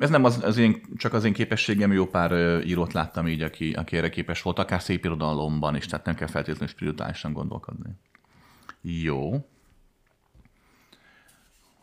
[0.00, 3.72] ez nem az, az én, csak az én képességem, jó pár írót láttam így, aki,
[3.72, 7.90] aki erre képes volt, akár szép irodalomban is, tehát nem kell feltétlenül spirituálisan gondolkodni.
[8.80, 9.48] Jó.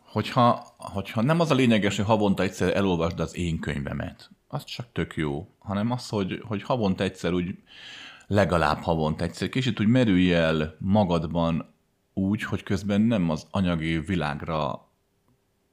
[0.02, 4.86] Hogyha, hogyha nem az a lényeges, hogy havonta egyszer elolvasd az én könyvemet, az csak
[4.92, 7.58] tök jó, hanem az, hogy, hogy havonta egyszer úgy,
[8.26, 11.74] legalább havonta egyszer, kicsit úgy merülj el magadban
[12.12, 14.88] úgy, hogy közben nem az anyagi világra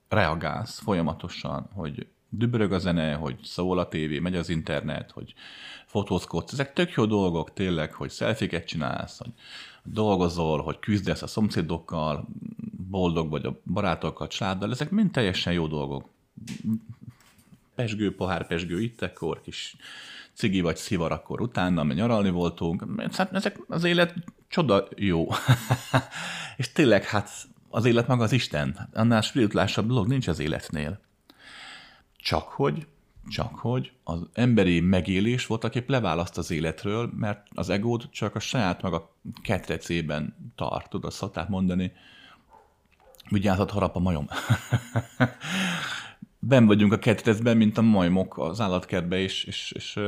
[0.09, 5.33] reagálsz folyamatosan, hogy dübörög a zene, hogy szól a tévé, megy az internet, hogy
[5.85, 6.53] fotózkodsz.
[6.53, 9.31] Ezek tök jó dolgok tényleg, hogy szelfiket csinálsz, hogy
[9.83, 12.27] dolgozol, hogy küzdesz a szomszédokkal,
[12.89, 16.09] boldog vagy a barátokkal, családdal, ezek mind teljesen jó dolgok.
[17.75, 19.75] Pesgő, pohár pesgő itt, akkor kis
[20.33, 22.85] cigi vagy szivar, akkor utána, mert nyaralni voltunk.
[23.11, 24.13] Hát ezek az élet
[24.47, 25.27] csoda jó.
[26.57, 27.29] És tényleg, hát
[27.69, 28.89] az élet maga az Isten.
[28.93, 30.99] Annál spirituálisabb dolog nincs az életnél.
[32.26, 32.88] Csak hogy,
[33.27, 38.39] csak hogy az emberi megélés volt, aki leválaszt az életről, mert az egót csak a
[38.39, 41.91] saját maga ketrecében tart, tudod, szokták mondani,
[43.30, 44.27] vigyázat, harap a majom.
[46.39, 49.99] ben vagyunk a ketrecben, mint a majmok az állatkertbe, és, és, és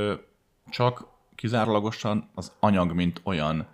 [0.70, 3.68] csak kizárólagosan az anyag, mint olyan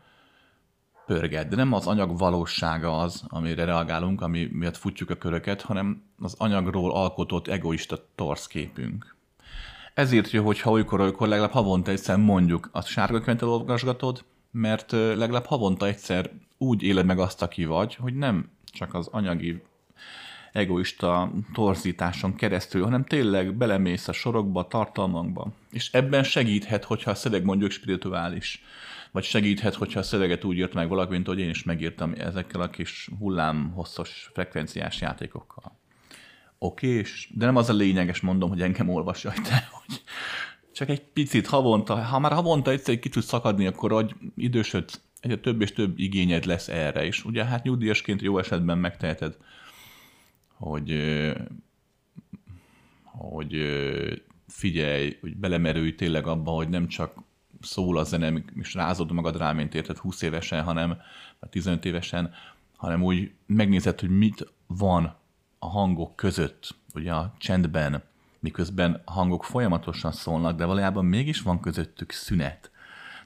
[1.05, 6.03] pörget, de nem az anyag valósága az, amire reagálunk, ami miatt futjuk a köröket, hanem
[6.19, 9.15] az anyagról alkotott egoista torszképünk.
[9.93, 15.45] Ezért jó, hogyha olykor, olykor legalább havonta egyszer mondjuk a sárga könyvet olvasgatod, mert legalább
[15.45, 19.61] havonta egyszer úgy éled meg azt, aki vagy, hogy nem csak az anyagi
[20.51, 25.51] egoista torzításon keresztül, hanem tényleg belemész a sorokba, a tartalmakba.
[25.71, 28.63] És ebben segíthet, hogyha a szöveg mondjuk spirituális
[29.13, 32.61] vagy segíthet, hogyha a szöveget úgy írt meg valaki, mint hogy én is megírtam ezekkel
[32.61, 35.79] a kis hullámhosszos frekvenciás játékokkal.
[36.57, 40.01] Oké, és de nem az a lényeges, mondom, hogy engem hogy te, hogy
[40.71, 45.37] csak egy picit havonta, ha már havonta egyszer egy kicsit szakadni, akkor hogy idősöd, egyre
[45.37, 49.37] több és több igényed lesz erre, és ugye hát nyugdíjasként jó esetben megteheted,
[50.53, 50.95] hogy,
[53.03, 53.55] hogy
[54.47, 57.23] figyelj, hogy belemerülj tényleg abba, hogy nem csak
[57.63, 60.97] szól a zene, és rázod magad rá, mint érted 20 évesen, hanem,
[61.39, 62.33] vagy 15 évesen,
[62.77, 65.15] hanem úgy megnézed, hogy mit van
[65.59, 68.03] a hangok között, ugye a csendben,
[68.39, 72.71] miközben a hangok folyamatosan szólnak, de valójában mégis van közöttük szünet.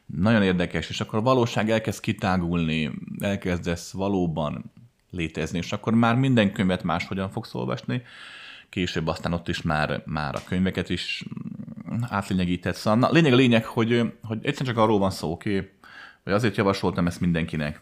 [0.06, 4.72] Nagyon érdekes, és akkor a valóság elkezd kitágulni, elkezdesz valóban
[5.10, 8.04] létezni, és akkor már minden könyvet máshogyan fogsz olvasni,
[8.70, 11.24] később aztán ott is már, már a könyveket is
[12.02, 12.76] átlényegített.
[12.76, 15.70] Szóval na, lényeg a lényeg, hogy, hogy egyszerűen csak arról van szó, oké, okay?
[16.24, 17.82] hogy azért javasoltam ezt mindenkinek,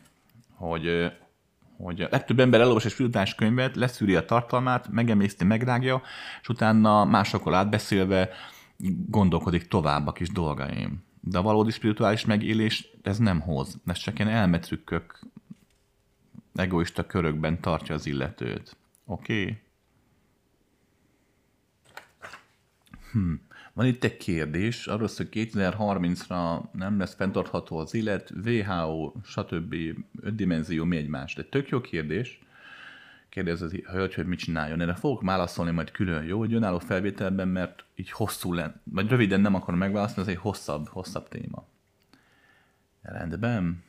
[0.53, 1.11] hogy,
[1.77, 6.01] hogy a legtöbb ember elolvas egy spirituális könyvet, leszűri a tartalmát, megemészti, megrágja,
[6.41, 8.29] és utána másokkal átbeszélve
[9.07, 11.03] gondolkodik tovább a kis dolgaim.
[11.19, 13.77] De a valódi spirituális megélés ez nem hoz.
[13.85, 15.19] Ez csak ilyen elmetrükkök
[16.55, 18.77] egoista körökben tartja az illetőt.
[19.05, 19.41] Oké?
[19.41, 19.61] Okay?
[23.11, 23.41] Hmm.
[23.75, 29.75] Van itt egy kérdés, arról hogy 2030-ra nem lesz fenntartható az élet, WHO, stb.
[30.21, 31.33] öt dimenzió, mi egymás.
[31.33, 32.39] De tök jó kérdés.
[33.29, 34.81] kérdezi a hölgy, hogy mit csináljon.
[34.81, 39.41] Erre fogok válaszolni majd külön, jó, hogy önálló felvételben, mert így hosszú lenne, vagy röviden
[39.41, 41.67] nem akarom megválaszolni, ez egy hosszabb, hosszabb téma.
[43.01, 43.83] Rendben.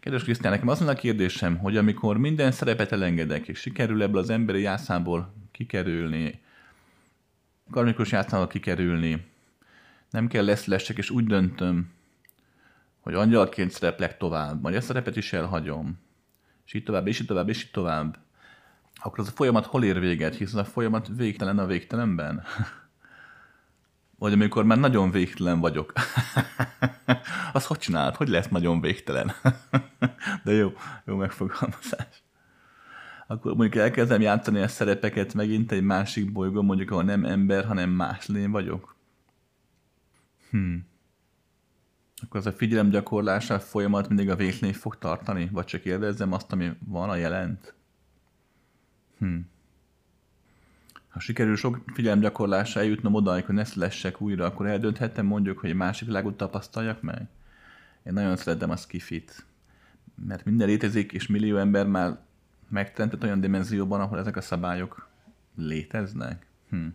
[0.00, 4.30] Kedves Krisztián, nekem az a kérdésem, hogy amikor minden szerepet elengedek, és sikerül ebből az
[4.30, 6.42] emberi játszámból kikerülni,
[7.70, 9.26] karmikus játszámból kikerülni,
[10.10, 11.92] nem kell lesz lessek, és úgy döntöm,
[13.00, 15.98] hogy angyalként szereplek tovább, majd ezt a szerepet is elhagyom,
[16.66, 18.18] és így tovább, és így tovább, és így tovább,
[18.94, 22.42] akkor az a folyamat hol ér véget, hiszen a folyamat végtelen a végtelenben?
[24.18, 25.92] Vagy amikor már nagyon végtelen vagyok.
[27.52, 28.16] az hogy csinált?
[28.16, 29.32] Hogy lesz nagyon végtelen?
[30.44, 30.72] De jó,
[31.04, 32.23] jó megfogalmazás.
[33.26, 37.90] Akkor mondjuk elkezdem játszani a szerepeket megint egy másik bolygón, mondjuk ahol nem ember, hanem
[37.90, 38.96] más lény vagyok.
[40.50, 40.86] Hmm.
[42.22, 45.48] Akkor az a figyelemgyakorlása folyamat mindig a végtelen fog tartani?
[45.52, 47.74] Vagy csak élvezzem azt, ami van a jelent?
[49.18, 49.52] Hmm.
[51.08, 55.76] Ha sikerül sok figyelemgyakorlásra eljutnom oda, hogy ne lessek újra, akkor eldönthetem mondjuk, hogy egy
[55.76, 57.28] másik világot tapasztaljak meg?
[58.02, 59.46] Én nagyon szeretem a skifit,
[60.26, 62.18] mert minden létezik, és millió ember már
[62.68, 65.08] megteremtett olyan dimenzióban, ahol ezek a szabályok
[65.56, 66.46] léteznek.
[66.70, 66.86] Hm.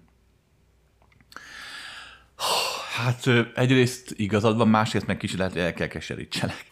[2.96, 6.66] Hát egyrészt igazad van, másrészt meg kicsit lehet, hogy el kell keserítsenek.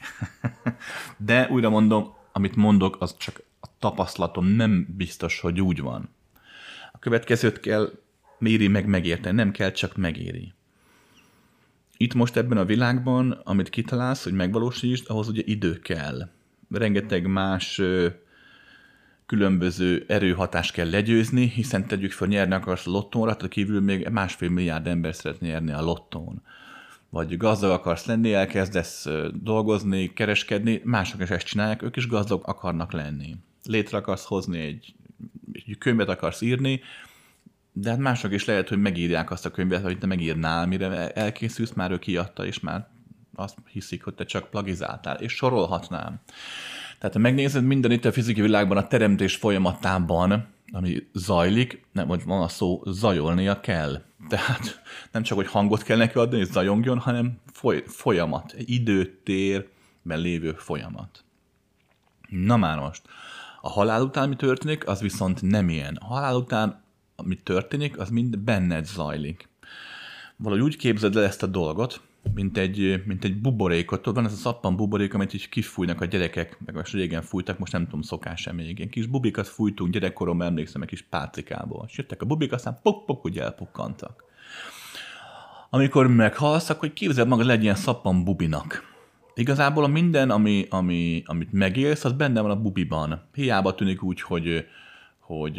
[1.18, 6.10] De újra mondom, amit mondok, az csak a tapasztalatom nem biztos, hogy úgy van.
[6.92, 7.92] A következőt kell
[8.40, 10.54] méri meg megérteni, nem kell csak megéri.
[11.98, 16.30] Itt most ebben a világban, amit kitalálsz, hogy megvalósítsd, ahhoz ugye idő kell.
[16.70, 17.82] Rengeteg más
[19.28, 24.50] különböző erőhatást kell legyőzni, hiszen tegyük fel, nyerni akarsz a lottónra, tehát kívül még másfél
[24.50, 26.42] milliárd ember szeretné nyerni a lottón.
[27.10, 32.92] Vagy gazdag akarsz lenni, elkezdesz dolgozni, kereskedni, mások is ezt csinálják, ők is gazdag akarnak
[32.92, 33.36] lenni.
[33.64, 34.96] Létre akarsz hozni egy,
[35.52, 36.82] egy könyvet akarsz írni,
[37.72, 41.74] de hát mások is lehet, hogy megírják azt a könyvet, hogy te megírnál, mire elkészülsz,
[41.74, 42.88] már ő kiadta, és már
[43.36, 46.20] azt hiszik, hogy te csak plagizáltál, és sorolhatnám.
[47.00, 52.24] Tehát ha megnézed minden itt a fizikai világban a teremtés folyamatában, ami zajlik, nem, vagy
[52.26, 54.02] van a szó, zajolnia kell.
[54.30, 60.52] Tehát nem csak, hogy hangot kell neki adni, hogy zajongjon, hanem foly, folyamat, időtérben lévő
[60.52, 61.24] folyamat.
[62.30, 63.02] Na már most,
[63.62, 65.96] a halál után mi történik, az viszont nem ilyen.
[65.96, 66.84] A halál után,
[67.16, 69.50] ami történik, az mind benned zajlik.
[70.36, 72.02] Valahogy úgy képzeld el ezt a dolgot,
[72.34, 74.02] mint egy, mint egy buborékot.
[74.02, 77.60] Tudod, van ez a szappan buborék, amit így kifújnak a gyerekek, meg most régen fújtak,
[77.60, 78.78] most nem tudom, szokás-e még.
[78.78, 81.86] Ilyen kis bubikat fújtunk gyerekkorom, emlékszem, egy kis pálcikából.
[81.88, 84.24] És jöttek a bubik, aztán pok-pok, ugye elpukkantak.
[85.70, 88.96] Amikor meghalsz, akkor képzeld magad legyen szappan bubinak.
[89.36, 93.22] Igazából a minden, ami, ami, amit megélsz, az benne van a bubiban.
[93.34, 94.66] Hiába tűnik úgy, hogy,
[95.20, 95.58] hogy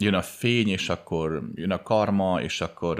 [0.00, 2.98] jön a fény, és akkor jön a karma, és akkor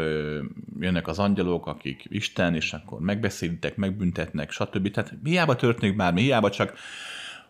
[0.81, 4.91] jönnek az angyalok, akik Isten, és akkor megbeszélitek, megbüntetnek, stb.
[4.91, 6.79] Tehát hiába történik bármi, hiába csak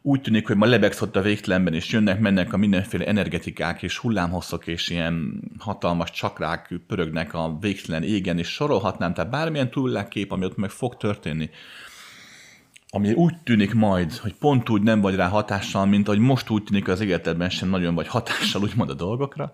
[0.02, 3.98] úgy tűnik, hogy ma lebegsz ott a végtelenben, és jönnek, mennek a mindenféle energetikák, és
[3.98, 10.44] hullámhosszok, és ilyen hatalmas csakrák pörögnek a végtelen égen, és sorolhatnám, tehát bármilyen túllákkép, ami
[10.44, 11.50] ott meg fog történni
[12.90, 16.62] ami úgy tűnik majd, hogy pont úgy nem vagy rá hatással, mint hogy most úgy
[16.62, 19.52] tűnik az életedben sem nagyon vagy hatással úgymond a dolgokra.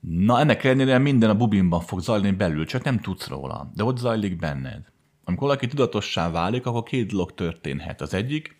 [0.00, 3.96] Na ennek ellenére minden a bubinban fog zajlani belül, csak nem tudsz róla, de ott
[3.96, 4.90] zajlik benned.
[5.24, 8.00] Amikor valaki tudatossá válik, akkor két dolog történhet.
[8.00, 8.56] Az egyik,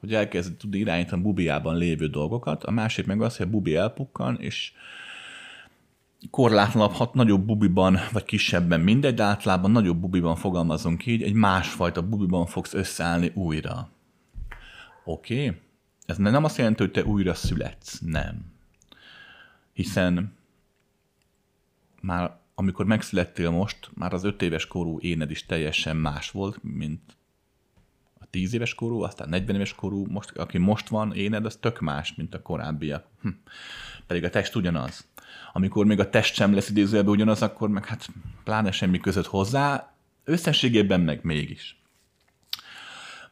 [0.00, 3.74] hogy elkezd tudni irányítani a bubiában lévő dolgokat, a másik meg az, hogy a bubi
[3.74, 4.72] elpukkan, és
[6.30, 12.46] korlátlanabb, nagyobb bubiban, vagy kisebben mindegy, de általában nagyobb bubiban fogalmazunk így, egy másfajta bubiban
[12.46, 13.88] fogsz összeállni újra.
[15.04, 15.60] Oké?
[16.06, 18.52] Ez nem azt jelenti, hogy te újra születsz, nem.
[19.72, 20.34] Hiszen
[22.00, 27.16] már amikor megszülettél most, már az öt éves korú éned is teljesen más volt, mint
[28.18, 31.80] a tíz éves korú, aztán 40 éves korú, most, aki most van éned, az tök
[31.80, 33.06] más, mint a korábbiak.
[33.22, 33.28] Hm.
[34.06, 35.06] Pedig a test ugyanaz
[35.52, 38.08] amikor még a test sem lesz idézőjelben ugyanaz, akkor meg hát
[38.44, 39.94] pláne semmi között hozzá,
[40.24, 41.76] összességében meg mégis.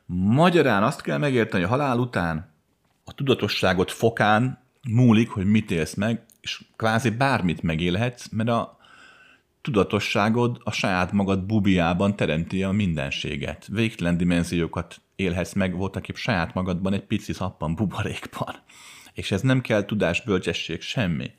[0.06, 2.52] Magyarán azt kell megérteni, hogy a halál után
[3.04, 4.58] a tudatosságot fokán
[4.88, 8.78] múlik, hogy mit élsz meg, és kvázi bármit megélhetsz, mert a
[9.62, 13.66] tudatosságod a saját magad bubiában teremti a mindenséget.
[13.66, 18.54] Végtelen dimenziókat élhetsz meg, voltak épp saját magadban egy pici szappan buborékban.
[19.12, 21.30] És ez nem kell tudás, bölcsesség, semmi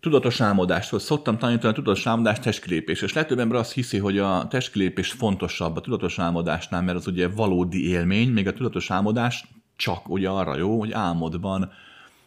[0.00, 4.46] tudatos álmodástól szoktam tanítani a tudatos álmodás testkilépés, és legtöbb ember azt hiszi, hogy a
[4.48, 9.44] testkilépés fontosabb a tudatos álmodásnál, mert az ugye valódi élmény, még a tudatos álmodás
[9.76, 11.72] csak ugye arra jó, hogy álmodban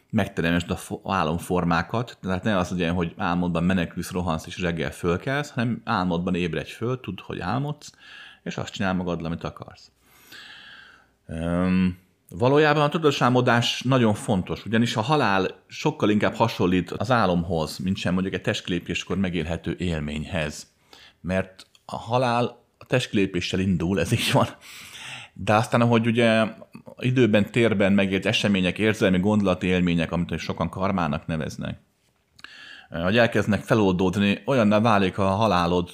[0.09, 5.81] megteremtsd a álomformákat, tehát ne az legyen, hogy álmodban menekülsz, rohansz és reggel fölkelsz, hanem
[5.83, 7.93] álmodban ébredj föl, tudd, hogy álmodsz,
[8.43, 9.91] és azt csinál magad, amit akarsz.
[11.25, 11.97] Um,
[12.37, 18.13] valójában a tudatosálmodás nagyon fontos, ugyanis a halál sokkal inkább hasonlít az álomhoz, mint sem
[18.13, 20.67] mondjuk egy testkilépéskor megélhető élményhez.
[21.21, 24.47] Mert a halál a testkilépéssel indul, ez így van.
[25.33, 26.43] De aztán, ahogy ugye
[26.99, 31.79] időben, térben megélt események, érzelmi, gondolati élmények, amit sokan karmának neveznek,
[32.89, 35.89] hogy elkezdnek feloldódni, olyanná válik a halálod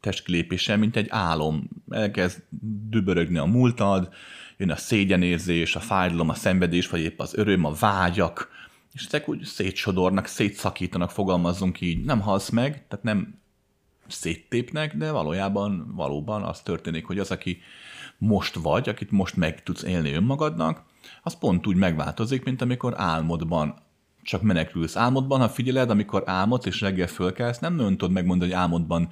[0.00, 1.68] testkilépése, mint egy álom.
[1.90, 2.42] Elkezd
[2.90, 4.08] dübörögni a múltad,
[4.62, 8.50] jön a szégyenérzés, a fájdalom, a szenvedés, vagy épp az öröm, a vágyak,
[8.92, 12.04] és ezek úgy szétsodornak, szétszakítanak, fogalmazzunk így.
[12.04, 13.40] Nem halsz meg, tehát nem
[14.08, 17.60] széttépnek, de valójában valóban az történik, hogy az, aki
[18.18, 20.82] most vagy, akit most meg tudsz élni önmagadnak,
[21.22, 23.74] az pont úgy megváltozik, mint amikor álmodban
[24.22, 24.96] csak menekülsz.
[24.96, 29.08] Álmodban, ha figyeled, amikor álmodsz és reggel fölkelsz, nem nagyon tudod megmondani, hogy álmodban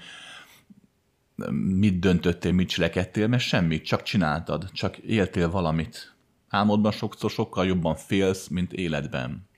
[1.52, 6.14] mit döntöttél, mit cselekedtél, mert semmit, csak csináltad, csak éltél valamit.
[6.48, 9.48] Álmodban sokszor sokkal jobban félsz, mint életben.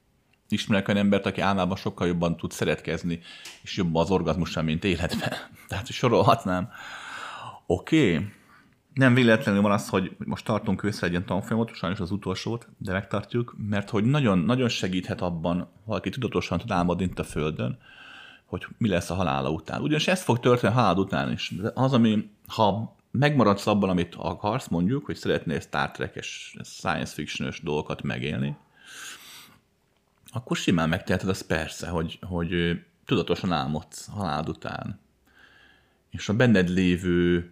[0.49, 3.21] Ismerek olyan embert, aki álmában sokkal jobban tud szeretkezni,
[3.63, 5.33] és jobban az orgazmusa, mint életben.
[5.69, 6.69] Tehát sorolhatnám.
[7.67, 8.15] Oké.
[8.15, 8.27] Okay.
[8.95, 12.93] Nem véletlenül van az, hogy most tartunk össze egy ilyen tanfolyamot, sajnos az utolsót, de
[12.93, 17.79] megtartjuk, mert hogy nagyon, nagyon segíthet abban, valaki tudatosan tud álmodni itt a Földön,
[18.53, 19.81] hogy mi lesz a halála után.
[19.81, 21.53] Ugyanis ez fog történni a halál után is.
[21.61, 27.53] De az, ami, ha megmaradsz abban, amit akarsz, mondjuk, hogy szeretnél Star Trek-es, science fiction
[27.63, 28.57] dolgokat megélni,
[30.33, 35.01] akkor simán megteheted azt persze, hogy, hogy tudatosan álmodsz halálod után.
[36.11, 37.52] És a benned lévő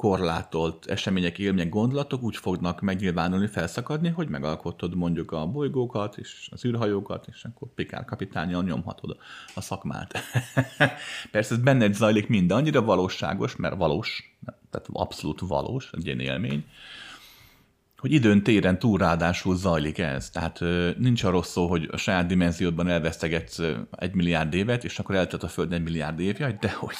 [0.00, 6.64] korlátolt események, élmények, gondolatok úgy fognak megnyilvánulni, felszakadni, hogy megalkottad mondjuk a bolygókat és az
[6.64, 9.16] űrhajókat, és akkor Pikár kapitányjal nyomhatod
[9.54, 10.18] a szakmát.
[11.32, 14.36] Persze ez benned zajlik minden, annyira valóságos, mert valós,
[14.70, 16.64] tehát abszolút valós, egy ilyen élmény,
[18.00, 20.30] hogy időn téren túl ráadásul zajlik ez.
[20.30, 20.60] Tehát
[20.98, 23.60] nincs arról szó, hogy a saját dimenziódban elvesztegetsz
[23.90, 26.96] egy milliárd évet, és akkor eltelt a Föld egy milliárd évja, de hogy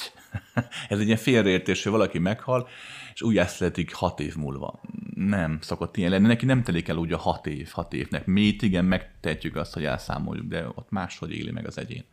[0.89, 2.67] ez egy ilyen félreértés, hogy valaki meghal,
[3.13, 4.81] és újjá születik hat év múlva.
[5.15, 8.25] Nem szokott ilyen lenni, neki nem telik el úgy a hat év, hat évnek.
[8.25, 12.05] Mi itt igen megtehetjük azt, hogy elszámoljuk, de ott máshogy éli meg az egyén.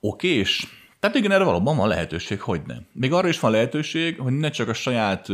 [0.00, 0.66] Oké, és
[1.00, 2.86] tehát igen, erre valóban van lehetőség, hogy nem.
[2.92, 5.28] Még arra is van lehetőség, hogy ne csak a saját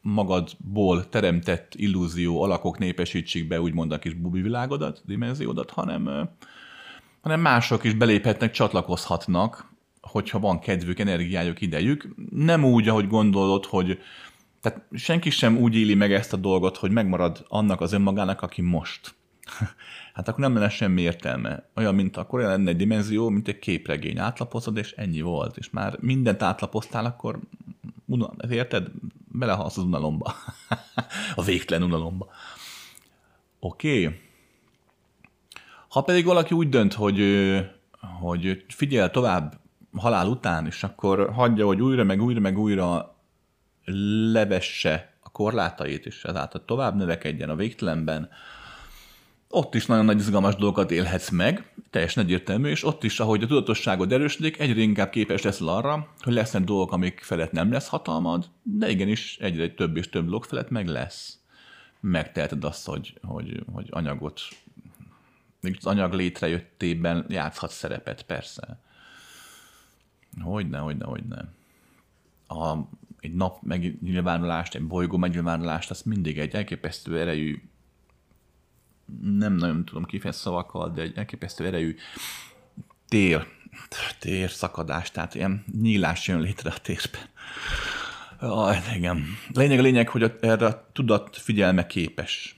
[0.00, 6.28] magadból teremtett illúzió alakok népesítsék be úgymond a kis bubi világodat, dimenziódat, hanem,
[7.20, 12.08] hanem mások is beléphetnek, csatlakozhatnak, hogyha van kedvük, energiájuk, idejük.
[12.30, 13.98] Nem úgy, ahogy gondolod, hogy
[14.60, 18.62] tehát senki sem úgy éli meg ezt a dolgot, hogy megmarad annak az önmagának, aki
[18.62, 19.14] most.
[20.16, 21.68] hát akkor nem lenne semmi értelme.
[21.74, 24.18] Olyan, mint akkor lenne egy dimenzió, mint egy képregény.
[24.18, 25.56] Átlapozod, és ennyi volt.
[25.56, 27.38] És már mindent átlapoztál, akkor
[28.48, 28.88] érted?
[29.32, 30.34] Belehalsz az unalomba.
[31.34, 32.28] a végtelen unalomba.
[33.60, 34.06] Oké.
[34.06, 34.20] Okay.
[35.88, 37.20] Ha pedig valaki úgy dönt, hogy,
[38.20, 39.60] hogy figyel tovább
[39.96, 43.16] halál után, és akkor hagyja, hogy újra, meg újra, meg újra
[44.32, 48.28] levesse a korlátait, és ezáltal tovább növekedjen a végtelenben,
[49.48, 53.46] ott is nagyon nagy izgalmas dolgokat élhetsz meg, teljesen egyértelmű, és ott is, ahogy a
[53.46, 58.48] tudatosságod erősödik, egyre inkább képes leszel arra, hogy lesznek dolgok, amik felett nem lesz hatalmad,
[58.62, 61.38] de igenis egyre több és több dolog felett meg lesz.
[62.00, 64.40] Megteheted azt, hogy, hogy, hogy anyagot,
[65.62, 68.78] az anyag létrejöttében játszhat szerepet, persze.
[70.40, 71.48] Hogyne, hogyne, hogyne.
[72.48, 72.76] A,
[73.20, 77.62] egy nap megnyilvánulást, egy bolygó megnyilvánulást, az mindig egy elképesztő erejű
[79.22, 81.96] nem nagyon tudom kifejezni szavakkal, de egy elképesztő erejű
[83.08, 83.46] tér,
[84.18, 87.20] tér szakadás, tehát ilyen nyílás jön létre a térben.
[88.38, 89.24] Ah, igen.
[89.52, 92.56] Lényeg a lényeg, hogy erre a tudat figyelme képes.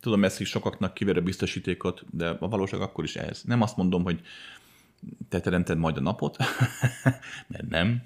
[0.00, 3.42] Tudom, ez is sokaknak kiver a biztosítékot, de a valóság akkor is ez.
[3.44, 4.20] Nem azt mondom, hogy
[5.28, 6.36] te teremted majd a napot,
[7.48, 8.00] mert nem,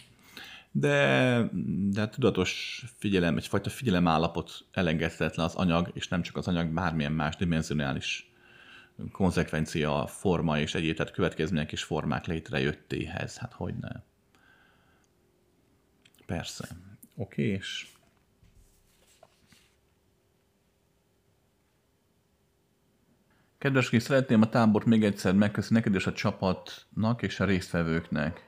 [0.73, 1.49] de,
[1.91, 3.71] de tudatos figyelem, egyfajta
[4.05, 8.31] állapot elengedhetetlen az anyag, és nem csak az anyag, bármilyen más dimenzionális
[9.13, 13.37] konzekvencia, forma és egyéb, tehát következmények és formák létrejöttéhez.
[13.37, 13.91] Hát hogy ne?
[16.27, 16.69] Persze.
[17.17, 17.87] Oké, és
[23.61, 28.45] Kedves kis, szeretném a tábort még egyszer megköszönni neked és a csapatnak és a résztvevőknek.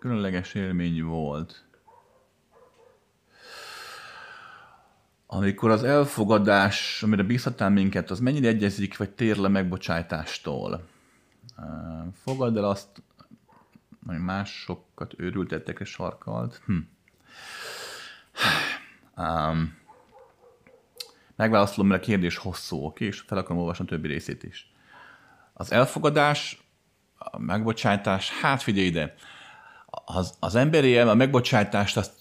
[0.00, 1.65] Különleges élmény volt.
[5.26, 10.88] Amikor az elfogadás, amire bízhatál minket, az mennyire egyezik, vagy tér le megbocsátástól?
[12.22, 13.02] Fogadd el azt,
[14.06, 16.60] hogy másokat őrültettek és sarkalt.
[16.66, 16.78] Hm.
[21.36, 24.72] Megválaszolom, mert a kérdés hosszú, oké, és fel akarom olvasni a többi részét is.
[25.52, 26.60] Az elfogadás,
[27.18, 29.14] a megbocsátás, hát figyelj ide,
[30.04, 32.12] az, az emberi a megbocsátást azt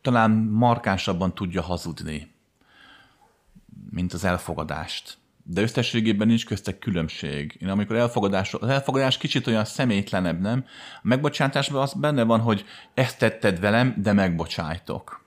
[0.00, 2.29] talán markánsabban tudja hazudni,
[3.90, 5.18] mint az elfogadást.
[5.42, 7.56] De összességében nincs köztek különbség.
[7.60, 10.64] Én amikor elfogadás, az elfogadás kicsit olyan személytlenebb, nem?
[10.96, 15.24] A megbocsátásban az benne van, hogy ezt tetted velem, de megbocsájtok.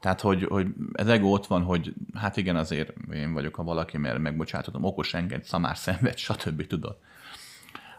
[0.00, 3.98] Tehát, hogy, hogy ez ego ott van, hogy hát igen, azért én vagyok a valaki,
[3.98, 6.66] mert megbocsátottam, okos enged, szamár szenved, stb.
[6.66, 6.96] tudod.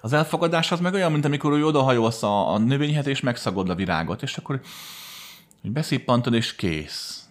[0.02, 3.76] Az elfogadás az meg olyan, mint amikor úgy odahajolsz a, a növényhez, és megszagod a
[3.76, 4.62] virágot, és akkor
[5.62, 7.25] hogy beszippantod, és kész.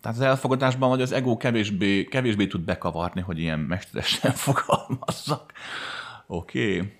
[0.00, 5.52] Tehát az elfogadásban vagy az ego kevésbé, kevésbé tud bekavarni, hogy ilyen mesteresen fogalmazzak.
[6.26, 6.76] Oké.
[6.76, 6.92] Okay.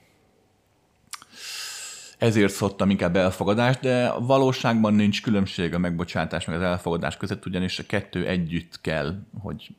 [2.18, 7.78] Ezért szoktam inkább elfogadás, de valóságban nincs különbség a megbocsátás meg az elfogadás között, ugyanis
[7.78, 9.74] a kettő együtt kell, hogy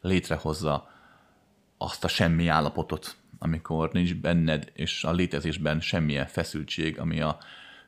[0.00, 0.90] létrehozza
[1.78, 7.38] azt a semmi állapotot, amikor nincs benned és a létezésben semmilyen feszültség, ami a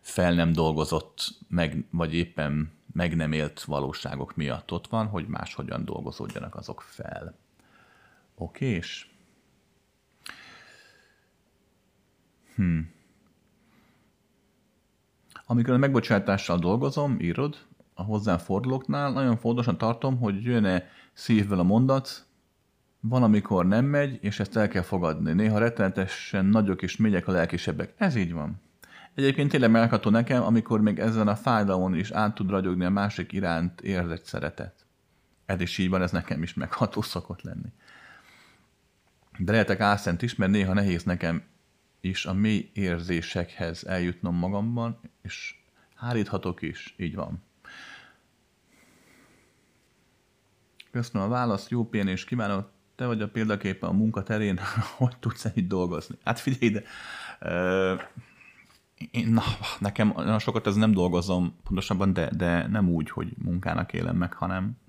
[0.00, 5.84] fel nem dolgozott, meg, vagy éppen meg nem élt valóságok miatt ott van, hogy máshogyan
[5.84, 7.34] dolgozódjanak azok fel.
[8.34, 9.10] Oké, és?
[12.54, 12.78] Hm.
[15.46, 17.56] Amikor a megbocsátással dolgozom, írod,
[17.94, 22.26] a hozzám fordulóknál, nagyon fontosan tartom, hogy jön-e szívből a mondat,
[23.00, 25.32] van, amikor nem megy, és ezt el kell fogadni.
[25.32, 27.94] Néha rettenetesen nagyok és mélyek a lelkisebbek.
[27.96, 28.61] Ez így van.
[29.14, 33.32] Egyébként tényleg megható nekem, amikor még ezen a fájdalmon is át tud ragyogni a másik
[33.32, 34.86] iránt érzett szeretet.
[35.46, 37.72] Ez is így van, ez nekem is megható szokott lenni.
[39.38, 41.42] De lehetek álszent is, mert néha nehéz nekem
[42.00, 45.54] is a mély érzésekhez eljutnom magamban, és
[45.94, 47.42] háríthatok is, így van.
[50.90, 54.60] Köszönöm a választ, jó pihenést kívánok, te vagy a példaképpen a munkaterén,
[54.96, 56.16] hogy tudsz ennyit dolgozni?
[56.24, 56.82] Hát figyelj ide,
[59.10, 59.42] én, na,
[59.78, 64.32] nekem nagyon sokat ez nem dolgozom pontosabban, de, de nem úgy, hogy munkának élem meg,
[64.32, 64.80] hanem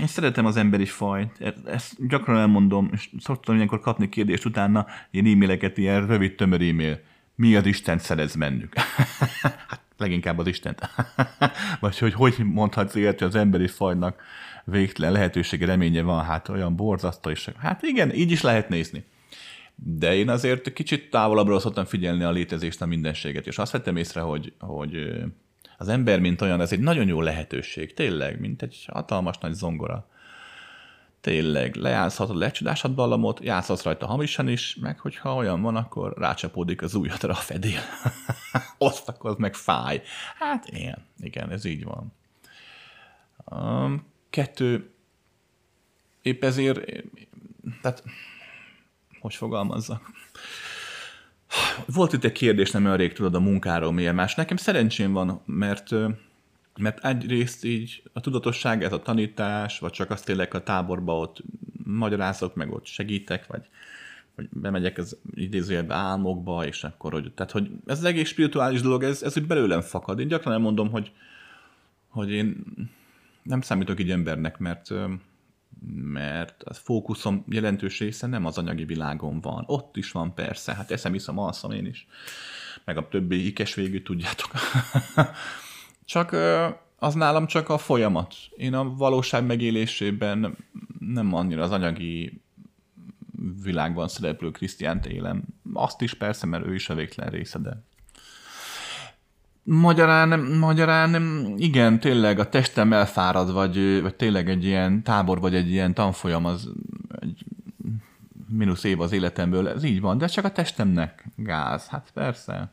[0.00, 5.26] én szeretem az emberi fajt, ezt gyakran elmondom, és szoktam ilyenkor kapni kérdést utána, ilyen
[5.26, 7.00] e-maileket, ilyen rövid, tömör e-mail.
[7.34, 8.78] Mi az Isten szerez bennük?
[9.68, 10.90] hát leginkább az Istent.
[11.80, 14.22] Vagy hogy hogy mondhatsz ilyet, hogy az emberi fajnak
[14.64, 17.48] végtelen lehetősége, reménye van, hát olyan borzasztó is.
[17.58, 19.04] Hát igen, így is lehet nézni.
[19.74, 24.20] De én azért kicsit távolabbról szoktam figyelni a létezést, a mindenséget, és azt vettem észre,
[24.20, 25.22] hogy, hogy
[25.78, 30.08] az ember, mint olyan, ez egy nagyon jó lehetőség, tényleg, mint egy hatalmas nagy zongora.
[31.20, 36.94] Tényleg, lejátszhatod, lecsodásod ballamot, játszhatsz rajta hamisan is, meg hogyha olyan van, akkor rácsapódik az
[36.94, 37.80] ujjadra a fedél.
[38.78, 40.02] Osztakoz, meg fáj.
[40.38, 42.12] Hát ilyen, igen, ez így van.
[43.44, 44.90] Um, kettő,
[46.22, 47.04] épp ezért,
[47.82, 48.02] tehát
[49.24, 50.10] hogy fogalmazzak.
[51.86, 54.34] Volt itt egy kérdés nem olyan rég, tudod, a munkáról miért más.
[54.34, 55.90] Nekem szerencsém van, mert,
[56.78, 61.42] mert egyrészt így a tudatosság, ez a tanítás, vagy csak azt tényleg a táborba ott
[61.84, 63.68] magyarázok, meg ott segítek, vagy,
[64.36, 69.02] vagy bemegyek az idézőjelbe álmokba, és akkor, hogy, tehát, hogy ez az egész spirituális dolog,
[69.02, 70.20] ez, ez úgy belőlem fakad.
[70.20, 71.12] Én gyakran elmondom, hogy,
[72.08, 72.64] hogy én
[73.42, 74.90] nem számítok így embernek, mert
[76.12, 79.64] mert a fókuszom jelentős része nem az anyagi világon van.
[79.66, 82.06] Ott is van persze, hát eszem, iszom, alszom én is.
[82.84, 84.50] Meg a többi ikes végű, tudjátok.
[86.04, 86.36] csak
[86.98, 88.34] az nálam csak a folyamat.
[88.56, 90.56] Én a valóság megélésében
[90.98, 92.42] nem annyira az anyagi
[93.62, 95.44] világban szereplő Krisztiánt élem.
[95.72, 97.82] Azt is persze, mert ő is a végtelen része, de
[99.66, 101.14] Magyarán, magyarán
[101.56, 106.44] igen, tényleg a testem elfárad, vagy, vagy tényleg egy ilyen tábor, vagy egy ilyen tanfolyam,
[106.44, 106.70] az
[107.20, 107.44] egy
[108.48, 112.72] mínusz év az életemből, ez így van, de csak a testemnek gáz, hát persze.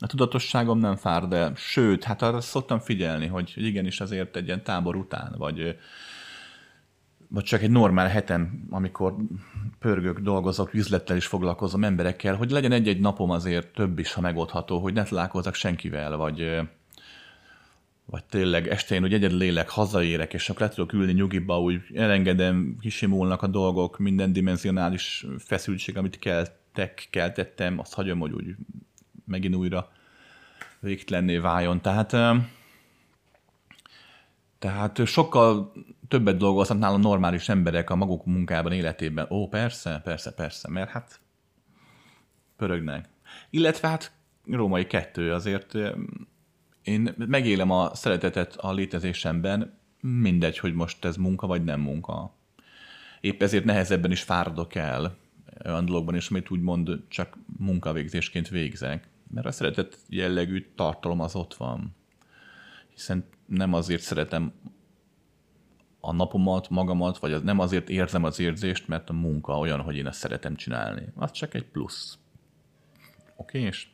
[0.00, 4.62] A tudatosságom nem fárad el, sőt, hát arra szoktam figyelni, hogy, igenis azért egy ilyen
[4.62, 5.76] tábor után, vagy
[7.32, 9.16] vagy csak egy normál hetem, amikor
[9.78, 14.78] pörgök, dolgozok, üzlettel is foglalkozom emberekkel, hogy legyen egy-egy napom azért több is, ha megoldható,
[14.78, 16.60] hogy ne találkozzak senkivel, vagy,
[18.04, 21.80] vagy tényleg este én úgy egyedül lélek, hazaérek, és akkor le tudok ülni nyugiba, úgy
[21.94, 28.54] elengedem, kisimulnak a dolgok, minden dimenzionális feszültség, amit keltek, keltettem, azt hagyom, hogy úgy
[29.26, 29.92] megint újra
[30.80, 31.80] végtelenné váljon.
[31.80, 32.16] Tehát
[34.58, 35.72] Tehát sokkal
[36.10, 39.26] többet dolgoznak nála normális emberek a maguk munkában, életében.
[39.30, 41.20] Ó, persze, persze, persze, mert hát
[42.56, 43.08] pörögnek.
[43.50, 44.12] Illetve hát
[44.46, 45.74] római kettő azért
[46.82, 52.34] én megélem a szeretetet a létezésemben, mindegy, hogy most ez munka vagy nem munka.
[53.20, 55.16] Épp ezért nehezebben is fáradok el
[55.64, 59.08] olyan dologban is, amit úgymond csak munkavégzésként végzek.
[59.34, 61.94] Mert a szeretet jellegű tartalom az ott van.
[62.94, 64.52] Hiszen nem azért szeretem
[66.00, 69.96] a napomat, magamat, vagy az, nem azért érzem az érzést, mert a munka olyan, hogy
[69.96, 71.02] én ezt szeretem csinálni.
[71.16, 72.18] Az csak egy plusz.
[73.36, 73.86] Oké, és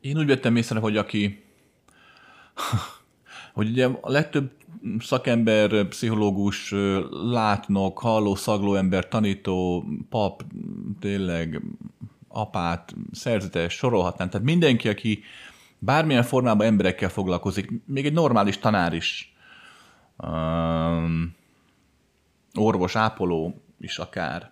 [0.00, 1.44] én úgy vettem észre, hogy aki
[3.54, 4.50] hogy ugye a legtöbb
[4.98, 6.74] szakember, pszichológus,
[7.10, 10.44] látnok, halló, szagló ember, tanító, pap,
[11.00, 11.62] tényleg
[12.28, 14.30] apát, szerzetes, sorolhatnám.
[14.30, 15.22] Tehát mindenki, aki
[15.78, 19.29] bármilyen formában emberekkel foglalkozik, még egy normális tanár is,
[20.22, 21.36] um,
[22.54, 24.50] orvos, ápoló is akár,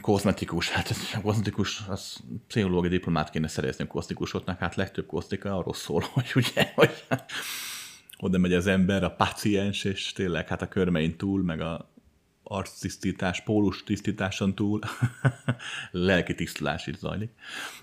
[0.00, 5.74] kozmetikus, hát a kozmetikus, az pszichológiai diplomát kéne szerezni a kozmetikusoknak, hát legtöbb kozmetika arról
[5.74, 7.04] szól, hogy ugye, hogy
[8.18, 11.90] oda megy az ember, a paciens, és tényleg hát a körmein túl, meg a
[12.42, 14.80] arctisztítás, pólus tisztításon túl
[15.90, 17.30] lelki tisztulás is zajlik.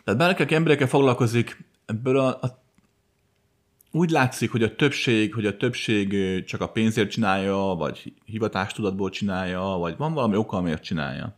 [0.04, 2.66] Tehát bárki, emberekkel foglalkozik, ebből a, a
[3.98, 9.62] úgy látszik, hogy a többség, hogy a többség csak a pénzért csinálja, vagy hivatástudatból csinálja,
[9.62, 11.36] vagy van valami oka, amiért csinálja.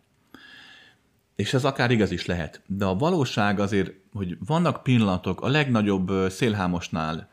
[1.35, 2.61] És ez akár igaz is lehet.
[2.65, 7.29] De a valóság azért, hogy vannak pillanatok a legnagyobb szélhámosnál,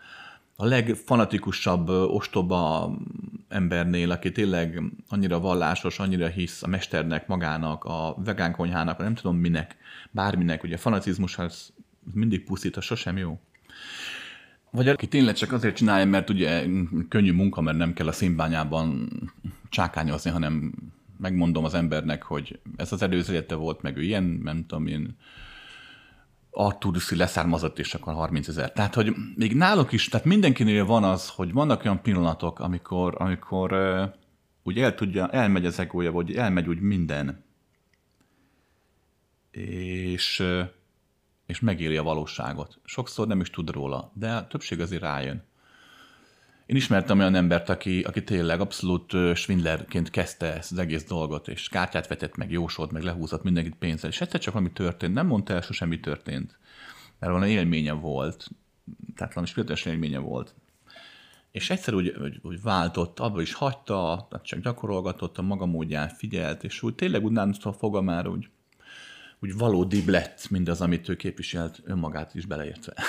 [0.56, 2.92] a legfanatikusabb ostoba
[3.48, 9.36] embernél, aki tényleg annyira vallásos, annyira hisz a mesternek, magának, a vegán konyhának, nem tudom
[9.36, 9.76] minek,
[10.10, 11.72] bárminek, ugye fanatizmus az
[12.12, 13.38] mindig pusztít, az sosem jó.
[14.76, 16.64] Vagy aki tényleg csak azért csinálja, mert ugye
[17.08, 19.08] könnyű munka, mert nem kell a színbányában
[19.68, 20.74] csákányozni, hanem
[21.18, 25.16] megmondom az embernek, hogy ez az előző volt, meg ő ilyen, nem tudom én,
[26.50, 28.72] Arturuszi leszármazott, és akkor 30 ezer.
[28.72, 33.72] Tehát, hogy még náluk is, tehát mindenkinél van az, hogy vannak olyan pillanatok, amikor, amikor
[34.62, 37.44] úgy el tudja, elmegy az egója, vagy elmegy úgy minden,
[39.50, 40.42] és,
[41.46, 42.78] és megéli a valóságot.
[42.84, 45.42] Sokszor nem is tud róla, de többség azért rájön.
[46.66, 51.68] Én ismertem olyan embert, aki, aki tényleg abszolút svindlerként kezdte ezt az egész dolgot, és
[51.68, 55.54] kártyát vetett, meg jósolt, meg lehúzott mindenkit pénzzel, és egyszer csak valami történt, nem mondta
[55.54, 56.58] el sosem, mi történt.
[57.18, 58.48] Mert van élménye volt,
[59.16, 60.54] tehát valami spirituális élménye volt.
[61.50, 66.64] És egyszer úgy, úgy, úgy váltott, abba is hagyta, csak gyakorolgatott a maga módján, figyelt,
[66.64, 68.48] és úgy tényleg nem foga már úgy,
[69.40, 72.94] úgy valódi lett mindaz, amit ő képviselt önmagát is beleértve.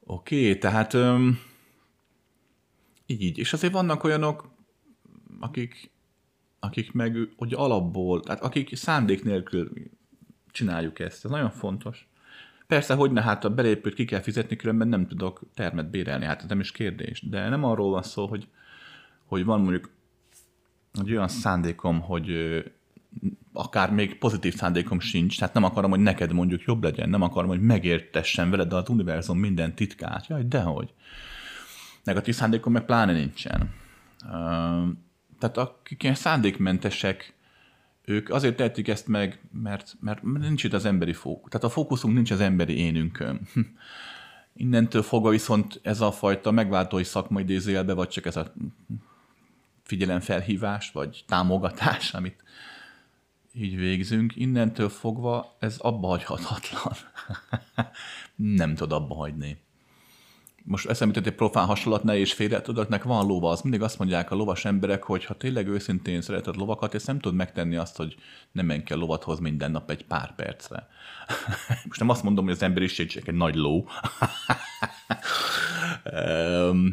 [0.00, 1.38] Oké, okay, tehát um,
[3.06, 3.38] így.
[3.38, 4.50] És azért vannak olyanok,
[5.40, 5.90] akik,
[6.58, 9.72] akik meg, hogy alapból, tehát akik szándék nélkül
[10.50, 11.24] csináljuk ezt.
[11.24, 12.08] Ez nagyon fontos.
[12.66, 16.42] Persze, hogy ne, hát a belépőt ki kell fizetni, különben nem tudok termet bérelni, hát
[16.42, 17.28] ez nem is kérdés.
[17.28, 18.48] De nem arról van szó, hogy,
[19.24, 19.90] hogy van mondjuk
[21.00, 22.28] egy olyan szándékom, hogy
[23.52, 27.48] akár még pozitív szándékom sincs, tehát nem akarom, hogy neked mondjuk jobb legyen, nem akarom,
[27.48, 30.26] hogy megértessen veled az univerzum minden titkát.
[30.26, 30.92] Jaj, dehogy.
[32.04, 33.74] Negatív szándékom meg pláne nincsen.
[35.38, 37.36] Tehát akik ilyen szándékmentesek,
[38.04, 41.50] ők azért tehetik ezt meg, mert, mert nincs itt az emberi fókusz.
[41.50, 43.40] Tehát a fókuszunk nincs az emberi énünkön.
[44.54, 48.52] Innentől fogva viszont ez a fajta megváltói szakmai idézőjelbe, vagy csak ez a
[49.82, 52.44] figyelemfelhívás, vagy támogatás, amit
[53.60, 56.96] így végzünk, innentől fogva ez abba hagyhatatlan.
[58.58, 59.66] nem tud abba hagyni.
[60.64, 63.98] Most eszembe egy profán hasonlat, ne és félre, tudod, nek van lova, az mindig azt
[63.98, 67.96] mondják a lovas emberek, hogy ha tényleg őszintén szereted lovakat, és nem tud megtenni azt,
[67.96, 68.16] hogy
[68.52, 70.88] nem menj kell lovathoz minden nap egy pár percre.
[71.88, 73.88] Most nem azt mondom, hogy az emberiség csak egy nagy ló,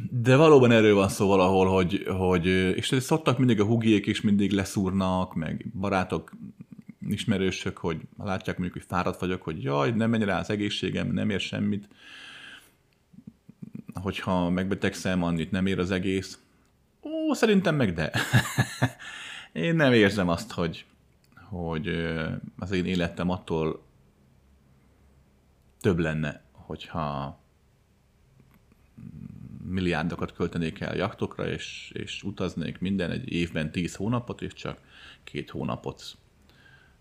[0.09, 4.51] de valóban erről van szó valahol, hogy, hogy és szoktak mindig a hugiék is mindig
[4.51, 6.31] leszúrnak, meg barátok,
[7.09, 11.29] ismerősök, hogy látják mondjuk, hogy fáradt vagyok, hogy jaj, nem menj rá az egészségem, nem
[11.29, 11.87] ér semmit.
[13.93, 16.39] Hogyha megbetegszem, annyit nem ér az egész.
[17.01, 18.11] Ó, szerintem meg de.
[19.51, 20.85] én nem érzem azt, hogy,
[21.49, 21.87] hogy
[22.57, 23.83] az én életem attól
[25.79, 27.39] több lenne, hogyha
[29.67, 34.77] milliárdokat költenék el jaktokra, és, és utaznék minden egy évben tíz hónapot, és csak
[35.23, 36.17] két hónapot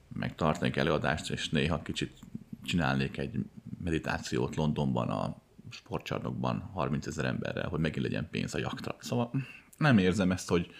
[0.08, 2.18] meg tartanék előadást, és néha kicsit
[2.62, 3.38] csinálnék egy
[3.84, 5.36] meditációt Londonban a
[5.70, 8.96] sportcsarnokban 30 ezer emberrel, hogy megint legyen pénz a jaktra.
[8.98, 9.30] Szóval
[9.78, 10.70] nem érzem ezt, hogy,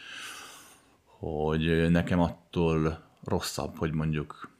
[1.05, 4.51] hogy nekem attól rosszabb, hogy mondjuk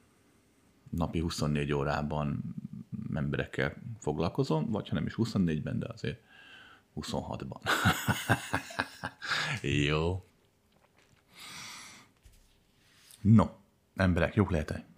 [0.91, 2.55] napi 24 órában
[3.15, 6.21] emberekkel foglalkozom, vagy ha nem is 24-ben, de azért
[6.95, 7.61] 26-ban.
[9.87, 10.25] Jó.
[13.21, 13.51] No,
[13.97, 14.94] emberek, jók lehetek.